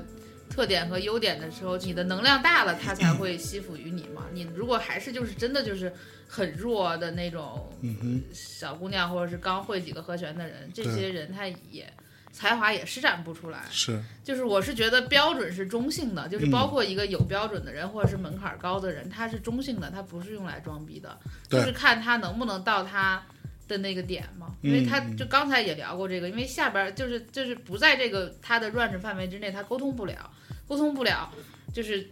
[0.52, 4.22] 特点和优点的时候，你的能量大了，他才会吸附于你嘛。
[4.32, 5.92] 你如果还是就是真的就是
[6.28, 11.92] 很弱的那种嗯，小姑娘，或者是刚会几个和弦的人，这些人他也
[12.36, 13.64] 才华也施展不出来。
[13.72, 21.18] 是，就是我是觉得标准是中性的，就是嗯包括一个有标准的人或者是门槛高的人，他是中性的，他不是用来装逼的，
[21.50, 23.24] 就是看他能不能到他
[23.70, 24.54] 的那个点嘛。
[24.62, 30.30] 因为他就刚才也聊过这个，因为下边儿就是就是不在这个他的 range 范围之内，他沟通不了，
[30.68, 31.32] 沟通不了，
[31.74, 32.08] 就是。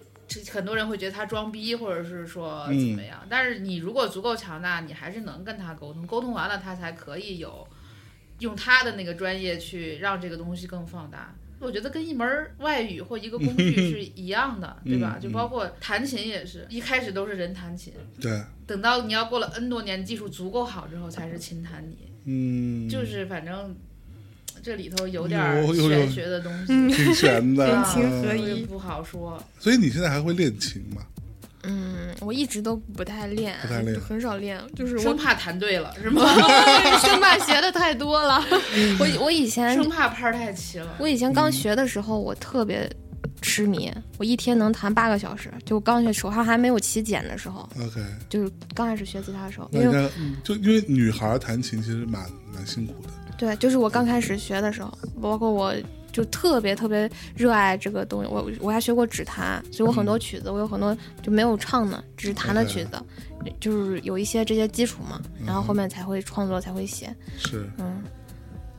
[0.52, 3.20] 很多人会觉得他装逼，或者是说怎么样。
[3.30, 7.68] 但是你如果足够强大，你还是能跟他沟通，沟通完了，他才可以有
[8.44, 11.34] 用他的那个专业去让这个东西更放大。
[11.60, 15.18] 我觉得跟一门外语或一个工具是一样的， 对吧？
[15.18, 21.98] 嗯就包括弹琴也是，一开始都是人弹琴，对，等到你要过了 N 多年，技术足够好之后，才是琴弹你。
[22.26, 23.74] 嗯，就是反正
[24.62, 25.40] 这里头有点
[25.74, 29.42] 玄学的东西，挺玄的，天琴合嗯一不好说。
[29.58, 31.02] 所以你现在还会练琴吗？
[31.64, 36.22] 嗯，我一直都不太练，不太练很少练，就是我生怕弹对了是吗？
[37.00, 38.44] 生怕学的太多了。
[39.00, 40.96] 我我以前生怕拍儿太齐了。
[41.00, 42.90] 我以前刚学的时候，我特别
[43.42, 45.50] 痴迷，我一天能弹八个小时。
[45.66, 50.10] 就刚学手上还没有起茧的时候，OK，就是刚开始学吉他的时候，那应因为
[50.44, 55.74] 就因为女孩儿弹琴其实蛮蛮辛苦的，对，就是我刚开始学的时候，包括我
[56.14, 58.30] 就特别特别热爱这个东西。
[58.32, 62.92] 我我还学过指弹，所以我很多曲子我有很多就没有唱的，只是弹的曲子，
[63.60, 67.14] 就是有一些这些基础嘛，然后后面才会创作才会写。
[67.38, 68.02] 是嗯，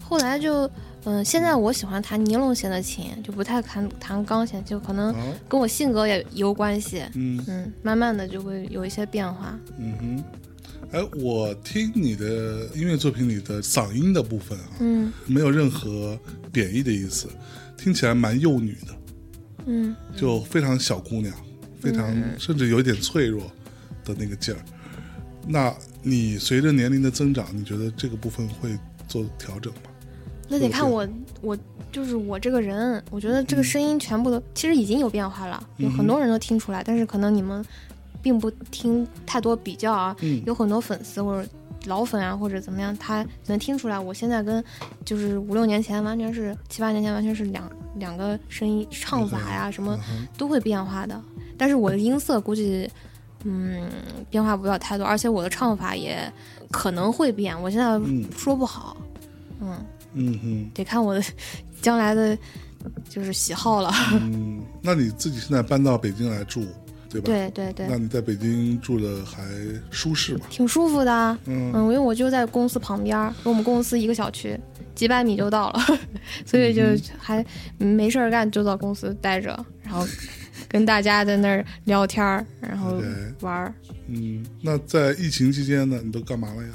[0.03, 0.71] 后来就
[1.07, 5.15] 嗯、现在我喜欢弹尼龙弦的琴，就不太弹弹钢琴，就可能，
[5.47, 7.03] 跟我性格也有关系。
[7.15, 9.59] 嗯嗯，慢慢的就会有一些变化。
[9.77, 10.25] 嗯哼。
[10.95, 15.13] 哎，我听你的音乐作品里的嗓音的部分啊，嗯。
[15.27, 16.17] 没有任何
[16.53, 17.29] 贬义的意思，
[17.77, 18.95] 听起来蛮幼女的，
[19.67, 21.35] 嗯，就非常小姑娘，
[21.81, 23.43] 非常、甚至有一点脆弱
[24.05, 24.61] 的那个劲儿。
[25.49, 29.91] 那你随着年龄的增长，你觉得这个部分会做调整吗？
[30.49, 31.09] 那得看我
[31.41, 31.59] 我
[31.91, 37.65] 就是我这个人，我觉得这个声音全部都、其实已经有变化了，有很多人都听出来，但是可能你们
[38.25, 41.47] 并不听太多比较啊，嗯有很多粉丝或者
[41.85, 44.65] 老粉啊或者怎么样，他能听出来我现在跟
[45.05, 49.99] 就是五六年前完全是七八年前完全是两两个声音唱法呀什么
[50.39, 51.23] 都会变化的，
[51.59, 52.91] 但是我的音色估计
[53.45, 53.87] 嗯
[54.31, 56.33] 变化不了太多，而且我的唱法也
[56.71, 58.97] 可能会变，我现在嗯说不好，
[59.61, 59.77] 嗯。
[60.15, 60.71] 嗯哼。
[60.73, 61.23] 得看我的
[61.83, 62.39] 将来的
[63.11, 63.93] 就是喜好了。
[64.13, 66.65] 嗯，那你自己现在搬到北京来住，
[67.21, 67.27] 对吧？。
[67.27, 69.43] 对对对那，你在北京住的还
[69.91, 70.47] 舒适吗？
[70.51, 71.39] 挺舒服的。
[71.47, 74.59] 嗯嗯，因为我就在公司旁边儿，跟我们公司一个小区，
[74.95, 75.81] 几百米就到了，
[76.45, 77.47] 所以就嗯还
[77.79, 80.07] 没事儿干就到公司待着，然后
[80.69, 83.01] 跟大家在那儿聊天儿，然后
[83.41, 83.75] 玩儿。
[84.09, 86.69] 嗯，那在疫情期间呢，你都干嘛了呀？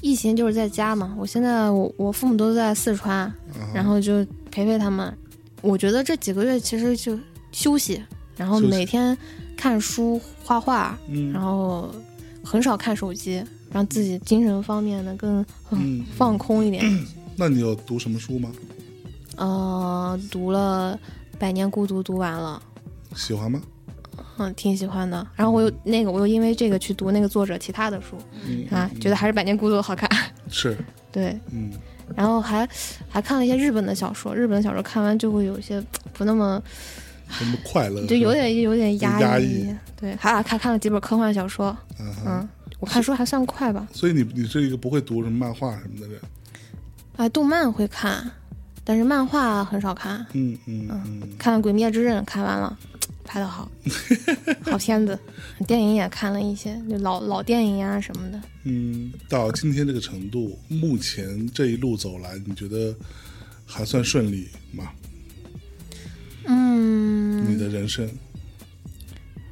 [0.00, 3.34] 疫情就是在家嘛，我现在我我父母都在四川，啊
[3.74, 5.12] 然后就陪陪他们。
[5.60, 7.18] 我觉得这几个月其实就
[7.50, 8.00] 休息，
[8.36, 9.16] 然后每天
[9.58, 11.92] 看书、画画，嗯然后
[12.44, 16.84] 很少看手机，让自己精神方面的更、嗯放空一点。
[17.36, 18.52] 那你有读什么书吗？
[19.36, 20.98] 呃，读了
[21.38, 22.62] 《百年孤独》，读完了，
[23.16, 23.60] 喜欢吗？
[24.38, 25.26] 嗯，挺喜欢的。
[25.34, 28.16] 然后我又那个，我又因为这个去读那个作者其他的书
[28.46, 30.08] 嗯啊，觉得还是《百年孤独》好看。
[30.48, 30.76] 是，
[31.10, 31.72] 对，嗯
[32.16, 32.66] 然后还
[33.08, 35.82] 还看了一些日本的小说，日本的小说看完就会有一些
[36.14, 36.60] 不那么，
[37.30, 38.06] 什么快乐？
[38.06, 42.14] 就有点有点压压抑对，还还看了几本科幻小说，嗯。
[42.26, 42.48] 嗯，
[42.80, 43.88] 我看书还算快吧。
[43.92, 46.20] 所以你你是一个不会读什么漫画什么的人。
[47.16, 48.30] 哎，动漫会看，
[48.84, 50.24] 但是漫画很少看。
[50.32, 52.78] 嗯嗯嗯看了《鬼灭之刃》，看完了，
[53.24, 53.68] 拍的好，
[54.62, 55.18] 好片子。
[55.66, 58.40] 电影也看了一些，就老老电影啊什么的。
[58.62, 62.94] 嗯，到今天这个程度，目前这一路走来，你觉得
[63.66, 64.84] 还算顺利吗？
[66.48, 68.08] 嗯，你的人生，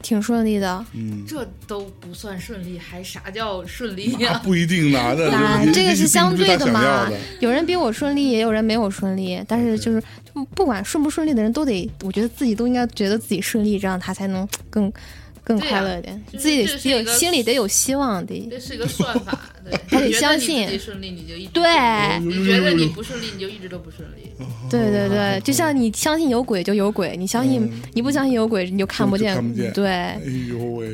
[0.02, 0.84] 挺顺利的。
[0.94, 4.40] 嗯，这都不算顺利，还啥叫顺利那呀？
[4.42, 5.14] 不一定呢，
[5.74, 7.12] 这个是相对并不是他想嘛。
[7.40, 9.38] 有人比我顺利，也有人没有顺利。
[9.46, 10.02] 但是就是，
[10.34, 14.90] 就不管顺不顺利的人，都得，我觉得自己都应该觉得自己顺利，这样他才能更
[15.44, 16.24] 更快乐一点。
[16.32, 21.64] 就是自己有心里得有希望，得这是一个算法，对，还得你相信你自己顺利你就一直对
[22.20, 24.32] 你觉得你不顺利你就一直都不顺利。
[24.70, 29.34] 对对对，就像你相信有鬼就有鬼，你相信、嗯你不相信有鬼，你就看不见。
[29.34, 30.88] 看不见对，哎呦喂，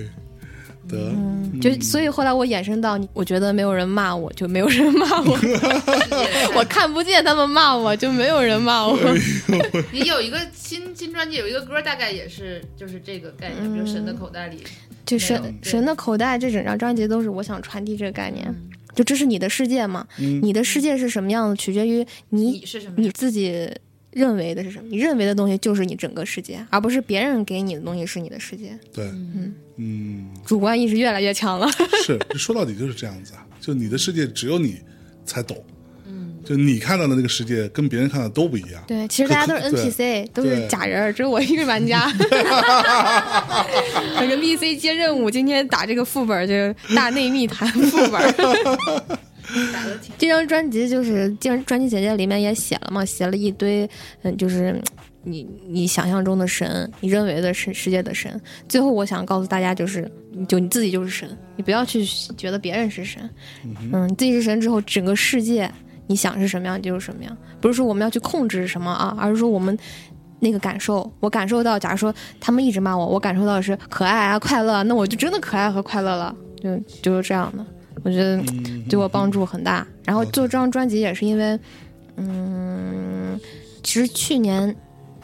[0.89, 5.39] 得，嗯，就所以后来我衍生到，我觉得没有人骂我，就没有人骂我
[6.55, 8.99] 我看不见他们骂我，就没有人骂我。
[9.91, 14.59] 你有一个新新专辑，有一个歌，大概也是就是这个概念，比如《神的口袋》里，
[15.05, 18.55] 就神神的口袋这整张专辑都是我想传递这个概念，
[18.95, 23.11] 就这是你的世界嘛，嗯你的世界是什么样的，取决于你你是什么你？
[23.11, 23.69] 自己
[24.11, 28.79] 认为的是什么，你认为的东西就是你整个世界，而不是别人给你的东西是你的世界。
[28.93, 31.67] 对，嗯嗯，主观意识越来越强了。
[32.05, 34.81] 是，说到底就是这样子啊，就你的世界只有你
[35.25, 35.82] 才懂，嗯，
[36.45, 42.11] 就你看到的那个世界跟别人看到的都不一样，对，其实大家都是 NPC，都是假人儿，只有我一个玩家。
[44.17, 46.53] 那个 NPC 接任务，今天打这个副本儿就
[46.95, 48.33] 大内密谈副本儿。
[49.73, 53.89] 打的挺这张专辑就是这张专辑简介里面也写了嘛，写了一堆，
[54.23, 54.83] 嗯，就是嗯
[55.25, 58.41] 你你想象中的神，你认为的世世界的神。
[58.67, 60.11] 最后我想告诉大家，就是
[60.49, 62.03] 就你自己就是神，你不要去
[62.37, 63.29] 觉得别人是神，
[63.93, 65.71] 嗯，你自己是神之后，整个世界
[66.07, 69.79] 你想是什么样你就是什么样，不是说我们要去控制什么啊，而是说我们。
[70.45, 77.65] 那个感受，我感受到，假如说他们一直骂我，我感受到的是可爱啊、快乐啊，那我就真的可爱和快乐了，就就是这样的。
[78.03, 79.87] 我觉得嗯，对我帮助很大。
[80.05, 81.57] 然后做这张专辑也是因为，
[82.17, 83.39] 嗯，
[83.85, 84.75] 其实去年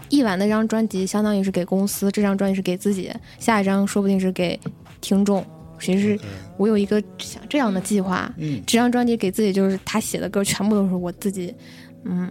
[0.08, 4.56] 一晚那张专辑相当于是给公司，这张专辑是给自己，下一张说不定是给
[5.00, 5.44] 听众。
[5.80, 6.22] 其实 OK
[6.58, 8.60] 我有一个想这样的计划，嗯。
[8.66, 11.54] 这张专辑给自己就是他写的歌全部都是我自己，
[12.04, 12.30] 嗯，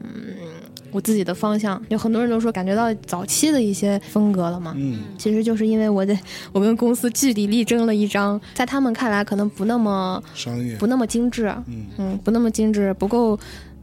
[0.91, 1.81] 我自己的方向。
[1.89, 4.99] 有很多人都说感觉到早期的一些风格了嘛，嗯。
[5.17, 6.19] 其实就是因为我在
[6.51, 11.85] 我跟公司据理力争了一张，在他们看来可能不那么商业，不那么精致，嗯。
[11.97, 13.39] 嗯，不那么精致，不够，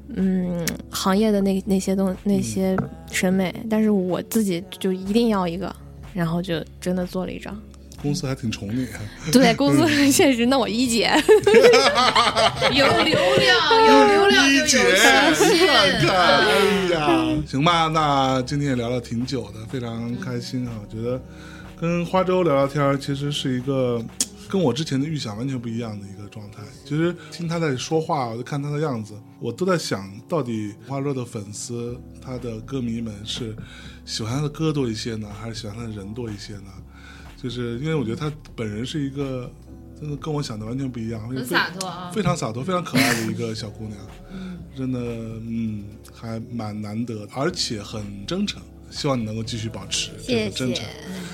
[0.08, 2.76] 嗯，行业的那那些东那些
[3.10, 5.74] 审美，但是我自己就一定要一个，
[6.12, 7.58] 然后就真的做了一张。
[8.04, 8.86] 公司还挺宠你，
[9.32, 11.10] 对， 公司确实，那我一姐，
[12.70, 13.56] 有流量，
[13.86, 16.14] 有流量有一姐，看看，
[16.44, 21.18] 哎呀，行吧，那今天也聊了挺久的，非常开心啊，我觉得
[21.80, 24.04] 跟花粥聊聊天，其实是一个
[24.50, 26.58] 跟我之前的预想完全不一样的一个状态。
[26.84, 33.56] 其实听他在说话，我就看他的样子，我都在想到底花粥的粉丝、他的歌迷们是
[34.04, 36.70] 喜欢他的歌多一些呢，还是喜欢他的人多一些呢？
[37.44, 39.52] 就是因为我觉得他本人是一个
[40.00, 43.98] 真的跟我想的完全不一样，很洒脱啊，非常洒脱、非常可爱的一个 小姑娘，
[44.74, 48.62] 真的，嗯，还蛮难得，而且很真诚。
[48.90, 50.86] 希望你能够继续保持这谢谢个真诚。。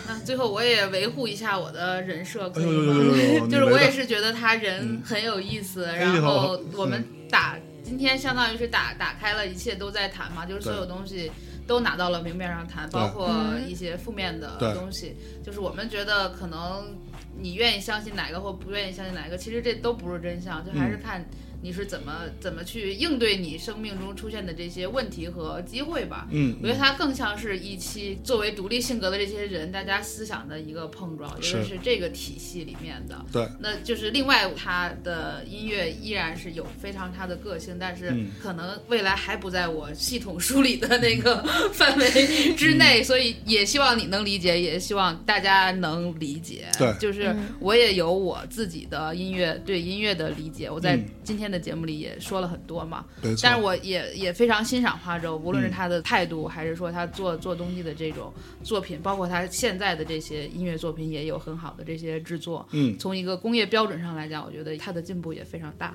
[0.08, 3.16] 那最后我也维护一下我的人设，可以哎呦呦呦吗？
[3.16, 3.46] 呦呦！
[3.46, 11.30] 就是我也是觉得他人很有意思，哎然后我们打今天相当于是打打开了一切都在谈嘛，就是所有东西
[11.70, 13.70] 都拿到了明面上谈，包括嗯。
[13.70, 15.14] 一些负面的东西，
[15.44, 16.98] 就是我们觉得可能
[17.38, 21.00] 你愿意相信哪个或不愿意相信哪个，其实这都不是真相，就还是嗯。
[21.00, 21.24] 看
[21.62, 26.26] 你是怎么怎么去应对你生命中出现的这些问题和机会吧。
[26.30, 33.24] 嗯，我觉得它更像是一期作为独立性格的这些人，大家思想的一个碰撞，尤其是是这个体系里面的。
[33.32, 38.28] 对，那就是另外，他的音乐依然是有非常他的个性，但是嗯。
[38.40, 41.42] 可能未来还不在我系统梳理的那个
[41.72, 42.10] 范围
[42.54, 42.78] 之嗯。
[42.78, 46.66] 内，所以也希望你能理解，也希望大家能理解。
[46.78, 46.92] 对。
[46.98, 51.04] 就是我也有我自己的音乐对音乐的理解，我在嗯。
[51.22, 53.04] 今天的节目里也说了很多嘛。
[53.42, 58.32] 但是我也也非常欣赏花粥，无嗯论是他的态度，还是说他做做东西的这种
[58.62, 62.66] 作品，包括他现在的这些音乐作品，也有很好的这些制作。
[62.72, 65.94] 嗯，从一个工业标准上来讲，我觉得他的进步也非常大。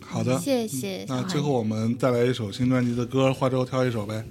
[0.00, 0.38] 好的。
[0.38, 4.24] 谢谢小那最后我们再来一首新专辑的歌，花粥挑一首呗。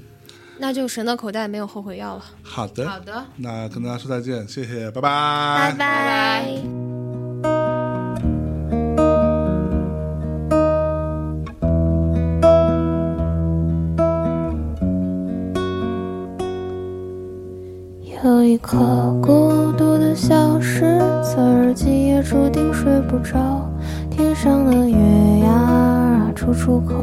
[0.58, 5.76] 那就神的口袋没有后悔药了，好的，好的，那跟大家说再见，谢谢，拜拜拜。
[5.76, 6.91] 拜。
[18.62, 18.78] 颗
[19.22, 21.36] 孤独的小石子，
[21.74, 23.68] 今夜注定睡不着。
[24.12, 26.94] 天上的月牙啊，楚楚可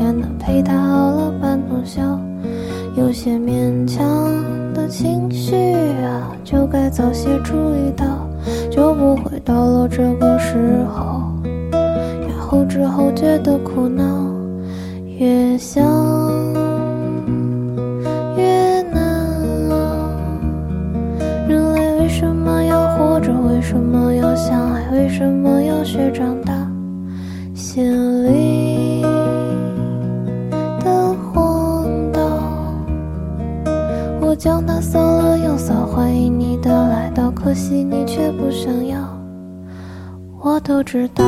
[0.00, 2.00] 怜的陪他熬了半通宵。
[2.96, 4.06] 有些勉强
[4.72, 5.56] 的情绪
[6.04, 8.06] 啊，就该早些注意到，
[8.70, 10.56] 就不会到了这个时
[10.88, 11.32] 候，
[11.82, 14.04] 呀后知后觉的苦恼，
[15.18, 15.84] 越想
[25.18, 26.54] 为什么要学长大？
[27.52, 29.02] 心里
[30.78, 32.20] 的荒岛，
[34.20, 39.00] 我将它扫了又扫，欢迎你的来到，可惜你却不想要。
[40.40, 41.24] 我都知道。